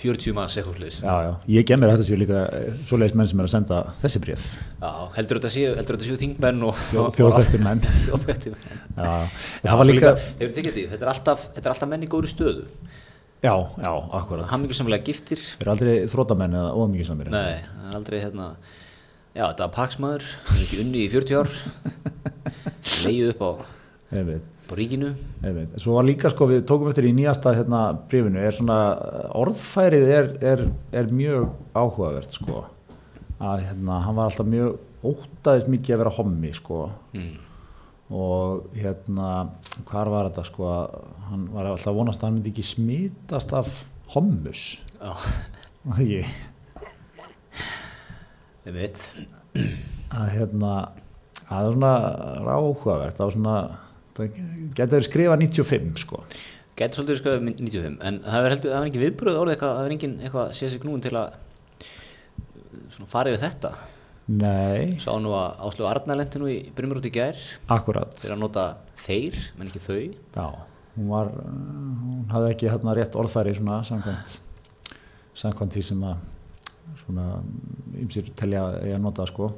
40 0.00 0.34
manns 0.36 0.56
ekkurfliðs. 0.60 1.00
já, 1.04 1.14
já. 1.26 1.32
Ég 1.54 1.66
gem 1.68 1.80
mér 1.82 1.92
að 1.92 1.98
þetta 1.98 2.08
séu 2.08 2.18
líka 2.20 2.40
svoleiðis 2.88 3.16
menn 3.20 3.30
sem 3.30 3.42
er 3.42 3.48
að 3.48 3.52
senda 3.54 3.80
þessi 4.00 4.22
bréf. 4.24 4.46
Já, 4.80 4.90
heldur 5.18 5.40
þetta 5.40 5.52
séu, 5.56 5.74
heldur 5.78 5.98
þetta 5.98 6.08
séu 6.08 6.20
þingmenn 6.24 6.64
og 6.70 6.80
Þjó, 6.90 7.04
Þjóðþektir 7.18 7.64
menn. 7.66 7.84
Það 7.84 8.00
hefur 8.00 8.24
þetta 10.94 11.04
er 11.04 11.12
alltaf, 11.14 11.48
þetta 11.54 11.66
er 11.66 11.74
alltaf 11.76 11.92
menn 11.92 12.06
í 12.06 12.10
góðri 12.10 12.32
stöðu. 12.32 12.66
Já, 13.40 13.54
já, 13.80 13.92
akkurat. 14.12 14.50
Hammingisamlega 14.50 15.06
giftir, 15.06 15.40
Þeir 15.40 15.64
eru 15.64 15.72
aldrei 15.72 15.94
þrótamenn 16.12 16.56
eða 16.60 16.72
ómikið 16.76 17.30
Nei, 17.32 17.62
það 17.64 17.86
er 17.88 17.96
aldrei 17.96 18.18
hérna 18.20 18.48
Já, 19.30 19.44
þetta 19.46 19.62
var 19.62 19.74
paksmaður, 19.76 20.24
hann 20.48 20.56
er 20.58 20.64
ekki 20.66 20.80
unni 20.82 21.04
í 21.04 21.10
40 21.12 21.36
ár. 21.38 21.50
Leið 23.06 23.28
upp 23.30 23.44
á, 23.46 23.50
Ég 24.10 24.26
veit, 24.70 24.74
á 24.74 24.80
ríkinu. 24.80 25.10
Ég 25.44 25.56
veit 25.56 25.76
Svo 25.82 25.96
var 25.98 26.06
líka 26.08 26.30
sko, 26.32 26.48
við 26.50 26.64
tókum 26.68 26.90
eftir 26.90 27.10
í 27.10 27.14
nýjasta 27.16 27.54
hérna 27.58 27.82
brífinu 28.10 28.40
er 28.40 28.56
svona, 28.56 28.78
orðfærið 29.40 30.08
er, 30.16 30.30
er, 30.52 30.64
er 31.02 31.12
mjög 31.12 31.50
áhugavert 31.74 32.38
sko. 32.38 32.64
Að 33.40 33.66
hérna, 33.68 34.00
hann 34.06 34.18
var 34.18 34.30
alltaf 34.30 34.48
mjög 34.48 34.80
ótaðist 35.06 35.70
mikið 35.72 35.96
að 35.96 36.02
vera 36.04 36.16
hommi 36.18 36.52
sko. 36.56 36.82
Mm. 37.16 37.38
og 38.10 38.72
hérna 38.74 39.26
hvar 39.86 40.08
var 40.10 40.28
þetta 40.28 40.42
sko 40.48 40.66
að 40.66 40.94
hann 41.28 41.44
var 41.54 41.68
alltaf 41.70 41.94
vonast 41.94 42.22
að 42.22 42.26
hann 42.26 42.38
myndi 42.40 42.50
ekki 42.50 42.64
smitast 42.66 43.52
af 43.54 43.68
hommus? 44.16 44.64
Já, 44.98 45.12
og 45.86 46.00
ekki? 46.02 46.24
Við 48.64 48.80
veit 48.80 49.04
að 50.10 50.32
hérna 50.34 50.72
að 50.80 51.46
það 51.46 51.68
var 51.68 51.76
svona 51.76 51.94
ráhugavert 52.48 53.16
það 53.16 53.24
var 53.24 53.36
svona 53.36 53.54
það 54.20 54.40
getur 54.78 55.06
skrifað 55.06 55.44
95 55.44 56.02
sko. 56.04 56.22
Gæti 56.78 56.98
svolítið 56.98 57.20
skrifað 57.20 57.46
95 57.48 57.96
En 58.08 58.20
það 58.24 58.46
er 58.46 58.54
heldur, 58.54 58.72
það 58.72 58.80
er 58.80 58.90
ekki 58.90 59.02
viðbröð 59.04 59.38
orðið 59.40 59.54
eitthvað 59.56 59.72
Það 59.76 59.88
er 59.88 59.94
engin 59.96 60.18
eitthvað 60.20 60.52
séð 60.56 60.70
sig 60.74 60.82
knúin 60.84 61.02
til 61.04 61.14
að 61.20 61.34
Svona 62.94 63.10
farið 63.10 63.36
við 63.36 63.44
þetta? 63.44 63.72
Nei, 64.30 64.98
Sá 65.02 65.10
nú 65.18 65.32
að 65.34 65.62
Áslöfu 65.66 65.88
Arnarlendi 65.90 66.40
nú 66.40 66.48
í 66.50 66.58
Brimur 66.76 67.00
út 67.00 67.06
í 67.08 67.10
gær. 67.10 67.38
Akkurat. 67.72 68.12
Þeir 68.14 68.36
að 68.36 68.42
nota 68.44 68.64
þeir, 69.02 69.38
menn 69.58 69.70
ekki 69.70 69.82
þau. 69.82 69.96
Já, 70.36 70.44
hún 70.94 71.08
var 71.10 71.32
uh, 71.34 71.48
hún 72.04 72.28
hafði 72.30 72.52
ekki 72.54 72.70
hérna 72.70 72.94
rétt 72.98 73.18
orðfæri 73.18 73.56
svona 73.58 73.80
samkvæmt 73.86 74.38
samkvæmt 75.40 75.76
því 75.76 75.84
sem 75.86 76.06
að 76.06 76.24
svona 77.00 77.26
ymsir 78.00 78.30
telja 78.38 78.66
að 78.78 79.02
nota 79.02 79.26
sko 79.30 79.50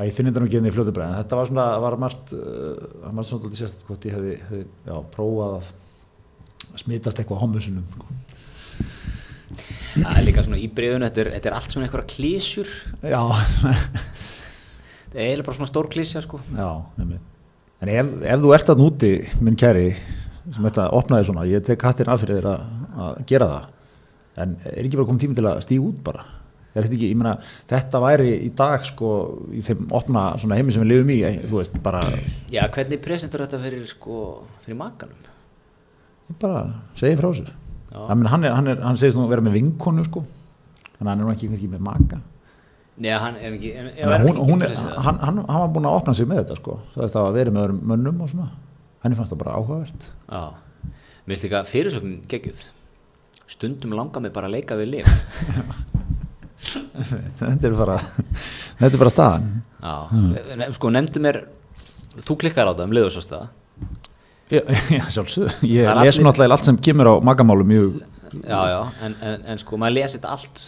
Já, 0.00 0.06
ég 0.08 0.14
finn 0.16 0.30
þetta 0.30 0.40
nú 0.40 0.46
ekki 0.48 0.56
inn 0.56 0.64
í 0.70 0.72
fljótu 0.72 0.92
bregðin. 0.96 1.18
Þetta 1.20 1.36
var 1.36 1.48
svona, 1.50 1.64
var 1.84 1.94
margt, 2.00 2.30
uh, 2.32 2.84
það 3.02 3.18
var 3.18 3.26
svona 3.28 3.58
sérst 3.58 3.82
hvort 3.84 4.06
ég 4.08 4.14
hefði, 4.16 4.36
hefði 4.46 4.60
já, 4.88 4.94
prófað 5.12 5.56
að 5.58 6.78
smitast 6.80 7.20
eitthvað 7.20 7.36
á 7.36 7.42
hommusunum. 7.44 7.84
Sko. 7.92 8.06
Það 9.90 10.14
er 10.14 10.24
líka 10.24 10.44
svona 10.46 10.60
í 10.62 10.70
brefunu 10.72 11.08
Þetta 11.10 11.34
þetta 11.34 11.50
er 11.50 11.56
allt 11.56 11.74
svona 11.74 11.86
eitthvað 11.88 12.04
klísjur 12.12 12.68
Já, 13.02 13.18
Það 15.10 15.18
er 15.18 15.24
eiginlega 15.24 15.46
bara 15.48 15.58
svona 15.58 15.68
stór 15.72 15.90
klísja 15.90 16.22
sko 16.22 16.38
já, 16.54 16.68
nefnir. 16.96 17.20
En 17.82 17.90
ef, 17.90 18.10
ef 18.30 18.42
þú 18.44 18.54
ert 18.54 18.70
að 18.70 18.82
núti, 18.84 19.12
minn 19.42 19.58
kæri, 19.58 19.88
sem 20.46 20.64
þetta 20.64 20.86
opnaði 20.94 21.26
svona, 21.26 21.46
ég 21.50 21.64
tek 21.66 21.84
hattin 21.84 22.12
af 22.12 22.22
fyrir 22.22 22.38
þér 22.38 22.50
að, 22.52 22.68
að 23.04 23.22
gera 23.32 23.48
það, 23.50 23.64
en 24.44 24.54
er 24.70 24.84
ekki 24.84 25.00
bara 25.00 25.10
komið 25.10 25.24
tími 25.26 25.38
til 25.40 25.48
að 25.50 25.64
stíga 25.66 25.88
út 25.90 26.04
bara? 26.06 26.26
Er 26.70 26.84
þetta 26.84 26.94
ekki, 26.94 27.08
ég 27.10 27.18
meina, 27.18 27.32
þetta 27.70 28.00
væri 28.04 28.28
í 28.46 28.50
dag 28.54 28.84
sko, 28.86 29.08
í 29.50 29.62
þeim 29.66 29.88
opna 29.98 30.28
svona 30.38 30.58
heimi 30.58 30.74
sem 30.74 30.84
við 30.84 30.92
lifum 30.92 31.10
í, 31.10 31.18
eh, 31.26 31.40
þú 31.50 31.58
veist, 31.58 31.80
bara, 31.82 32.04
Já, 32.52 32.62
hvernig 32.70 33.00
presentur 33.02 33.42
þetta 33.42 33.58
fyrir 33.64 33.88
sko 33.90 34.20
fyrir 34.62 34.78
makanum? 34.78 35.26
ég 36.30 36.38
bara 36.38 36.60
segi 36.94 37.18
frá. 37.18 37.32
Já. 37.34 38.06
Það 38.06 38.16
minn, 38.20 38.30
hann, 38.30 38.44
er, 38.46 38.54
hann, 38.54 38.68
er, 38.70 38.82
hann 38.86 38.98
segist 39.00 39.18
nú 39.18 39.24
að 39.26 39.32
vera 39.34 39.42
með 39.42 39.56
vinkonu 39.58 40.04
sko, 40.06 40.22
þannig 40.94 41.00
að 41.00 41.10
hann 41.10 41.18
er 41.18 41.24
nú 41.26 41.32
ekki 41.34 41.50
kannski 41.50 41.70
með 41.72 41.82
maka. 41.88 42.20
Nei, 43.00 43.10
hann 43.18 43.38
er 43.40 43.54
ekki 43.56 43.70
en, 43.74 43.90
Þannig 43.96 44.14
að 44.14 44.26
hún, 44.28 44.40
hún 44.52 44.62
er, 44.62 44.74
hann, 44.78 45.18
hann, 45.24 45.38
hann 45.48 45.62
var 45.64 45.70
búin 45.74 45.88
að 45.90 45.96
opna 45.98 46.14
sig 46.14 46.28
með 46.30 46.44
þetta 46.44 46.58
sko, 46.60 46.76
það 46.94 47.02
veist 47.02 47.16
að 47.18 47.30
vera 47.34 47.54
með 47.56 47.64
öðrum 47.64 47.80
mönnum 47.90 48.20
og 48.22 48.30
svona, 48.30 48.50
henni 49.02 49.18
fannst 49.18 49.34
það 49.34 49.40
bara 49.42 49.56
áhugavert. 49.58 50.10
Já, 50.30 50.42
mér 51.24 51.32
finnst 51.34 51.46
líka 51.48 51.64
fyrirsögnin 51.66 52.20
geggjuð 52.30 52.68
Stundum 53.50 53.96
langar 53.98 54.22
mig 54.22 54.30
bara 54.30 54.46
að 54.46 54.54
leika 54.60 54.76
við 54.78 54.92
lif 54.92 55.08
þetta 57.04 57.68
er 57.70 57.76
bara 57.78 57.96
þetta 58.80 58.92
er 58.92 59.00
bara 59.04 59.12
staðan. 59.14 59.48
Já, 59.80 59.94
ne- 60.60 60.70
sko 60.76 60.90
nefndu 60.92 61.22
mér 61.24 61.40
Þú 62.26 62.34
klikkar 62.42 62.66
á 62.68 62.74
það 62.74 62.84
um 62.88 62.92
liðursóstaða 62.96 63.46
já, 64.50 64.60
já 64.98 65.04
sjálfsög, 65.14 65.52
ég 65.62 65.86
les 65.86 66.16
allir- 66.18 66.24
náttúrulega 66.26 66.56
allt 66.56 66.66
sem 66.66 66.78
kemur 66.82 67.06
á 67.06 67.14
magamálu 67.22 67.64
mjög 67.64 68.00
Já, 68.42 68.58
já, 68.72 68.80
en, 69.06 69.14
en, 69.22 69.40
en 69.54 69.58
sko 69.62 69.78
maður 69.78 69.96
lesi 70.00 70.18
þetta 70.18 70.32
allt 70.34 70.60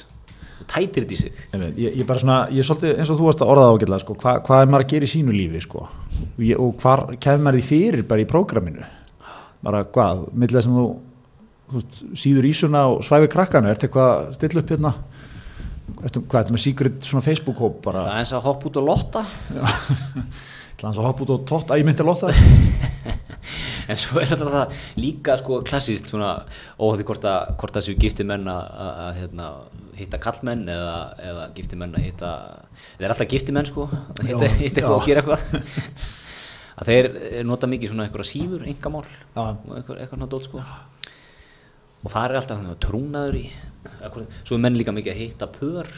tætir 0.71 1.03
þetta 1.03 1.15
í 1.15 1.19
sig. 1.19 1.39
Einmitt, 1.53 1.79
Ég, 1.83 1.97
ég 1.99 2.07
bara 2.07 2.23
svona, 2.23 2.37
ég 2.55 2.63
er 2.63 2.67
svolítið 2.69 3.01
eins 3.03 3.11
og 3.11 3.19
þú 3.19 3.27
varst 3.27 3.41
að 3.43 3.51
orða 3.53 3.65
ágætlega 3.75 4.03
sko, 4.05 4.15
hva, 4.23 4.35
hvað 4.47 4.63
er 4.63 4.69
maður 4.71 4.85
að 4.87 4.93
gera 4.95 5.09
í 5.09 5.11
sínu 5.11 5.35
lífi 5.35 5.63
sko? 5.65 5.83
Og, 6.23 6.43
ég, 6.47 6.61
og 6.63 6.77
hvar 6.83 7.03
kemur 7.23 7.43
maður 7.49 7.59
því 7.59 7.65
fyrir 7.73 8.05
bara 8.13 8.23
í 8.23 8.29
prógraminu? 8.31 8.87
Bara 9.67 9.81
hvað, 9.91 10.23
þess 10.45 10.71
að 10.71 10.77
þú, 10.79 10.85
þú 11.75 11.83
síður 12.23 12.49
ísuna 12.53 12.85
og 12.93 13.03
svæfir 13.07 13.33
krakkanu, 13.35 13.73
ertu 13.75 13.89
eitthvað 13.91 14.13
að 14.15 14.33
stilla 14.39 14.63
upp 14.63 14.73
hérna 14.77 14.95
ertu, 16.07 16.23
hvað, 16.25 16.41
ertu 16.45 16.57
með 16.57 16.65
secret 16.65 17.07
svona 17.07 17.25
Facebook-hóp 17.27 17.81
bara, 17.85 18.07
það 18.07 18.15
er 18.15 18.23
eins 18.23 18.35
að 18.37 18.47
hoppa 18.49 18.71
út 18.71 18.81
og 18.81 18.89
lotta. 18.89 19.25
Til 20.79 20.89
hans 20.89 20.99
að 20.99 21.09
hoppa 21.09 21.27
út 21.27 21.35
og 21.37 21.45
tótt 21.49 21.73
að 21.75 21.83
ég 21.83 21.89
myndi 21.89 22.05
að 22.05 22.11
lotta. 22.13 22.33
En 23.91 23.99
svo 23.99 24.21
er 24.23 24.29
þetta 24.31 24.47
það 24.47 24.75
líka 25.03 25.35
sko 25.41 25.57
klassíst 25.67 26.07
svona 26.09 26.29
óhætti 26.79 27.05
hvort 27.09 27.25
að 27.27 27.49
hvort 27.59 27.75
það 27.75 27.85
séu 27.89 27.97
gifti 28.01 28.25
menn 28.25 28.47
að, 28.49 28.61
að, 28.85 28.93
að 29.03 29.17
hérna, 29.19 29.49
hitta 29.99 30.21
kallmenn 30.23 30.63
eða, 30.71 30.93
eða 31.31 31.47
gifti 31.57 31.79
menn 31.81 31.97
að 31.99 32.07
hitta 32.07 32.31
þeir 32.79 33.03
eru 33.03 33.11
alltaf 33.17 33.33
gifti 33.35 33.57
menn 33.57 33.69
sko 33.69 33.89
að 33.91 34.31
hitta, 34.31 34.47
Já, 34.47 34.55
eitthvað 34.69 34.87
já. 34.87 34.95
og 34.95 35.09
gera 35.11 35.25
eitthvað. 35.25 36.07
Að 36.83 36.89
þeir 36.89 37.11
nota 37.45 37.69
mikið 37.69 37.91
svona 37.93 38.07
einhverja 38.07 38.31
sífur, 38.31 38.63
engamál 38.65 39.03
Já. 39.05 39.43
og 39.43 39.75
eitthvað, 39.77 39.99
eitthvað 40.07 40.31
dót 40.33 40.47
sko 40.49 40.63
og 42.03 42.11
það 42.11 42.25
er 42.25 42.41
alltaf 42.41 42.57
þannig 42.59 42.75
að 42.75 42.83
trúnaður 42.87 43.39
í 43.39 43.45
svo 44.43 44.57
er 44.57 44.63
menn 44.63 44.79
líka 44.79 44.95
mikið 44.95 45.13
að 45.13 45.21
hitta 45.21 45.49
pör. 45.51 45.89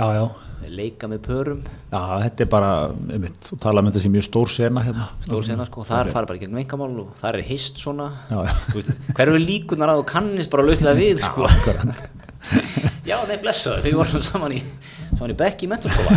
Já, 0.00 0.06
já, 0.16 0.22
leika 0.72 1.08
með 1.10 1.18
pörum. 1.26 1.58
Já, 1.90 2.00
þetta 2.22 2.44
er 2.44 2.48
bara 2.52 2.70
einmitt, 2.88 3.36
þú 3.44 3.58
tala 3.60 3.82
með 3.84 3.98
þessi 3.98 4.12
mjög 4.14 4.24
stór 4.24 4.52
sena 4.54 4.84
hérna. 4.86 5.08
Stór 5.26 5.44
sena 5.44 5.66
sko, 5.68 5.84
það 5.84 6.06
er 6.06 6.12
farið 6.14 6.30
bara 6.30 6.40
gegnum 6.40 6.60
engamál 6.62 6.94
og 7.02 7.10
það 7.20 7.36
er 7.36 7.48
hist 7.50 7.82
svona. 7.82 8.06
Já, 8.30 8.38
já. 8.46 8.54
Þú 8.70 8.76
veist, 8.78 9.02
hver 9.10 9.32
eru 9.32 9.42
líkunar 9.42 9.92
að 9.92 10.00
þú 10.00 10.06
kannist 10.14 10.52
bara 10.54 10.64
lauslega 10.68 10.96
við 10.96 11.20
sko. 11.26 11.50
já, 13.10 13.18
nei, 13.28 13.36
blessaður, 13.42 13.84
við 13.84 13.98
vorum 14.00 14.24
saman 14.24 14.56
í 14.56 14.62
saman 15.18 15.34
í 15.34 15.38
bekk 15.42 15.66
í 15.66 15.70
menturskóla 15.74 16.16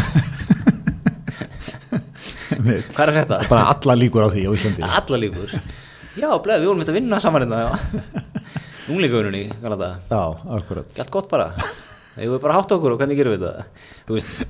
hvað 2.94 3.10
er 3.10 3.14
þetta? 3.18 3.40
bara 3.50 3.66
alla 3.74 3.96
líkur 3.98 4.24
á 4.24 4.30
því 4.32 4.46
á 4.48 4.52
Íslandi. 4.54 4.86
Alla 4.88 5.20
líkur. 5.20 5.58
Já, 6.14 6.30
bleið, 6.30 6.62
við 6.62 6.70
vorum 6.70 6.84
þetta 6.84 6.94
að 6.94 7.00
vinna 7.02 7.20
saman 7.20 7.44
hérna 7.44 8.32
ungleikaununni, 8.92 9.46
kannan 9.62 9.80
það. 9.80 9.96
Já, 10.12 10.24
akkurat. 10.58 10.92
Gælt 10.98 11.12
gott 11.14 11.30
bara. 11.32 11.48
Við 12.18 12.30
vorum 12.30 12.44
bara 12.44 12.58
hátt 12.60 12.72
okkur 12.76 12.94
og 12.94 13.00
hvernig 13.02 13.18
gerum 13.18 13.34
við 13.38 13.48
þetta 13.48 13.64
þú 14.08 14.18
veist, 14.18 14.44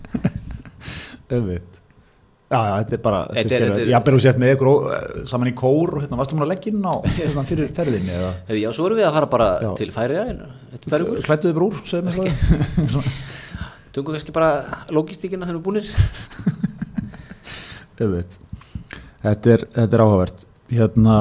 Öfitt. 1.38 1.79
Já, 2.53 2.59
já, 2.59 2.73
þetta 2.84 2.93
er 2.97 3.01
bara, 3.01 3.19
Þetta 3.34 3.55
er- 3.57 3.63
er- 3.73 3.88
ég 3.89 3.95
hafði 3.97 4.19
sett 4.21 4.38
með 4.41 4.51
ykkur 4.53 5.27
saman 5.31 5.49
í 5.49 5.53
kór 5.57 5.93
og 5.95 6.03
hérna, 6.03 6.17
varstu 6.19 6.36
múin 6.38 6.45
að 6.45 6.51
leggja 6.51 6.73
inn 6.73 6.84
á 6.86 6.93
hérna, 7.07 7.43
fyrir 7.47 7.71
ferðinni 7.73 8.13
eða? 8.13 8.31
Já, 8.59 8.67
svo 8.77 8.86
erum 8.89 8.99
við 8.99 9.07
að 9.07 9.15
fara 9.15 9.29
bara 9.31 9.47
Já. 9.63 9.69
til 9.79 9.88
tvær 9.95 10.13
vikur, 10.13 11.23
klættuði 11.25 11.55
brúr, 11.57 11.79
segðu 11.89 12.03
mér 12.09 12.19
það 12.19 13.07
tungum 13.95 14.13
kannski 14.17 14.34
bara 14.36 14.51
logistíkina 14.93 15.47
þegar 15.49 15.57
við 15.57 15.65
búnir. 15.65 15.89
Öfitt. 18.03 18.38
Þetta 19.23 19.53
er, 19.55 19.65
er 19.88 20.03
áhugavert. 20.03 20.45
Hérna 20.73 21.17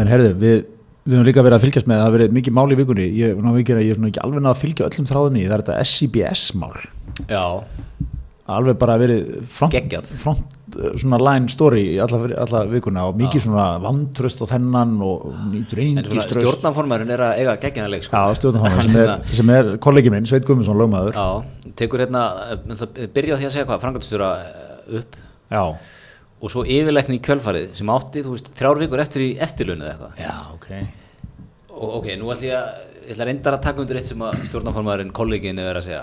en 0.00 0.08
herðu, 0.10 0.30
við 0.40 0.60
við 1.04 1.16
höfum 1.16 1.28
líka 1.28 1.44
verið 1.44 1.58
að 1.58 1.66
fylgjast 1.66 1.90
með, 1.90 1.98
það 1.98 2.06
hafa 2.06 2.16
verið 2.16 2.38
mikið 2.38 2.56
mál 2.56 2.66
í 2.70 2.78
vikunni. 2.78 3.08
Ég, 3.16 3.34
ég, 3.34 3.36
er 3.36 3.98
svona 3.98 4.10
ekki 4.10 4.24
alveg 4.24 4.48
að 4.50 4.62
fylgja 4.62 4.88
öllum 4.88 5.10
þráðum 5.10 5.38
í, 5.40 5.44
það 5.46 5.56
er 5.56 5.62
þetta 5.64 5.84
SCBS 5.86 6.46
mál. 6.60 6.72
Já, 7.30 7.44
alveg 8.50 8.78
bara 8.80 8.96
verið 9.00 9.28
front, 9.50 9.94
front 10.20 10.56
uh, 10.74 10.90
svona 10.98 11.20
line 11.22 11.50
story 11.52 11.84
í 11.94 11.98
alla, 12.02 12.20
alla 12.44 12.62
vikuna 12.70 13.06
og 13.10 13.20
mikið 13.20 13.44
svona 13.46 13.66
vantröst 13.82 14.42
á 14.42 14.46
þennan 14.50 14.96
og 15.06 15.28
nýtur 15.52 15.82
engiströst 15.84 16.34
stjórnarformærin 16.34 17.14
er 17.14 17.24
að 17.28 17.42
eiga 17.42 17.56
geggjaðanleik 17.64 18.06
sko. 18.06 18.16
Já, 18.16 18.40
stjórnarformaður 18.40 18.88
sem 18.88 18.98
er, 19.04 19.14
sem 19.40 19.54
er 19.56 19.72
kollegi 19.82 20.12
minn, 20.14 20.28
Sveit 20.28 20.48
Guðmundsson, 20.48 20.80
lögmaður. 20.80 21.16
Já, 21.16 21.72
tekur 21.78 22.04
hérna, 22.04 22.26
eh, 22.50 23.06
byrja 23.14 23.38
á 23.38 23.40
því 23.40 23.48
að 23.50 23.56
segja 23.56 23.70
hvað, 23.70 23.82
frangatistjóra 23.86 24.32
upp? 25.00 25.18
Já, 25.50 25.64
og 26.40 26.52
svo 26.54 26.64
yfirleikni 26.64 27.18
í 27.20 27.24
kjölfarið 27.26 27.74
sem 27.78 27.90
átti, 27.92 28.24
þú 28.24 28.34
veist, 28.36 28.52
þrjár 28.56 28.80
vikur 28.84 29.02
eftir 29.04 29.26
í 29.26 29.30
eftirlunni 29.44 29.84
eða 29.86 29.92
eitthvað. 29.92 30.24
já, 30.24 30.34
ok 30.56 30.96
Og 31.80 31.94
ok, 32.00 32.06
nú 32.20 32.28
ætlum 32.28 32.44
ég 32.50 32.56
að, 32.58 32.80
ég 33.06 33.12
ætla 33.14 33.24
að 33.24 33.28
reyndar 33.30 33.54
að 33.56 33.62
taka 33.64 33.80
undir 33.80 33.96
eitt 33.96 34.08
sem 34.10 34.20
að 34.26 34.40
stjórnarformaðurinn, 34.50 35.12
kollegin 35.16 35.60
er 35.62 35.78
að 35.78 35.84
segja. 35.86 36.00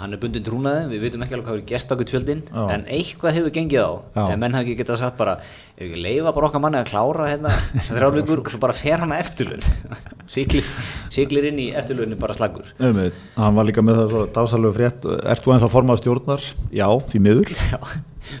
Hann 0.00 0.16
er 0.16 0.18
bundin 0.18 0.42
trúnaði, 0.42 0.88
við 0.90 1.02
vitum 1.04 1.22
ekki 1.22 1.36
alveg 1.36 1.46
hvað 1.46 1.58
er 1.60 1.66
gest 1.68 1.90
baku 1.92 2.06
tjöldin, 2.08 2.40
Já. 2.48 2.62
en 2.74 2.82
eitthvað 2.90 3.36
hefur 3.36 3.52
gengið 3.54 3.84
á. 3.86 3.90
Já. 4.16 4.22
En 4.32 4.40
menn 4.42 4.56
hafi 4.56 4.72
ekki 4.72 4.80
getað 4.80 4.98
sagt 5.04 5.16
bara, 5.20 5.36
ef 5.76 5.84
ekki 5.86 6.02
leifa 6.02 6.32
bara 6.34 6.48
okkar 6.48 6.64
manni 6.64 6.80
að 6.80 6.90
klára 6.90 7.28
hérna 7.30 7.52
þrjár 7.92 8.16
vikur 8.16 8.42
og 8.42 8.50
svo 8.50 8.62
bara 8.64 8.74
fer 8.80 9.04
hann 9.04 9.14
að 9.14 9.22
eftirlun. 9.28 9.62
Siglir, 10.34 10.66
siglir 11.14 11.46
inn 11.52 11.62
í 11.62 11.68
eftirlunni 11.78 12.18
bara 12.18 12.34
slagur. 12.34 12.72
Einmitt, 12.80 13.22
hann 13.38 13.54
var 13.60 13.70
líka 13.70 13.84
með 13.86 14.00
það 14.02 14.10
svo 14.16 14.26
dásalegu 14.40 14.74
frétt 14.80 15.06
Ert 15.30 15.46
þú 15.46 15.54
ennþá 15.54 15.70
formað 15.76 16.02
stjórnar? 16.02 16.44
Já, 16.74 16.86
því 17.10 17.22
miður 17.28 17.54
Já, 17.74 17.78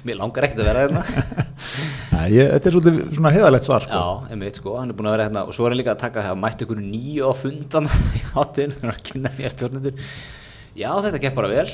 mér 0.06 0.18
langar 0.20 0.46
ekkert 0.46 0.62
að 0.64 0.68
vera 0.70 0.82
hérna. 0.84 1.02
Ég, 2.30 2.50
Þetta 2.52 2.68
er 2.68 2.74
svolítið 2.74 2.98
svona 3.16 3.32
heiðalegt 3.34 3.66
svar 3.66 3.84
sko. 3.84 4.00
Já, 4.00 4.32
einmitt 4.34 4.58
sko, 4.60 4.74
hann 4.76 4.92
er 4.92 4.96
búin 4.98 5.08
að 5.08 5.14
vera 5.16 5.26
hérna 5.28 5.44
og 5.48 5.56
svo 5.56 5.64
er 5.66 5.72
hann 5.72 5.80
líka 5.80 5.94
að 5.94 6.02
taka 6.02 6.24
það, 6.26 6.40
mætti 6.42 6.66
ykkur 6.66 6.82
nýju 6.84 7.30
á 7.30 7.32
fundan 7.38 7.88
í 8.18 8.22
hátinn, 8.34 8.74
hann 8.80 8.90
er 8.90 8.98
að 8.98 9.04
kynna 9.08 9.32
nýja 9.38 9.52
stjórnendur. 9.54 10.04
Já, 10.80 10.90
þetta 11.02 11.20
gekk 11.24 11.34
bara 11.38 11.50
vel. 11.50 11.66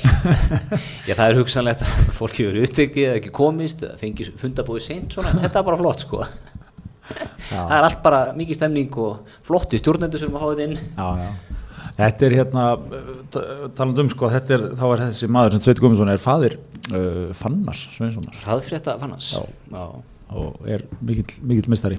Já, 1.07 1.13
það 1.13 1.25
er 1.27 1.37
hugsanlegt 1.41 1.83
að 1.85 2.13
fólki 2.17 2.47
verið 2.47 2.69
upptekið 2.69 3.09
eða 3.09 3.19
ekki 3.19 3.33
komist 3.35 3.83
eða 3.85 3.99
fengi 4.01 4.29
fundabóði 4.41 4.85
seint 4.87 5.13
svona, 5.17 5.35
þetta 5.43 5.61
er 5.61 5.67
bara 5.67 5.81
flott 5.83 6.05
sko. 6.05 6.23
Það 7.07 7.75
er 7.77 7.85
allt 7.87 8.01
bara 8.03 8.23
mikið 8.35 8.57
stemning 8.57 8.97
og 8.99 9.35
flotti 9.47 9.79
stjórnendur 9.79 10.19
sem 10.19 10.33
að 10.33 10.41
hafa 10.43 10.55
þetta 10.57 10.65
inn. 10.67 10.79
Já, 10.97 11.07
já. 11.21 11.29
Þetta 11.97 12.27
er 12.27 12.35
hérna 12.37 12.65
talandi 13.33 14.03
um 14.03 14.11
sko, 14.13 14.29
þetta 14.29 14.53
er, 14.53 14.65
þá 14.77 14.85
er 14.91 15.03
þessi 15.07 15.29
maður 15.33 15.55
sem 15.55 15.63
Sveit 15.65 15.81
Guðmundsson 15.81 16.11
er 16.13 16.21
faðir 16.21 16.57
uh, 16.93 17.23
Fannars 17.37 17.87
Sveinssonar 17.95 18.37
Hraðfrétta 18.43 18.97
fannast 19.01 19.33
Já. 19.33 19.41
Já. 19.73 19.85
og 20.37 20.69
er 20.69 20.85
mikill, 21.01 21.39
mikill 21.41 21.71
mistari 21.73 21.97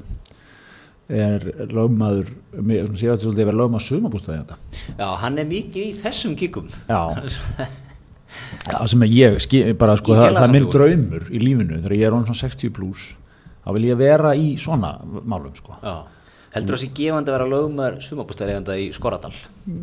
er 1.08 1.44
lögmaður 1.72 2.30
svona 2.52 3.00
sér 3.00 3.10
að 3.10 3.16
þetta 3.16 3.24
svolítið 3.24 3.42
að 3.42 3.48
vera 3.48 3.60
lögmaður 3.62 3.86
sumabústaði 3.88 4.42
þetta 4.42 4.58
Já, 5.00 5.08
hann 5.24 5.42
er 5.42 5.50
mikið 5.50 5.84
í 5.86 5.92
þessum 6.04 6.36
kíkum 6.38 6.68
Já. 6.86 7.02
Já, 8.68 8.76
sem 8.92 9.02
ég 9.08 9.38
skil, 9.40 9.64
bara 9.80 9.96
sko, 9.98 10.12
Í 10.12 10.18
það, 10.20 10.34
það 10.36 10.44
er 10.44 10.54
minn 10.54 10.68
draumur 10.72 11.30
í 11.32 11.40
lífinu 11.42 11.80
þegar 11.80 11.96
ég 11.96 12.06
er 12.10 12.16
svona 12.28 12.42
60 12.42 12.74
plus 12.76 13.06
þá 13.64 13.74
vil 13.76 13.88
ég 13.88 13.98
vera 14.00 14.32
í 14.36 14.52
svona 14.60 14.94
málum 15.28 15.52
sko. 15.56 15.76
Já. 15.82 15.96
Heldur 16.54 16.78
það 16.78 16.80
sé 16.80 16.88
gefandi 16.96 17.28
að 17.28 17.34
vera 17.36 17.46
lögumar 17.50 17.96
sumabústæðareganda 18.04 18.76
í 18.80 18.86
Skoradal? 18.96 19.34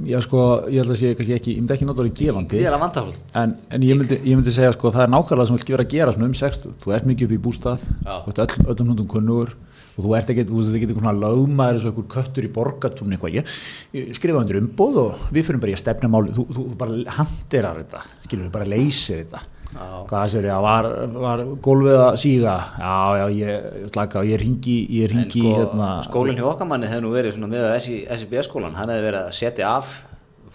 Já, 0.09 0.17
sko, 0.25 0.39
ég 0.73 0.81
held 0.81 0.93
að 0.95 0.97
sé 0.97 1.11
kannski 1.17 1.35
ekki, 1.35 1.53
ég 1.53 1.61
myndi 1.61 1.75
ekki 1.75 1.85
nota 1.85 2.01
orðið 2.01 2.15
gefandi 2.23 2.57
Við 2.57 2.69
erum 2.71 2.81
að 2.81 2.85
vandafald 2.87 3.37
en, 3.41 3.53
en 3.69 3.85
ég, 3.85 3.99
myndi, 3.99 4.17
ég 4.25 4.39
myndi 4.39 4.53
segja 4.55 4.73
sko, 4.73 4.89
það 4.95 5.05
er 5.05 5.13
nákvæmlega 5.13 5.49
sem 5.51 5.59
vil 5.59 5.75
vera 5.75 5.85
að 5.85 5.93
gera 5.93 6.15
svona 6.15 6.29
um 6.31 6.35
60 6.41 6.75
þú 6.81 6.95
ert 6.97 7.09
mikið 7.11 7.27
upp 7.27 7.35
í 7.35 7.41
bústað, 7.45 7.85
Já. 8.01 8.15
þú 8.25 8.33
ert 8.33 8.43
öll, 8.45 8.65
öllum 8.73 8.91
hundum 8.95 9.09
kunnugur 9.13 9.53
og 9.95 10.03
þú 10.03 10.15
ert 10.17 10.31
ekki, 10.33 10.47
þú 10.49 10.59
veist 10.59 10.75
ekki 10.75 10.89
eitthvað 10.89 11.05
svona 11.05 11.15
lögmaður 11.21 11.77
eins 11.77 11.85
og 11.85 11.91
einhver 11.93 12.07
köttur 12.15 12.47
í 12.47 12.51
borgatún 12.57 13.15
eitthvað, 13.15 13.37
ég, 13.37 13.57
ég 13.95 14.17
skrifa 14.17 14.41
undir 14.41 14.59
umbóð 14.59 15.01
og 15.05 15.27
við 15.35 15.47
fyrir 15.47 15.61
bara 15.61 15.71
í 15.71 15.77
að 15.77 15.83
stefna 15.85 16.09
máli 16.11 16.35
þú, 16.35 16.47
þú, 16.57 16.65
bara 16.81 17.17
handirar 17.19 17.83
þetta 17.83 18.01
skilur, 18.25 18.49
bara 18.51 18.67
leysir 18.67 19.21
þetta. 19.21 19.43
Hvað 19.75 20.25
sér 20.31 20.47
ég, 20.47 20.63
var, 20.63 20.87
var 21.11 21.43
gólfið 21.63 21.97
að 21.99 22.17
síga? 22.21 22.55
Já, 22.79 22.95
já, 23.19 23.25
ég 23.35 23.87
slaka 23.91 24.21
og 24.21 24.29
ég 24.29 24.41
ringi, 24.41 24.75
ég 24.99 25.11
ringi 25.11 25.41
sko, 25.43 25.53
hérna, 25.59 25.89
skólinn 26.07 26.39
hjá 26.39 26.47
okkar 26.51 26.69
manni 26.69 26.89
hefði 26.89 27.05
nú 27.05 27.13
verið 27.15 27.35
svona 27.35 27.51
með 27.51 27.65
SIB 27.83 28.35
skólan, 28.47 28.75
hann 28.77 28.91
hefði 28.93 29.07
verið 29.09 29.21
að 29.21 29.37
setja 29.39 29.71
af 29.75 29.95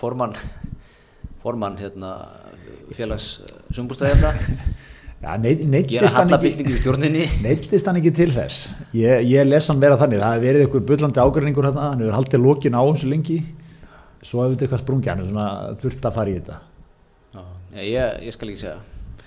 formann 0.00 0.36
formann 1.42 1.78
hérna 1.80 2.14
félags 2.96 3.40
já, 5.20 5.32
neitt, 5.36 5.90
gera 5.90 6.08
hallabildingu 6.14 6.72
í 6.72 6.78
stjórninni. 6.80 7.26
Neittist 7.44 7.88
hann 7.88 7.98
ekki 8.00 8.12
til 8.16 8.30
þess? 8.32 8.70
Ég, 8.96 9.26
ég 9.28 9.48
les 9.48 9.68
hann 9.70 9.82
vera 9.82 9.98
þannig, 10.00 10.22
það 10.22 10.36
hefur 10.36 10.46
verið 10.46 10.64
eitthvað 10.64 10.86
bullandi 10.88 11.22
ágreiningur 11.24 11.68
hérna, 11.68 11.90
hann 11.92 12.04
hefur 12.04 12.16
haldið 12.16 12.46
lokin 12.46 12.78
á 12.78 12.82
þessu 12.82 13.10
lengi. 13.12 13.38
Svo 14.24 14.44
hefur 14.44 14.56
þetta 14.56 14.66
eitthvað 14.66 14.82
sprungið. 14.84 15.12
Hann 15.12 15.20
er 15.22 15.28
svona 15.28 15.50
þurft 15.80 16.08
að 16.08 16.16
fara 16.16 16.32
í 16.32 16.38
þetta. 16.38 16.56
Já, 17.36 17.44
ég, 17.84 18.16
ég 18.30 18.36
skal 18.36 18.50
ekki 18.50 18.64
segja 18.64 18.80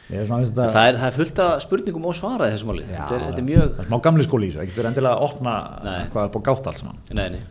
er 0.10 0.28
þetta, 0.28 0.68
það 0.74 0.88
er, 0.90 0.98
það 1.00 1.08
er 1.08 1.18
fullt 1.18 1.42
af 1.46 1.54
spurningum 1.64 2.08
og 2.10 2.18
svara 2.18 2.50
í 2.50 2.56
þessu 2.56 2.70
máli 2.70 2.84
já, 2.84 2.96
þetta, 2.98 3.16
er, 3.16 3.26
þetta 3.30 3.42
er 3.44 3.48
mjög, 3.50 3.76
er 3.80 3.90
smá 3.90 3.98
gamli 4.08 4.28
skóli 4.28 4.50
í 4.50 4.52
þessu, 4.52 4.62
það 4.62 4.72
getur 4.72 4.90
endilega 4.90 5.16
að 5.16 5.28
opna 5.30 5.54
Nei. 5.86 6.00
hvað 6.14 6.28
er 6.28 6.34
búið 6.34 6.46
gátt 6.50 6.70
allt 6.72 6.82
saman 6.82 7.00
nei, 7.16 7.28
nei 7.38 7.42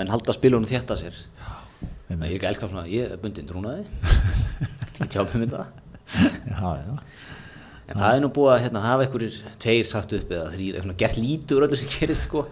menn 0.00 0.12
halda 0.12 0.36
spilunum 0.36 0.70
þétta 0.70 0.96
sér 0.98 1.18
einmitt. 2.10 2.30
ég 2.30 2.32
er 2.32 2.38
ekki 2.38 2.46
að 2.46 2.52
elska 2.54 2.70
svona, 2.70 2.86
ég 2.90 3.10
er 3.10 3.20
bundin 3.20 3.50
trúnaði 3.50 3.84
ekki 4.94 5.10
tjápum 5.12 5.44
við 5.44 5.56
það 5.58 5.66
já, 6.50 6.72
já, 6.80 6.94
En 7.90 7.98
það 7.98 8.12
er 8.16 8.20
nú 8.22 8.28
búið 8.30 8.52
að 8.54 8.60
hérna, 8.64 8.82
hafa 8.84 9.06
einhverjir 9.06 9.38
tveir 9.62 9.88
sagt 9.88 10.12
upp 10.14 10.30
eða 10.30 10.52
þrýr, 10.52 10.76
eitthvað 10.78 11.00
gert 11.00 11.16
lítið 11.18 11.56
úr 11.56 11.66
öllu 11.66 11.78
sem 11.80 11.90
gerist 11.90 12.26
sko. 12.28 12.44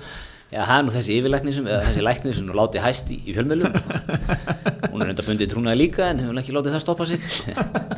Já, 0.51 0.65
það 0.65 0.75
er 0.75 0.87
nú 0.87 0.95
þessi 0.97 1.19
yfirlækni 1.21 1.55
sem, 1.55 1.69
eða 1.69 1.85
þessi 1.85 2.03
lækni 2.03 2.35
sem 2.35 2.49
nú 2.49 2.57
látið 2.59 2.83
hæst 2.83 3.13
í, 3.15 3.21
í 3.23 3.37
fjölmjölum. 3.37 3.79
Hún 4.91 5.05
er 5.05 5.13
enda 5.13 5.27
bundið 5.29 5.53
trúnaði 5.53 5.83
líka 5.85 6.09
en 6.09 6.25
hefur 6.25 6.43
ekki 6.43 6.57
látið 6.57 6.75
það 6.75 6.85
stoppa 6.89 7.07
sig. 7.07 7.23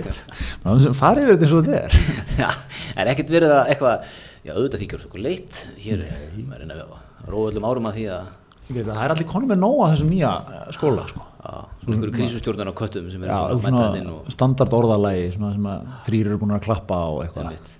einmitt 0.00 0.98
farið 0.98 1.26
yfir 1.26 1.36
þetta 1.36 1.46
eins 1.46 1.54
og 1.54 1.68
þetta 1.68 1.80
er. 1.80 1.96
Já, 2.42 2.48
er 2.96 3.10
ekkert 3.12 3.32
verið 3.34 3.54
að 3.54 3.72
eitthvað, 3.72 4.12
já 4.46 4.52
auðvitað 4.54 4.82
þykjur 4.84 5.06
okkur 5.08 5.24
leitt, 5.24 5.62
hér 5.84 6.04
er 6.06 6.36
maður 6.44 6.62
reyna 6.62 6.78
við 6.78 6.84
að 6.84 7.32
róa 7.34 7.50
öllum 7.50 7.66
árum 7.68 7.88
að 7.90 7.98
því 7.98 8.06
að, 8.16 8.30
það 8.70 9.02
er 9.04 9.14
allir 9.14 9.28
konum 9.30 9.50
með 9.50 9.60
nóg 9.60 9.82
að 9.84 9.92
þessum 9.94 10.10
nýja 10.14 10.32
eh, 10.40 10.64
skóla 10.76 11.04
sko. 11.10 11.26
að 11.40 11.90
einhverju 11.90 12.14
krísustjórnar 12.16 12.70
á 12.70 12.74
köttum 12.80 13.10
sem 13.12 13.24
er 13.26 13.32
já, 13.32 13.38
svona 13.66 13.86
og 14.14 14.32
standard 14.32 14.76
orðalagi 14.80 15.28
sem 15.34 15.68
að 15.74 15.90
þrýr 16.06 16.30
eru 16.30 16.40
búin 16.40 16.56
að 16.56 16.64
klappa 16.68 17.00
á 17.00 17.10
eitthvað. 17.24 17.76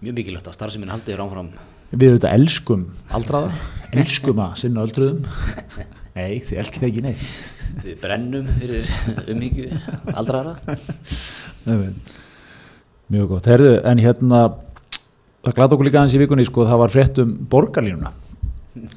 Mjög 0.00 0.16
mikilvægt 0.16 0.48
að 0.48 0.56
starfseminn 0.56 0.92
haldi 0.94 1.12
þér 1.12 1.24
áfram. 1.26 1.50
Við 1.90 2.14
auðvitað 2.14 2.36
elskum 2.38 2.86
aldraða 3.12 3.54
elskum 4.00 4.44
að 4.46 4.60
sinna 4.62 4.84
öldruðum 4.86 5.24
nei, 6.16 6.40
þið 6.46 6.62
elskið 6.62 6.86
ekki 6.90 7.04
neitt. 7.04 7.26
Við 7.84 8.00
brennum 8.02 8.48
fyrir 8.58 8.88
umhyggju 9.30 9.68
aldraðara 10.10 10.76
Nei, 11.66 11.76
veit. 11.76 12.14
mjög 13.12 13.28
gott, 13.34 13.50
herðu, 13.52 13.74
en 13.86 14.02
hérna 14.02 14.40
það 15.44 15.56
glata 15.56 15.76
okkur 15.76 15.86
líka 15.86 16.00
aðeins 16.00 16.16
í 16.16 16.22
vikunni 16.22 16.46
sko, 16.48 16.66
það 16.68 16.82
var 16.82 16.94
frétt 16.94 17.20
um 17.22 17.34
borgarlínuna. 17.52 18.12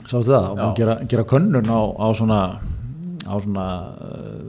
Sástu 0.07 0.31
það, 0.31 0.47
og 0.51 0.57
maður 0.57 0.79
gera, 0.79 0.95
gera 1.11 1.27
könnun 1.27 1.69
á, 1.69 1.81
á 1.81 2.07
svona 2.17 2.39
á 3.23 3.35
svona 3.39 3.67
uh, 4.03 4.39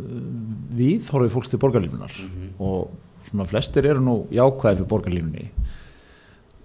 viðhorfið 0.74 1.32
fólks 1.34 1.52
til 1.52 1.60
borgarlínunar 1.62 2.14
og 2.58 2.94
svona 3.28 3.46
flestir 3.48 3.86
eru 3.88 4.02
nú 4.02 4.16
jákvæði 4.34 4.80
fyrir 4.80 4.90
borgarlínunni. 4.90 5.50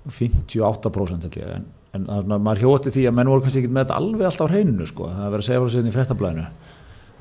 58% 0.10 1.28
held 1.28 1.38
ég 1.38 1.52
en, 1.60 1.68
en 1.98 2.06
er 2.06 2.26
svona, 2.26 2.38
maður 2.46 2.64
hjótti 2.66 2.94
því 2.96 3.06
að 3.10 3.16
menn 3.18 3.32
voru 3.32 3.46
kannski 3.46 3.64
ekki 3.64 3.72
með 3.74 3.86
þetta 3.88 4.00
alveg 4.02 4.28
alltaf 4.30 4.46
á 4.46 4.52
hreinu 4.54 4.90
sko. 4.90 5.08
það 5.10 5.24
er 5.26 5.34
verið 5.34 5.44
að 5.44 5.48
segja 5.48 5.62
frá 5.64 5.72
sig 5.74 5.90
í 5.90 5.96
fréttablaðinu. 5.96 6.46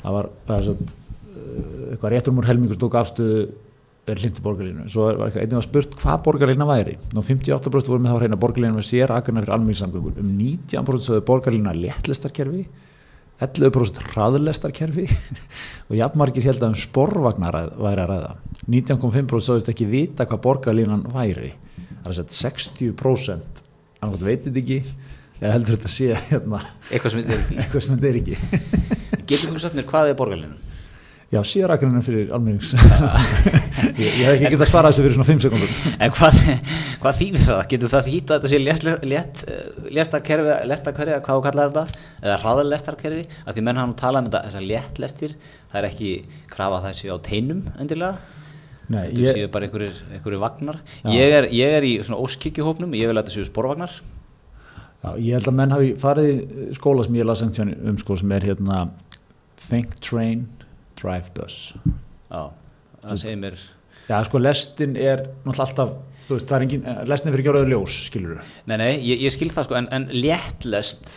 Það 0.02 0.18
var 0.18 0.28
satt, 0.68 0.92
eitthvað 1.92 2.12
réttur 2.14 2.36
múr 2.36 2.48
helmingur 2.50 2.78
stók 2.78 2.98
afstöðu 3.00 3.46
er 4.08 4.20
hlindu 4.22 4.40
borgarlínu 4.44 4.86
svo 4.88 5.08
var 5.18 5.34
einnig 5.36 5.58
að 5.58 5.64
spurt 5.66 5.96
hvað 6.00 6.20
borgarlína 6.24 6.66
væri. 6.68 6.94
Nú 7.12 7.24
58% 7.24 7.90
voru 7.92 8.00
með 8.04 8.14
þá 8.14 8.20
hreina 8.22 8.38
borgarlína 8.40 8.76
með 8.78 8.86
sér 8.88 9.12
akkurna 9.12 9.42
fyrir 9.42 9.54
almenningssamgöngur. 9.56 10.20
Um 10.22 10.30
19% 10.38 11.04
sögðu 11.08 11.24
borgarlína 11.28 11.74
léttlestarkerfi 11.76 12.64
11% 13.44 14.00
hraðlestarkerfi 14.14 15.04
og 15.88 15.94
jafnmargir 15.94 16.48
held 16.48 16.62
að 16.64 16.72
um 16.72 16.78
sporvagnar 16.80 17.54
að- 17.60 17.74
væri 17.78 18.02
að 18.02 18.12
ræða. 18.14 18.32
19,5% 18.66 19.44
sögðust 19.46 19.72
ekki 19.72 19.86
vita 19.92 20.26
hvað 20.26 20.42
borgarlínan 20.48 21.04
væri. 21.12 21.52
Það 22.02 22.08
er 22.08 22.14
að 22.14 22.18
segja 22.18 22.48
60% 22.48 23.62
annað 24.04 24.28
veitir 24.28 24.52
þetta 24.52 24.62
ekki 24.64 24.78
eða 25.38 25.52
heldur 25.54 25.76
þetta 25.76 25.92
sé 25.92 26.08
hérna, 26.30 26.62
eitthvað 26.90 27.84
sem 27.84 27.94
þetta 27.94 28.08
er 28.10 28.22
ekki 28.22 28.38
getur 29.28 29.52
þú 29.52 29.62
sagt 29.62 29.78
mér 29.78 29.86
hvað 29.88 30.12
er 30.12 30.18
borgarlínun? 30.18 30.56
já, 31.28 31.42
sérakrænin 31.44 32.04
fyrir 32.04 32.30
almennings 32.32 32.72
ég, 34.00 34.06
ég 34.06 34.24
hef 34.24 34.34
ekki 34.34 34.48
getað 34.48 34.64
að 34.64 34.70
svara 34.70 34.92
þessu 34.92 35.04
fyrir 35.04 35.16
svona 35.18 35.28
5 35.28 35.44
sekundum 35.44 35.98
En 35.98 36.14
hvað, 36.16 36.38
hvað 37.02 37.18
þýðir 37.20 37.44
það? 37.44 37.60
Getur 37.72 37.92
það 37.92 38.08
þýtt 38.08 38.32
að 38.32 38.46
þetta 38.46 38.50
sé 38.52 39.92
lestarkerfi, 39.98 40.56
lestarkerfi, 40.70 41.20
hvað 41.26 41.38
þú 41.38 41.44
kallar 41.46 41.72
þetta? 41.74 42.02
Eða 42.22 42.38
hraðalestarkerfi? 42.44 43.24
Að 43.44 43.58
því 43.58 43.66
menn 43.68 43.80
hann 43.82 43.94
talað 43.98 44.22
um 44.22 44.30
þetta, 44.30 44.42
þessar 44.48 44.66
léttlestir, 44.72 45.36
það 45.68 45.80
er 45.82 45.88
ekki 45.90 46.12
krafa 46.54 46.80
að 46.80 46.96
sé 46.96 47.12
á 47.12 47.16
teinum 47.28 47.64
endilega. 47.76 48.16
Nei, 48.88 49.10
Þetta 49.12 49.34
séu 49.36 49.48
bara 49.52 49.66
einhverjir, 49.68 50.38
vagnar. 50.40 50.78
Ég 51.12 51.34
er, 51.38 51.48
ég 51.52 51.74
er 51.78 51.84
í 51.84 51.96
svona 52.00 52.22
óskikjuhópnum, 52.24 52.94
ég 52.96 53.10
vil 53.10 53.16
að 53.18 53.26
þetta 53.26 53.34
séu 53.34 53.48
sporvagnar. 53.48 53.92
já, 55.02 55.10
ég 55.20 55.36
held 55.36 55.48
að 55.50 55.56
menn 55.60 55.74
hafi 55.74 55.90
farið 56.00 56.28
í 56.32 56.68
skóla 56.78 57.04
sem 57.06 57.18
ég 57.18 57.26
las 57.28 57.42
einhvern 57.44 57.70
tímann 57.74 57.90
um 57.92 57.98
sko 58.00 58.16
sem 58.18 58.32
er 58.34 58.46
hérna 58.48 58.78
Think 59.68 59.98
Train 60.00 60.46
Drive 60.98 61.30
Bus 61.36 61.74
Já, 62.32 62.50
það 63.04 63.20
segir 63.22 63.38
mér, 63.44 63.60
já, 64.08 64.16
sko 64.26 64.40
lestin 64.42 64.96
er 64.98 65.22
náttúrulega 65.44 65.66
alltaf 65.68 65.92
þú 66.28 66.34
veist, 66.36 66.48
það 66.50 66.56
er 66.58 66.66
engin, 66.66 66.82
eh, 66.84 66.98
lestin 67.08 67.32
fyrir 67.32 67.44
ekki 67.44 67.52
áraður 67.54 67.72
ljós 67.74 67.98
skilur 68.08 68.40
nei, 68.68 68.76
nei, 68.76 68.90
ég, 69.06 69.22
ég 69.28 69.32
skil 69.36 69.52
það 69.54 69.68
sko, 69.68 69.78
en, 69.78 69.88
en 69.94 70.08
léttlest, 70.12 71.12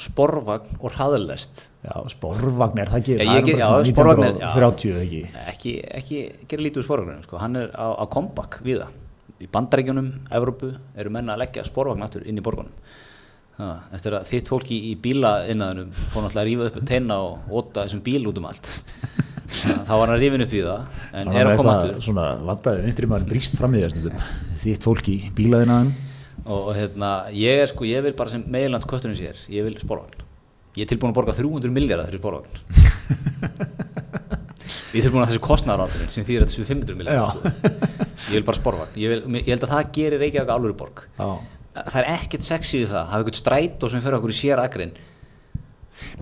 sporvagn 0.00 0.78
og 0.80 0.92
hraðalest, 0.94 1.66
já, 1.84 1.92
sporvagn 2.14 2.78
er 2.82 2.88
það 2.92 3.00
ekki? 3.02 3.16
Já, 3.18 3.26
það 3.26 3.36
er 3.36 3.44
bara 3.44 3.60
já, 3.60 3.68
svona 3.68 3.92
sporvagn 3.92 4.24
er- 4.24 4.40
já. 4.40 4.48
1930 4.48 4.94
eða 4.94 5.04
ekki? 5.04 5.22
Ekki, 5.52 5.74
ekki 6.00 6.18
gera 6.48 6.64
lítið 6.66 6.80
úr 6.82 6.86
sporvagnum 6.88 7.22
sko. 7.26 7.38
hann 7.42 7.56
er 7.60 7.68
á, 7.76 7.86
á 8.00 8.04
kompakk 8.08 8.60
við 8.64 8.80
það 8.84 8.96
í 9.40 9.48
bandaríkjunum, 9.52 10.08
Evrópu 10.36 10.72
eru 10.96 11.10
menna 11.10 11.34
að 11.36 11.42
leggja 11.46 11.64
sporvagn 11.64 12.02
aftur 12.04 12.26
inn 12.28 12.36
í 12.40 12.44
borgunum. 12.44 12.72
Það, 13.60 13.80
eftir 13.96 14.14
að 14.16 14.26
þitt 14.30 14.48
fólki 14.48 14.76
í 14.90 14.94
bíla 15.00 15.30
innaðunum 15.52 15.90
fór 16.12 16.24
náttúrulega 16.24 16.40
að 16.40 16.48
rífa 16.48 16.66
upp 16.70 16.86
teina 16.88 17.16
og 17.20 17.50
óta 17.60 17.84
þessum 17.84 18.00
bíl 18.04 18.22
út 18.28 18.38
um 18.40 18.46
allt. 18.48 18.68
Þá 19.50 19.90
var 19.98 20.12
hann 20.12 20.20
rifin 20.20 20.44
upp 20.44 20.52
í 20.54 20.60
það 20.64 20.84
en 21.12 21.26
Það 21.32 21.40
er 21.40 21.48
að 21.50 21.56
koma 21.58 21.72
aftur. 21.76 21.96
svona 22.06 22.26
vandaði 22.46 22.84
vinstri 22.86 23.08
maður 23.10 23.26
brýst 23.32 23.56
fram 23.58 23.74
í 23.74 23.82
þessum 23.82 24.20
þitt 24.62 24.86
fólki 24.86 25.16
í 25.26 25.32
bílaðinaðum 25.36 25.90
og, 26.44 26.58
og 26.58 26.72
hérna, 26.76 27.10
ég 27.36 27.62
er 27.64 27.70
sko, 27.70 27.86
ég 27.88 28.04
vil 28.06 28.16
bara 28.18 28.32
sem 28.32 28.44
meðlands 28.50 28.88
köttunum 28.88 29.16
sér, 29.18 29.38
ég 29.52 29.66
vil 29.66 29.76
sporvagn. 29.82 30.24
Ég 30.78 30.86
er 30.86 30.90
tilbúin 30.92 31.12
að 31.12 31.18
borga 31.18 31.34
300 31.36 31.74
miljardar 31.74 32.10
fyrir 32.10 32.22
sporvagn. 32.22 32.50
Ég 34.90 34.98
er 35.00 35.04
tilbúin 35.06 35.22
að 35.22 35.28
þessu 35.30 35.42
kostnaðarátunin 35.44 36.08
sem 36.10 36.24
þýðir 36.26 36.42
að 36.42 36.48
þessu 36.50 36.64
500 36.66 36.96
miljardar 36.98 37.68
ég 38.26 38.32
vil 38.34 38.46
bara 38.46 38.58
sporvagn, 38.58 38.96
ég, 38.98 39.22
ég 39.38 39.50
held 39.52 39.62
að 39.66 39.70
það 39.70 39.90
gerir 39.94 40.22
Reykjavík 40.22 40.50
alvöru 40.50 40.74
borg. 40.80 41.02
Já. 41.14 41.28
Það 41.78 41.98
er 42.00 42.08
ekkert 42.16 42.46
sexy 42.46 42.80
við 42.80 42.90
það, 42.90 43.04
hafa 43.12 43.22
eitthvað 43.22 43.38
strætó 43.38 43.90
sem 43.92 44.02
fyrir 44.02 44.18
okkur 44.18 44.34
í 44.34 44.38
sér 44.40 44.62
akrin 44.62 44.94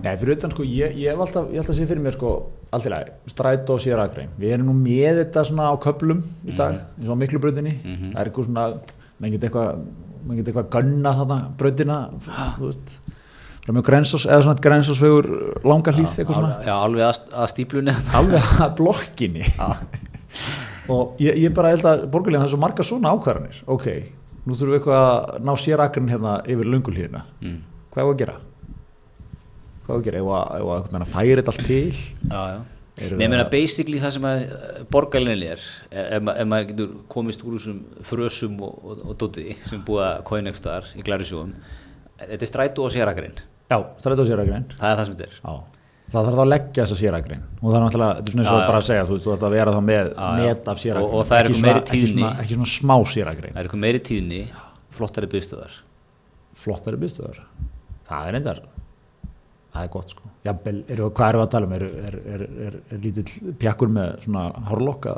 Nei, 0.03 0.13
fyrir 0.19 0.35
utan 0.37 0.51
sko, 0.53 0.65
ég, 0.67 0.95
ég 0.99 1.13
hef 1.13 1.21
alltaf, 1.23 1.49
ég 1.53 1.61
held 1.61 1.71
að 1.71 1.77
sé 1.77 1.87
fyrir 1.89 2.03
mér 2.03 2.15
sko, 2.15 2.33
allt 2.75 2.87
í 2.87 2.91
lagi, 2.91 3.13
stræt 3.31 3.69
og 3.71 3.81
sér 3.83 4.01
aðgrein. 4.03 4.31
Við 4.39 4.53
erum 4.55 4.69
nú 4.71 4.75
með 4.79 5.21
þetta 5.23 5.43
svona 5.47 5.69
á 5.71 5.75
köplum 5.81 6.21
í 6.45 6.55
dag, 6.57 6.79
eins 6.97 7.09
og 7.09 7.15
á 7.15 7.21
miklu 7.21 7.41
brautinni. 7.43 7.75
Það 7.85 8.19
er 8.19 8.31
eitthvað 8.31 8.49
svona, 8.49 8.65
menn 9.19 9.35
geta 9.35 9.49
eitthvað, 9.49 9.83
menn 10.29 10.39
geta 10.39 10.51
eitthvað 10.51 10.69
gunna 10.75 11.13
þarna 11.17 11.37
brautina, 11.59 11.97
þú 12.59 12.67
veist, 12.69 12.93
frá 13.63 13.73
mjög 13.75 13.87
grensós, 13.89 14.25
eða 14.29 14.45
svona 14.45 14.63
grensósvegur 14.65 15.29
langar 15.67 15.97
hlýð, 15.97 16.11
eitthvað 16.13 16.37
svona, 16.39 16.51
já, 16.67 16.73
alveg 16.77 17.05
að, 17.07 17.21
að 17.41 17.49
stíplunni 17.53 17.95
alveg 18.19 18.53
að 18.65 18.75
blokkinni. 18.79 19.45
og 20.93 21.21
ég, 21.23 21.41
ég 21.45 21.55
bara 21.57 21.73
held 21.73 21.87
að 21.89 22.05
borgarlega 22.13 22.43
það 22.43 22.49
er 22.49 22.53
svo 22.53 22.61
marga 22.61 22.87
svona 22.87 23.13
ákvarðanir. 23.15 23.61
Ok, 23.73 23.87
nú 24.45 24.53
þurfum 24.55 24.75
við 24.75 24.79
eitthvað 24.79 25.07
að 25.09 25.47
ná 25.49 25.53
sér 25.65 25.85
aðgrein 25.85 26.13
hérna 26.13 26.37
yfir 26.45 26.71
löngulhýðina. 26.75 27.25
mm. 27.41 27.59
Hvað 27.89 28.03
er 28.03 28.09
að 28.13 28.19
gera? 28.21 28.35
Hvað 29.85 29.95
er 29.95 29.99
að 29.99 30.07
gera? 30.07 30.19
Ef 30.21 30.99
að, 31.01 31.09
færi 31.09 31.39
þetta 31.39 31.55
allt 31.55 31.65
til? 31.65 32.03
já, 32.29 32.41
já 32.53 32.59
Nei, 33.19 33.27
að- 33.39 33.49
basically 33.53 33.99
það 34.03 34.11
sem 34.17 34.25
að 34.29 34.43
borgarlinni 34.91 35.47
er, 35.53 35.61
ef, 35.91 36.21
ma- 36.25 36.33
ef 36.35 36.47
maður 36.51 36.67
getur 36.73 36.93
komist 37.07 37.43
úr 37.47 37.57
þessum 37.57 37.79
frösum 38.03 38.59
og, 38.65 38.77
og, 38.83 39.03
og 39.09 39.17
dótiði 39.21 39.55
sem 39.69 39.81
búið 39.87 40.05
að 40.07 40.23
kóina 40.29 40.49
eitthvað 40.51 40.63
staðar 40.63 40.89
í 40.99 41.05
glærisjóum, 41.07 41.53
þetta 42.19 42.41
er 42.47 42.51
strætó 42.53 42.85
og 42.87 42.91
sérakarinn, 42.95 43.37
Já, 43.69 43.77
strætó 44.01 44.25
sérakrein 44.27 44.65
það 44.79 44.89
er 44.91 44.97
það 44.99 45.05
sem 45.05 45.15
þetta 45.19 45.27
er. 45.29 45.35
Já, 45.43 45.53
það 46.09 46.25
þarf 46.29 46.39
að 46.43 46.49
leggja 46.49 46.83
þessa 46.85 46.97
sérakrein 47.03 47.43
og 47.61 47.67
það 47.69 47.75
er 47.79 47.83
náttúrulega, 47.85 48.15
þetta 48.19 48.29
er 48.29 48.33
svona 48.33 48.45
eins 48.45 48.53
og 48.55 48.63
bara 48.69 48.79
að 48.81 48.87
segja 48.89 49.03
þú 49.05 49.13
veist, 49.15 49.25
þú 49.27 49.33
ætti 49.35 49.47
að 49.49 49.55
vera 49.59 49.75
þá 49.75 49.81
með 49.89 50.09
net 50.39 50.71
af 50.73 50.79
sérakrein 50.81 51.05
Og- 51.09 51.13
og 51.19 51.27
það 51.29 51.37
er 51.39 51.45
Ekki 51.45 51.53
eitthvað 51.53 51.67
meiri 51.69 51.79
ekki 51.83 51.99
tíðni. 51.99 52.19
svona- 52.19 52.39
ekki 52.43 52.57
svona 52.57 52.71
smá 52.73 52.95
sérakrein 53.13 53.53
Það 53.53 53.59
er 53.61 53.69
eitthvað 53.69 53.83
meiri 53.85 54.01
tíðni, 54.09 54.41
flottari 54.89 55.27
byggstöðar. 55.35 55.77
flottari 56.59 56.97
bystöðar 56.99 57.37
það 58.09 58.27
er 58.27 58.33
reyndar 58.35 58.59
það 59.73 59.83
er 59.85 59.91
gott 59.93 60.09
sko 60.15 60.28
Jafnvel, 60.39 60.77
er, 60.87 61.01
hvað 61.11 61.33
við 61.35 61.41
að 61.43 61.49
tala 61.51 61.67
um, 61.67 61.73
er, 61.75 61.83
er, 61.99 62.15
er, 62.33 62.43
er, 62.79 62.99
lítill 63.03 63.53
pjakkur 63.59 63.89
með 63.91 64.13
svona 64.23 64.43
hárlokka 64.69 65.17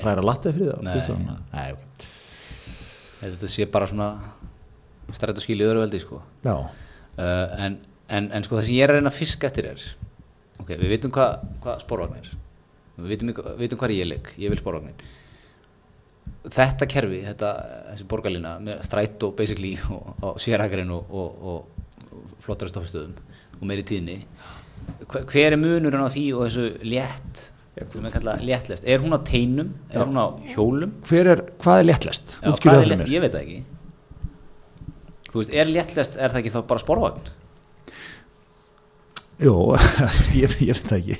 hræra 0.00 0.24
lattið 0.24 0.54
fyrir 0.56 0.70
það? 0.70 0.86
Nei. 0.86 1.26
Nei, 1.52 1.66
ok. 1.74 2.06
Þetta 3.22 3.50
sé 3.52 3.66
bara 3.70 3.88
svona 3.90 4.06
strætó 5.12 5.42
skil 5.44 5.60
í 5.60 5.66
öðru 5.66 5.82
veldi, 5.84 6.00
sko. 6.00 6.22
Uh, 6.42 6.62
en, 7.66 7.76
en, 8.08 8.30
en 8.32 8.46
sko 8.46 8.56
það 8.56 8.64
sem 8.68 8.78
ég 8.78 8.86
er 8.86 8.94
að 8.94 8.98
reyna 8.98 9.12
að 9.12 9.18
fiska 9.18 9.50
eftir 9.50 9.68
er, 9.74 9.84
ok, 10.62 10.72
við 10.72 10.94
vitum 10.94 11.12
hvað 11.12 11.44
hva 11.66 11.76
sporvagn 11.82 12.16
er, 12.22 12.30
við 12.96 13.12
vitum, 13.12 13.34
við 13.34 13.60
vitum 13.66 13.82
hvað 13.82 13.94
ég 13.98 14.08
leik, 14.08 14.32
ég 14.40 14.54
vil 14.54 14.60
sporvagnin. 14.62 15.04
Þetta 16.42 16.88
kerfi, 16.90 17.20
þetta, 17.26 17.52
þessi 17.90 18.08
borgarlína 18.08 18.56
með 18.64 18.80
strætó 18.88 19.30
basically 19.36 19.74
og, 19.92 20.08
og 20.24 20.40
sérakarinn 20.42 20.90
og, 20.96 21.12
og, 21.12 21.44
og 21.52 22.40
flottara 22.42 22.72
stoppstöðum 22.72 23.14
og 23.60 23.68
meiri 23.68 23.84
tíðni, 23.86 24.16
hver, 25.12 25.52
er 25.52 25.58
munurinn 25.60 26.04
á 26.04 26.10
því 26.12 26.24
og 26.36 26.46
þessu 26.46 26.66
létt, 26.86 27.44
léttlest, 28.46 28.86
er 28.86 29.04
hún 29.04 29.16
á 29.16 29.20
teinum, 29.26 29.74
er 29.92 30.04
hún 30.04 30.18
á 30.18 30.26
hjólum? 30.54 30.96
hver 31.08 31.30
er, 31.34 31.44
hvað 31.62 31.82
er 31.82 31.88
léttlest? 31.90 32.34
Já, 32.40 32.50
hvað 32.56 32.82
er 32.82 32.90
létt, 32.92 33.06
ég 33.12 33.24
veit 33.24 33.36
það 33.36 33.46
ekki 33.46 33.62
Þú 35.32 35.40
veist, 35.40 35.52
er 35.56 35.70
léttlest, 35.72 36.18
er 36.20 36.32
það 36.34 36.42
ekki 36.42 36.50
þá 36.52 36.58
bara 36.68 36.82
sporvagn? 36.82 37.30
Jú, 39.42 39.54
ég, 40.38 40.56
ég 40.62 40.78
veit 40.78 40.88
það 40.88 40.98
ekki. 40.98 41.18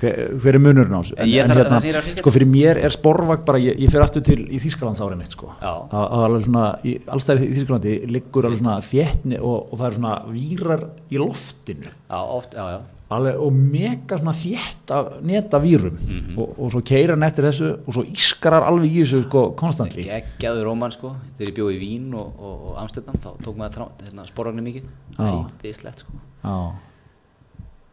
Hver, 0.00 0.18
hver 0.42 0.58
er 0.58 0.62
munurinn 0.62 0.94
á 0.96 1.00
þessu? 1.00 1.16
En, 1.20 1.52
en 1.52 1.54
það 1.54 1.88
er 1.90 2.04
fiska 2.06 2.22
sko 2.24 2.34
fyrir 2.34 2.50
mér 2.50 2.80
er 2.88 2.94
sporvagn 2.94 3.46
bara, 3.48 3.60
ég, 3.62 3.78
ég 3.84 3.92
fer 3.92 4.04
aftur 4.04 4.24
til 4.24 4.40
í 4.46 4.60
Þýskalands 4.62 5.02
árið 5.04 5.22
mitt 5.22 5.34
sko. 5.36 5.50
Það 5.60 5.80
það 5.92 6.04
er 6.18 6.28
alveg 6.28 6.46
svona, 6.46 6.66
í, 6.82 6.94
allstæði 7.16 7.48
í 7.48 7.56
Þýskalandi 7.58 7.96
liggur 8.14 8.48
alveg 8.48 8.62
svona 8.62 8.78
þéttni 8.88 9.40
og, 9.40 9.58
og 9.66 9.74
það 9.80 9.88
er 9.90 9.98
svona 9.98 10.14
vírar 10.32 10.86
í 11.10 11.20
loftinu. 11.20 11.92
Já, 12.08 12.22
oft, 12.22 12.56
já, 12.56 12.64
já. 12.76 12.80
Alveg, 13.08 13.38
og 13.40 13.54
mega 13.56 14.18
svona 14.20 14.34
þétt 14.36 14.90
af 14.92 15.06
neta 15.24 15.60
vírum. 15.64 15.94
Mhm. 15.96 16.34
og, 16.36 16.50
og 16.60 16.74
svo 16.74 16.82
keirir 16.84 17.14
hann 17.14 17.24
eftir 17.24 17.46
þessu 17.48 17.70
og 17.78 17.94
svo 17.96 18.04
ískarar 18.04 18.66
alveg 18.68 18.98
í 18.98 18.98
þessu 19.00 19.22
sko 19.24 19.46
konstantli 19.56 20.04
geggjaður 20.08 20.68
róman 20.68 20.92
sko. 20.92 21.14
Þegar 21.38 21.52
ég 21.52 21.56
bjóði 21.56 21.78
í 21.78 21.80
Vín 21.86 22.10
og, 22.18 22.28
og, 22.36 22.74
Amsterdam 22.82 23.16
þá 23.16 23.30
tók 23.44 23.56
maður 23.56 23.88
hérna, 24.04 24.28
sporvagnir 24.28 24.68
mikið. 24.68 24.92
Já. 25.16 25.32
æðislegt 25.64 26.04
sko. 26.04 26.20
Já. 26.44 26.58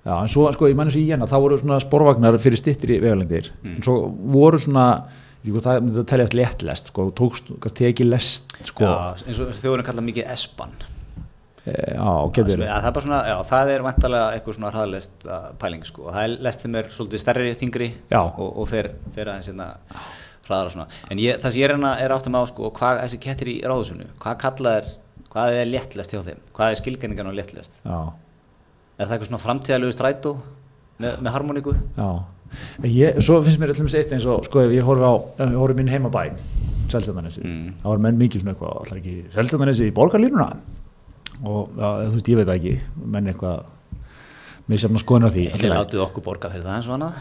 Já, 0.06 0.14
en 0.22 0.28
svo 0.30 0.48
sko, 0.54 0.68
ég 0.70 0.76
menn 0.78 0.88
þessu 0.92 1.02
í 1.02 1.08
hérna, 1.10 1.26
þá 1.26 1.38
voru 1.42 1.58
svona 1.58 1.80
sporvagnar 1.82 2.36
fyrir 2.42 2.60
styttri 2.62 3.00
vegalengdir, 3.02 3.48
Mm. 3.64 3.76
en 3.78 3.82
svo 3.82 3.96
voru 4.36 4.60
svona, 4.62 5.08
ég 5.46 5.54
veit 5.54 5.64
það 5.66 5.80
myndi 5.82 6.00
að 6.04 6.10
teljast 6.12 6.36
léttlest, 6.38 6.92
sko, 6.94 7.08
tókst, 7.12 7.50
tekið 7.74 8.10
lest, 8.12 8.54
sko, 8.70 8.84
Já, 8.86 9.16
eins 9.28 9.40
og 9.40 9.50
þjóðurinn 9.58 9.86
kalla 9.88 10.02
mikið 10.06 10.30
espan 10.32 10.70
e, 11.66 11.72
já, 11.96 12.32
getur 12.38 12.52
Sem 12.52 12.62
er- 12.62 12.70
að 12.70 12.82
það 12.84 12.88
er 12.88 12.92
bara 12.94 13.06
svona, 13.06 13.22
já, 13.26 13.38
það 13.50 13.70
er 13.74 13.82
vantarlega 13.88 14.28
eitthvað 14.38 14.56
svona 14.60 14.72
hraðlest 14.76 15.26
pæling 15.58 15.84
sko, 15.90 16.04
og 16.06 16.14
það 16.14 16.24
er 16.24 16.38
lest 16.46 16.62
sem 16.62 16.76
er 16.76 16.84
svolítið 16.94 17.20
stærri 17.24 17.56
þingri 17.58 17.88
Já. 18.12 18.22
og, 18.38 18.58
og 18.62 18.68
fer, 18.70 18.92
fer 19.16 19.26
aðeins 19.26 19.50
hérna 19.50 19.72
hraðar 20.46 20.66
og 20.70 20.72
svona, 20.76 20.88
en 21.10 21.18
ég, 21.18 21.40
það 21.42 21.52
sem 21.52 21.62
ég 21.62 21.66
er 21.66 21.74
hérna 21.76 21.96
er 22.00 22.14
áttum 22.14 22.38
á 22.38 22.42
sko, 22.46 22.70
hvað 22.70 23.02
þessi 23.02 23.20
kettir 23.26 23.48
í 23.50 23.56
ráðusunni 23.66 24.06
hvað 24.22 24.38
kalla 24.38 24.76
er, 24.84 24.86
hvað 25.34 25.58
er 25.64 25.66
léttlest 25.66 26.14
hjá 26.14 26.22
þeim? 26.22 26.38
Hvað 26.54 26.70
er 26.70 26.76
skilgreiningan 26.84 27.34
á 27.34 27.38
léttlest? 27.42 27.72
Já, 27.84 28.14
er 28.98 29.06
það 29.08 29.14
eitthvað 29.16 29.30
svona 29.30 29.44
framtíðalegu 29.44 29.96
strætó 29.96 30.36
með, 31.02 31.20
með 31.26 31.32
harmoníku? 31.36 31.76
Já. 31.98 32.10
En 32.80 32.90
ég, 32.92 33.18
svo 33.26 33.42
finnst 33.44 33.60
mér 33.60 33.74
allum 33.74 33.90
eitt 33.92 34.14
eins 34.16 34.26
og, 34.32 34.46
sko, 34.48 34.62
ef 34.64 34.72
ég 34.76 34.86
horfi 34.88 35.04
á, 35.04 35.14
ég 35.44 35.56
horfi 35.60 35.76
minn 35.80 35.92
heimabæ, 35.92 36.28
Seltjarnanesi, 36.86 37.42
Mm. 37.44 37.72
þá 37.82 37.86
var 37.90 37.98
menn 38.06 38.20
mikið 38.20 38.44
svona 38.44 38.54
eitthvað, 38.54 38.76
allar 38.86 39.00
ekki, 39.02 39.16
Seltjarnanesi 39.34 39.88
í 39.90 39.94
borgarlínuna, 39.98 40.46
og, 41.44 41.72
já, 41.76 41.90
þú 42.06 42.12
veist, 42.14 42.30
ég 42.30 42.38
veit 42.40 42.48
það 42.48 42.60
ekki, 42.60 42.76
menn 43.16 43.28
eitthvað, 43.32 43.66
mér 44.70 44.80
sem 44.80 44.96
að 44.96 45.04
skoðina 45.04 45.32
því, 45.34 45.46
Þeir 45.58 45.74
látið 45.74 46.04
okkur 46.06 46.24
borga 46.30 46.52
fyrir 46.54 46.64
það 46.68 46.78
eins 46.78 46.88
og 46.92 46.96
annað? 46.96 47.18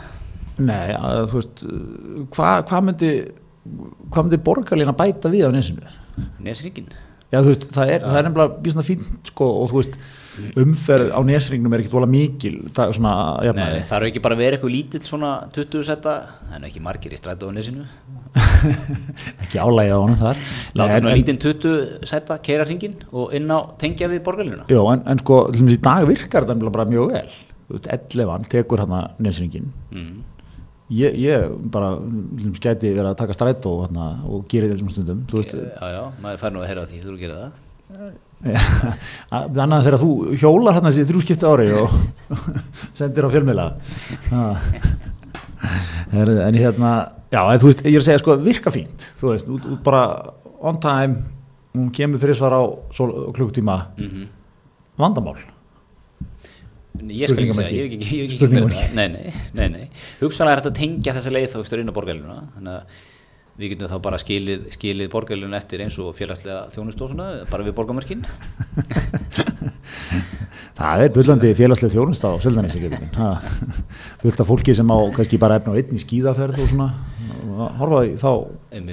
Nei, 0.58 0.92
að, 0.94 1.22
þú 1.32 1.40
veist, 1.40 1.64
hvað 2.36 2.60
hva 2.70 2.82
myndi, 2.84 3.10
hvað 4.12 4.28
myndi 4.28 4.42
borgarlína 4.46 4.94
bæta 4.94 5.32
við 5.32 5.48
á 5.48 5.50
nesinu? 5.50 5.88
Nesringin 6.44 6.92
Já, 7.32 7.40
þú 7.40 7.48
veist, 7.50 7.64
það 7.74 7.90
er, 7.96 8.04
það 8.04 8.18
er 8.20 8.28
nefnilega 8.28 8.60
og 10.54 10.58
umferð 10.64 11.12
á 11.14 11.20
nesringnum 11.26 11.74
er 11.76 11.82
ekkert 11.84 11.94
vola 11.96 12.08
mikil, 12.10 12.56
það 12.74 12.92
svona 12.98 13.12
Nei, 13.14 13.46
jafnæri. 13.48 13.80
það 13.90 13.96
eru 14.00 14.08
ekki 14.10 14.22
bara 14.24 14.38
verið 14.40 14.56
eitthvað 14.58 14.74
lítill 14.74 15.02
svona 15.06 15.30
20 15.54 15.86
setta, 15.88 16.14
það 16.48 16.56
er 16.58 16.62
nú 16.64 16.70
ekki 16.70 16.82
margir 16.84 17.14
í 17.14 17.20
strætó 17.20 17.50
á 17.50 17.52
nesinu 17.54 17.86
Ekki 19.44 19.58
álægja 19.62 19.94
á 19.94 20.00
honum 20.02 20.18
þar. 20.18 20.38
Láta 20.74 20.90
Nei, 20.90 20.98
svona 21.00 21.16
lítinn 21.18 21.40
20 21.42 22.06
setta 22.10 22.38
keira 22.44 22.66
hringin 22.66 22.96
og 23.12 23.34
inn 23.36 23.50
á 23.52 23.58
tengja 23.80 24.08
við 24.10 24.22
borgarlínuna 24.26 24.66
Jó, 24.72 24.82
en, 24.92 25.02
en 25.12 25.20
sko, 25.22 25.40
í 25.54 25.78
dag 25.84 26.06
virkar 26.08 26.46
nefnilega 26.48 26.74
bara 26.78 26.88
mjög 26.90 27.12
vel. 27.14 27.34
Þú 27.64 27.76
veist, 27.78 27.90
11 28.14 28.48
tekur 28.52 28.82
hann 28.84 28.96
að 29.00 29.20
nesringin. 29.26 29.70
mm. 29.94 30.14
Ég, 30.94 31.14
ég 31.16 31.46
bara, 31.72 31.94
gæti 32.60 32.90
verið 32.92 33.08
að 33.08 33.14
taka 33.22 33.34
strætó 33.34 33.70
hana, 33.86 34.10
og 34.28 34.42
gera 34.52 34.66
þetta 34.68 34.76
þessum 34.76 34.90
stundum, 34.92 35.22
Já, 35.80 35.86
já, 35.94 36.02
maður 36.22 36.42
fær 36.42 36.52
nú 36.52 36.60
að 36.60 36.68
heyra 36.68 36.82
því 36.90 36.98
þú 37.00 37.08
eru 37.08 37.14
að 37.16 37.22
gera 37.24 37.38
það 37.38 37.46
Að- 37.48 37.60
annað 39.64 39.86
þegar 39.86 40.00
þú 40.02 40.10
hjólar 40.40 40.76
hann 40.76 40.88
þessi 40.88 41.06
þrjúskipti 41.08 41.48
ári 41.48 41.68
og 41.78 41.94
sendir 42.98 43.28
á. 43.28 43.68
Herðu, 46.14 46.40
en 46.44 46.58
hérna 46.60 46.90
já, 47.32 47.40
en 47.40 47.60
þú 47.62 47.70
veist, 47.70 47.84
ég 47.86 47.96
er 47.96 48.02
að 48.02 48.08
segja 48.10 48.22
sko 48.22 48.36
virka 48.44 48.72
fínt 48.74 49.08
þú 49.20 49.30
veist, 49.32 49.48
út, 49.50 49.68
út 49.72 49.80
bara 49.86 50.02
on 50.64 50.76
time 50.82 51.22
hún 51.74 51.88
kemur 51.94 52.20
þrísvar 52.22 52.54
á 52.54 52.62
klukktíma 53.34 53.78
mm 53.96 54.24
vandamál 55.00 55.40
Ég 57.04 57.26
skal 57.26 57.42
ekki 57.42 57.54
segja, 57.56 57.70
ég 57.74 57.90
hef 57.90 57.96
ekki, 57.98 58.18
ekki 58.22 58.36
Spurningamerki. 58.38 58.76
verið 58.78 58.84
það. 58.84 58.94
Nei, 58.94 59.08
nei, 59.10 59.32
nei, 59.58 59.68
nei. 59.72 60.04
Hugsanlega 60.20 60.54
er 60.54 60.60
þetta 60.62 60.70
að 60.70 60.78
tengja 60.78 61.14
þessa 61.16 61.32
leið 61.34 61.48
þá 61.50 61.56
ekstur 61.58 61.80
inn 61.82 61.90
á 61.90 61.96
borgarlínuna 61.96 62.36
Þannig 62.54 62.76
að 62.76 63.00
við 63.58 63.74
getum 63.74 63.90
þá 63.90 63.98
bara 64.02 64.18
skilið, 64.18 64.66
skilið 64.74 65.10
borgarlínuna 65.12 65.58
eftir 65.60 65.84
eins 65.84 65.98
og 66.02 66.14
félagslega 66.18 66.70
þjónustósuna 66.74 67.26
bara 67.50 67.66
við 67.66 67.76
borgarmörkin 67.78 68.24
það 70.74 71.02
er 71.06 71.12
bullandi 71.14 71.50
félagslega 71.54 71.94
þjónust 71.94 72.24
á 72.26 72.30
Seldanessi 72.42 72.80
fullt 74.22 74.40
af 74.42 74.48
fólki 74.48 74.74
sem 74.74 74.88
á 74.90 74.98
kannski 75.14 75.38
bara 75.42 75.58
efna 75.60 75.74
á 75.74 75.78
einni 75.78 76.00
skíðaferð 76.02 76.62
og 76.64 76.70
svona. 76.72 76.88
Og 77.54 77.76
horfa 77.78 77.98
í 78.08 78.14
þá 78.18 78.30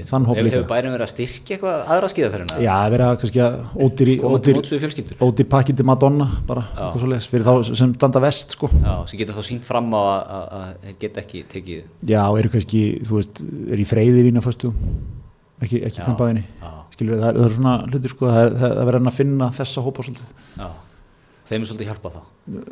þann 0.05 0.25
hóp 0.27 0.35
Hefur 0.37 0.45
líka. 0.45 0.57
hefur 0.59 0.67
bærin 0.69 0.93
verið 0.93 1.05
að 1.07 1.11
styrkja 1.15 1.55
eitthvað 1.55 1.87
aðra 1.95 2.09
skíðaferðina? 2.11 2.57
já, 2.61 2.73
vera 2.93 3.07
kannski 3.17 3.41
að 3.41 3.55
ódýr 3.85 4.11
Koma 4.21 4.41
til 4.45 4.53
ódýr, 4.59 5.15
ódýr 5.25 5.47
pakki 5.49 5.73
til 5.79 5.85
Madonna 5.89 6.27
bara, 6.45 6.63
eitthvað 6.75 6.99
svoleiðis, 7.01 7.29
fyrir 7.31 7.47
þá 7.47 7.71
sem 7.79 7.95
standa 7.97 8.21
vest 8.21 8.53
sko. 8.57 8.69
Já, 8.83 8.93
sem 9.09 9.21
getur 9.23 9.39
þá 9.39 9.47
sínt 9.49 9.65
fram 9.65 9.89
á 9.97 10.01
að, 10.03 10.21
að, 10.37 10.45
að 10.59 10.85
þeir 10.85 10.99
geta 11.05 11.23
ekki 11.23 11.41
tekið 11.55 12.11
já, 12.13 12.21
eru 12.43 12.53
kannski, 12.53 12.83
þú 13.09 13.17
veist, 13.17 13.41
er 13.71 13.81
í 13.81 13.87
freyði 13.95 14.27
vína 14.29 14.45
fyrstu, 14.45 14.73
ekki, 15.65 15.81
ekki 15.89 16.05
kampaðinni 16.05 16.45
skilur 16.93 17.17
það, 17.17 17.27
er- 17.31 17.41
það 17.41 17.49
er 17.49 17.57
svona 17.57 17.75
hlutir 17.89 18.13
sko, 18.13 18.29
það 18.29 18.55
það 18.61 18.77
er 18.77 18.89
verið 18.91 19.09
að 19.15 19.17
finna 19.23 19.49
þessa 19.57 19.85
hópa 19.87 20.05
svolítið. 20.05 20.47
Já 20.61 20.69
Þeim 21.51 21.65
er 21.65 21.67
svolítið 21.67 21.89
hjálpa 21.91 22.09
þá. 22.13 22.19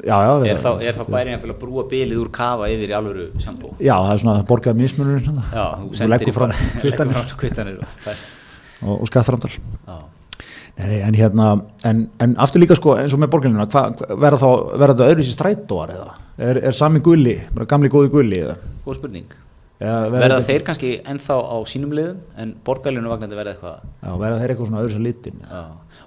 Já, 0.08 0.18
já, 0.24 0.32
Er 0.54 0.60
þá, 0.64 0.70
er 0.88 0.96
þá 0.96 1.04
bærin 1.12 1.34
að 1.36 1.58
brúa 1.60 1.84
bilið 1.92 2.22
úr 2.24 2.30
kafa 2.32 2.70
yfir 2.72 2.94
í 2.94 2.96
alvöru 2.96 3.26
sjambó? 3.44 3.74
já, 3.78 3.92
það 4.00 4.14
er 4.14 4.22
svona 4.24 4.36
að 4.40 4.46
borgaði 4.48 4.80
mismunurinn 4.80 5.42
Já, 5.52 5.66
þú 5.82 5.90
sendir 6.00 6.32
í 6.32 6.36
fram 6.38 6.54
kvittanir. 6.80 7.82
og 7.84 8.88
og, 8.88 9.02
og 9.04 9.12
skattframtal. 9.12 9.52
Nei, 10.80 11.02
en 11.04 11.14
hérna, 11.18 11.50
en, 11.84 12.06
en 12.24 12.38
aftur 12.40 12.62
líka 12.64 12.76
sko 12.80 12.94
eins 12.96 13.12
og 13.12 13.20
með 13.20 13.34
hva, 13.74 13.82
verða 14.16 14.40
þá 14.40 14.48
verða 14.80 14.94
þetta 14.96 15.10
öðru 15.12 15.26
sér 15.28 15.36
strætóar 15.36 15.92
eða? 15.92 16.14
Er, 16.40 16.60
er 16.70 16.78
sami 16.78 17.02
gulli, 17.04 17.36
bara 17.52 17.68
gamli 17.68 17.92
góði 17.92 18.14
gulli 18.14 18.40
eða, 18.46 18.56
góð 18.86 19.02
spurning. 19.02 19.26
Eða 19.80 19.98
Verða 20.14 20.38
þetta- 20.40 20.48
þeir 20.48 20.64
kannski 20.70 20.94
ennþá 21.08 21.36
á 21.40 21.58
sínum 21.68 21.92
liðum 21.96 22.18
en 22.40 22.56
borgarlínu 22.68 23.12
vagnandi 23.12 23.36
verða 23.36 23.54
eitthvað 23.58 23.84
já, 23.84 24.10
verða 24.24 24.40
þeir 24.40 24.54
eitthvað 24.56 24.72
svona 24.72 24.82
öðru 24.86 24.96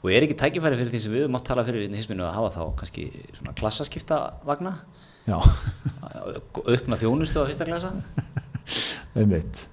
og 0.02 0.10
er 0.10 0.26
ekki 0.26 0.36
tækifæri 0.40 0.78
fyrir 0.80 0.90
því 0.92 1.00
sem 1.04 1.14
við 1.14 1.28
mátt 1.30 1.46
tala 1.46 1.64
fyrir 1.66 1.86
í 1.86 1.94
hisminu 1.94 2.24
að 2.26 2.34
hafa 2.36 2.50
þá 2.56 2.62
kannski 2.80 3.04
svona 3.38 3.54
klassaskipta 3.58 4.18
vagna 4.48 4.76
aukna 5.30 6.98
þjónustu 6.98 7.42
á 7.42 7.46
fyrsta 7.46 7.66
klasa 7.68 7.92
einmitt. 9.18 9.66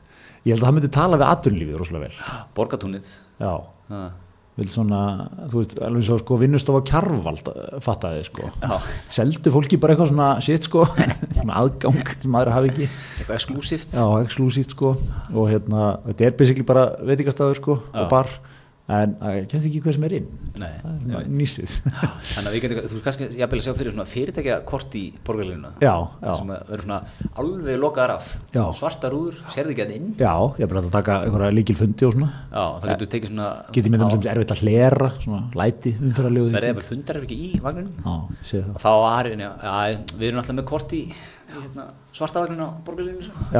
Ég 0.46 0.54
held 0.56 0.62
að 0.64 0.68
það 0.70 0.76
myndi 0.78 0.90
tala 0.94 1.20
við 1.20 1.30
atvinnlífið 1.34 1.80
rosalega 1.82 2.08
vel. 2.08 2.42
Borgatúnið 2.58 3.08
já, 3.42 3.52
Já, 3.90 4.02
vil 4.60 4.70
svona, 4.72 5.00
þú 5.52 5.62
veist, 5.62 5.74
alveg 5.88 6.06
svo 6.06 6.18
sko 6.22 6.38
vinnustofa 6.42 6.82
kjarvald, 6.88 7.50
fattaði 7.84 8.24
sko. 8.28 8.50
Já. 8.62 8.74
seldu 9.18 9.54
fólki 9.56 9.80
bara 9.82 9.96
eitthvað 9.96 10.12
svona 10.12 10.30
shit 10.44 10.68
sko, 10.70 10.86
svona 11.40 11.58
aðgang 11.64 12.14
sem 12.14 12.38
aðra 12.40 12.56
hafi 12.58 12.72
ekki. 12.74 12.90
Eitthvað 13.20 13.36
exklusíft 13.40 13.96
já, 13.98 14.06
exklusíft 14.24 14.76
sko. 14.78 14.94
Og 15.34 15.50
hérna, 15.52 15.90
þetta 16.10 16.30
er 16.30 16.38
basically 16.40 16.68
bara 16.68 16.86
veitingastæður 17.10 17.60
sko 17.62 17.80
Já. 17.82 18.04
og 18.04 18.10
bar 18.14 18.32
en 18.90 19.12
það 19.20 19.36
kemst 19.52 19.68
ekki 19.70 19.80
hver 19.86 19.96
sem 19.96 20.06
er 20.08 20.14
inn. 20.18 20.28
Nei, 20.60 20.72
það 20.82 20.90
er 20.90 20.96
ég 21.00 21.06
veit. 21.20 21.28
nýsið. 21.40 21.72
Þannig 22.30 22.50
að 22.50 22.54
við 22.56 22.62
getum, 22.64 22.80
þú 22.90 22.96
kannski 23.06 23.24
jafnvel 23.38 23.60
að 23.60 23.66
sjá 23.66 23.74
fyrir 23.78 23.94
svona 23.94 24.10
fyrirtækja 24.10 24.56
kort 24.70 24.92
í 24.98 25.00
já, 25.84 25.94
sem 26.26 26.50
verður 26.50 26.82
svona 26.86 27.00
alveg 27.44 27.76
lokaðar 27.84 28.12
af. 28.18 28.26
Já. 28.56 28.64
svarta 28.80 29.08
rúður, 29.14 29.36
sérði 29.54 29.72
ekki 29.76 29.86
að 29.86 29.94
inn? 30.00 30.08
Já, 30.18 30.34
ég 30.58 30.64
er 30.66 30.72
bara 30.74 30.84
að 30.84 30.96
taka 30.98 31.14
einhverja 31.28 31.56
líkil 31.56 31.78
fundi 31.80 32.04
og 32.08 32.14
svona. 32.18 32.30
Já, 32.50 32.66
það 32.82 32.90
getur 32.94 33.10
tekið 33.14 33.30
svona 33.34 33.50
geti 33.78 33.88
mér 33.94 34.00
þeim 34.04 34.14
sem 34.16 34.24
erfitt 34.34 34.56
að 34.56 34.64
hlera 34.66 35.08
svona 35.20 35.42
læti 35.62 35.90
umferðarlegu 36.00 36.48
verðið 36.56 36.72
jafnvel 36.74 36.90
fundar 36.90 37.16
ekki 37.22 37.38
í 37.46 37.48
vagninum. 37.64 37.96
Já, 38.04 38.14
sé 38.42 38.58
það. 38.66 38.74
Og 38.74 38.80
þá 38.84 38.92
já, 39.46 39.52
já, 39.70 39.74
við 40.16 40.26
erum 40.32 40.42
alltaf 40.42 40.58
með 40.58 40.70
kort 40.74 40.90
í, 40.98 41.04
í 41.06 41.08
hérna, 41.54 41.84
svarta 42.16 42.38
vagninu 42.44 42.64
á 42.66 42.70
borgarlínu 42.90 43.24
sko. 43.30 43.36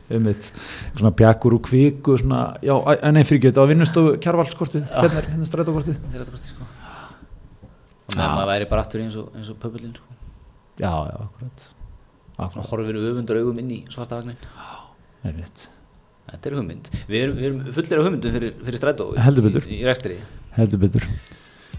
já, 0.11 0.17
einmitt, 0.19 0.51
svona 0.99 1.11
pjakkur 1.17 1.55
og 1.57 1.63
kviku 1.67 2.17
svona, 2.19 2.41
já, 2.65 2.75
en 3.07 3.21
fyrir 3.23 3.41
geta 3.47 3.63
á 3.63 3.65
vinnustofu 3.71 4.17
kjarvaldskortið, 4.21 4.85
hérna 4.91 5.21
er 5.23 5.29
hérna 5.31 5.47
strætókortið. 5.49 5.99
Eru 6.13 6.27
þetta 6.29 6.43
sko. 6.51 6.69
og 8.11 8.15
meðan 8.17 8.33
maður 8.37 8.49
væri 8.53 8.69
bara 8.71 8.83
aftur 8.85 9.01
eins 9.05 9.15
og, 9.19 9.29
og 9.35 9.59
pöpulinn 9.61 9.93
sko. 9.95 10.17
já, 10.81 10.91
já, 10.91 11.17
akkurat. 11.25 11.67
Og 12.37 12.45
akkurat, 12.47 12.69
horfir 12.71 12.97
öfundur 13.01 13.39
augum 13.41 13.59
inn 13.63 13.71
í 13.71 13.83
svarta 13.91 14.19
vagnin 14.19 14.37
einmitt. 15.23 15.67
Þetta 16.31 16.47
er 16.49 16.55
hugmynd. 16.57 16.87
Við 17.11 17.21
erum, 17.25 17.35
við 17.37 17.45
erum 17.49 17.61
fullir 17.75 17.99
af 17.99 18.05
hugmyndum 18.07 18.33
fyrir, 18.35 18.53
fyrir 18.65 18.79
strætó 18.79 19.07
í- 19.11 19.19
í, 19.67 19.79
í 19.81 19.85
rekstri. 19.85 20.15
Heldur 20.55 20.79
betur. 20.85 21.07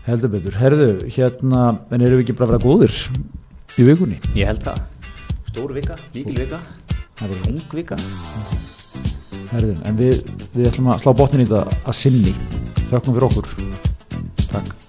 Heldur 0.07 0.33
betur, 0.33 0.57
herðu, 0.61 0.89
hérna 1.15 1.63
en 1.95 2.01
erum 2.05 2.19
við 2.21 2.25
ekki 2.27 2.35
bara 2.37 2.49
að 2.49 2.53
vera 2.53 2.65
góðir 2.67 2.97
í 3.79 3.87
vikunni? 3.87 4.19
Ég 4.37 4.51
held 4.51 4.63
það. 4.67 4.81
Stór 5.53 5.73
vika, 5.77 5.97
mikil 6.15 6.37
vika 6.43 6.61
Það 7.23 7.31
er 7.31 7.39
bara 7.39 7.53
ung 7.53 7.75
vika. 7.79 7.97
Herðu, 9.53 9.75
en 9.87 9.99
við, 10.01 10.25
við 10.57 10.71
ætlum 10.73 10.91
að 10.91 11.05
slá 11.05 11.13
botnin 11.21 11.45
í 11.45 11.47
þetta 11.47 11.83
að 11.87 11.99
sinni. 12.01 12.35
Þökkum 12.91 13.15
fyrir 13.15 13.29
okkur. 13.29 13.53
Takk 14.49 14.83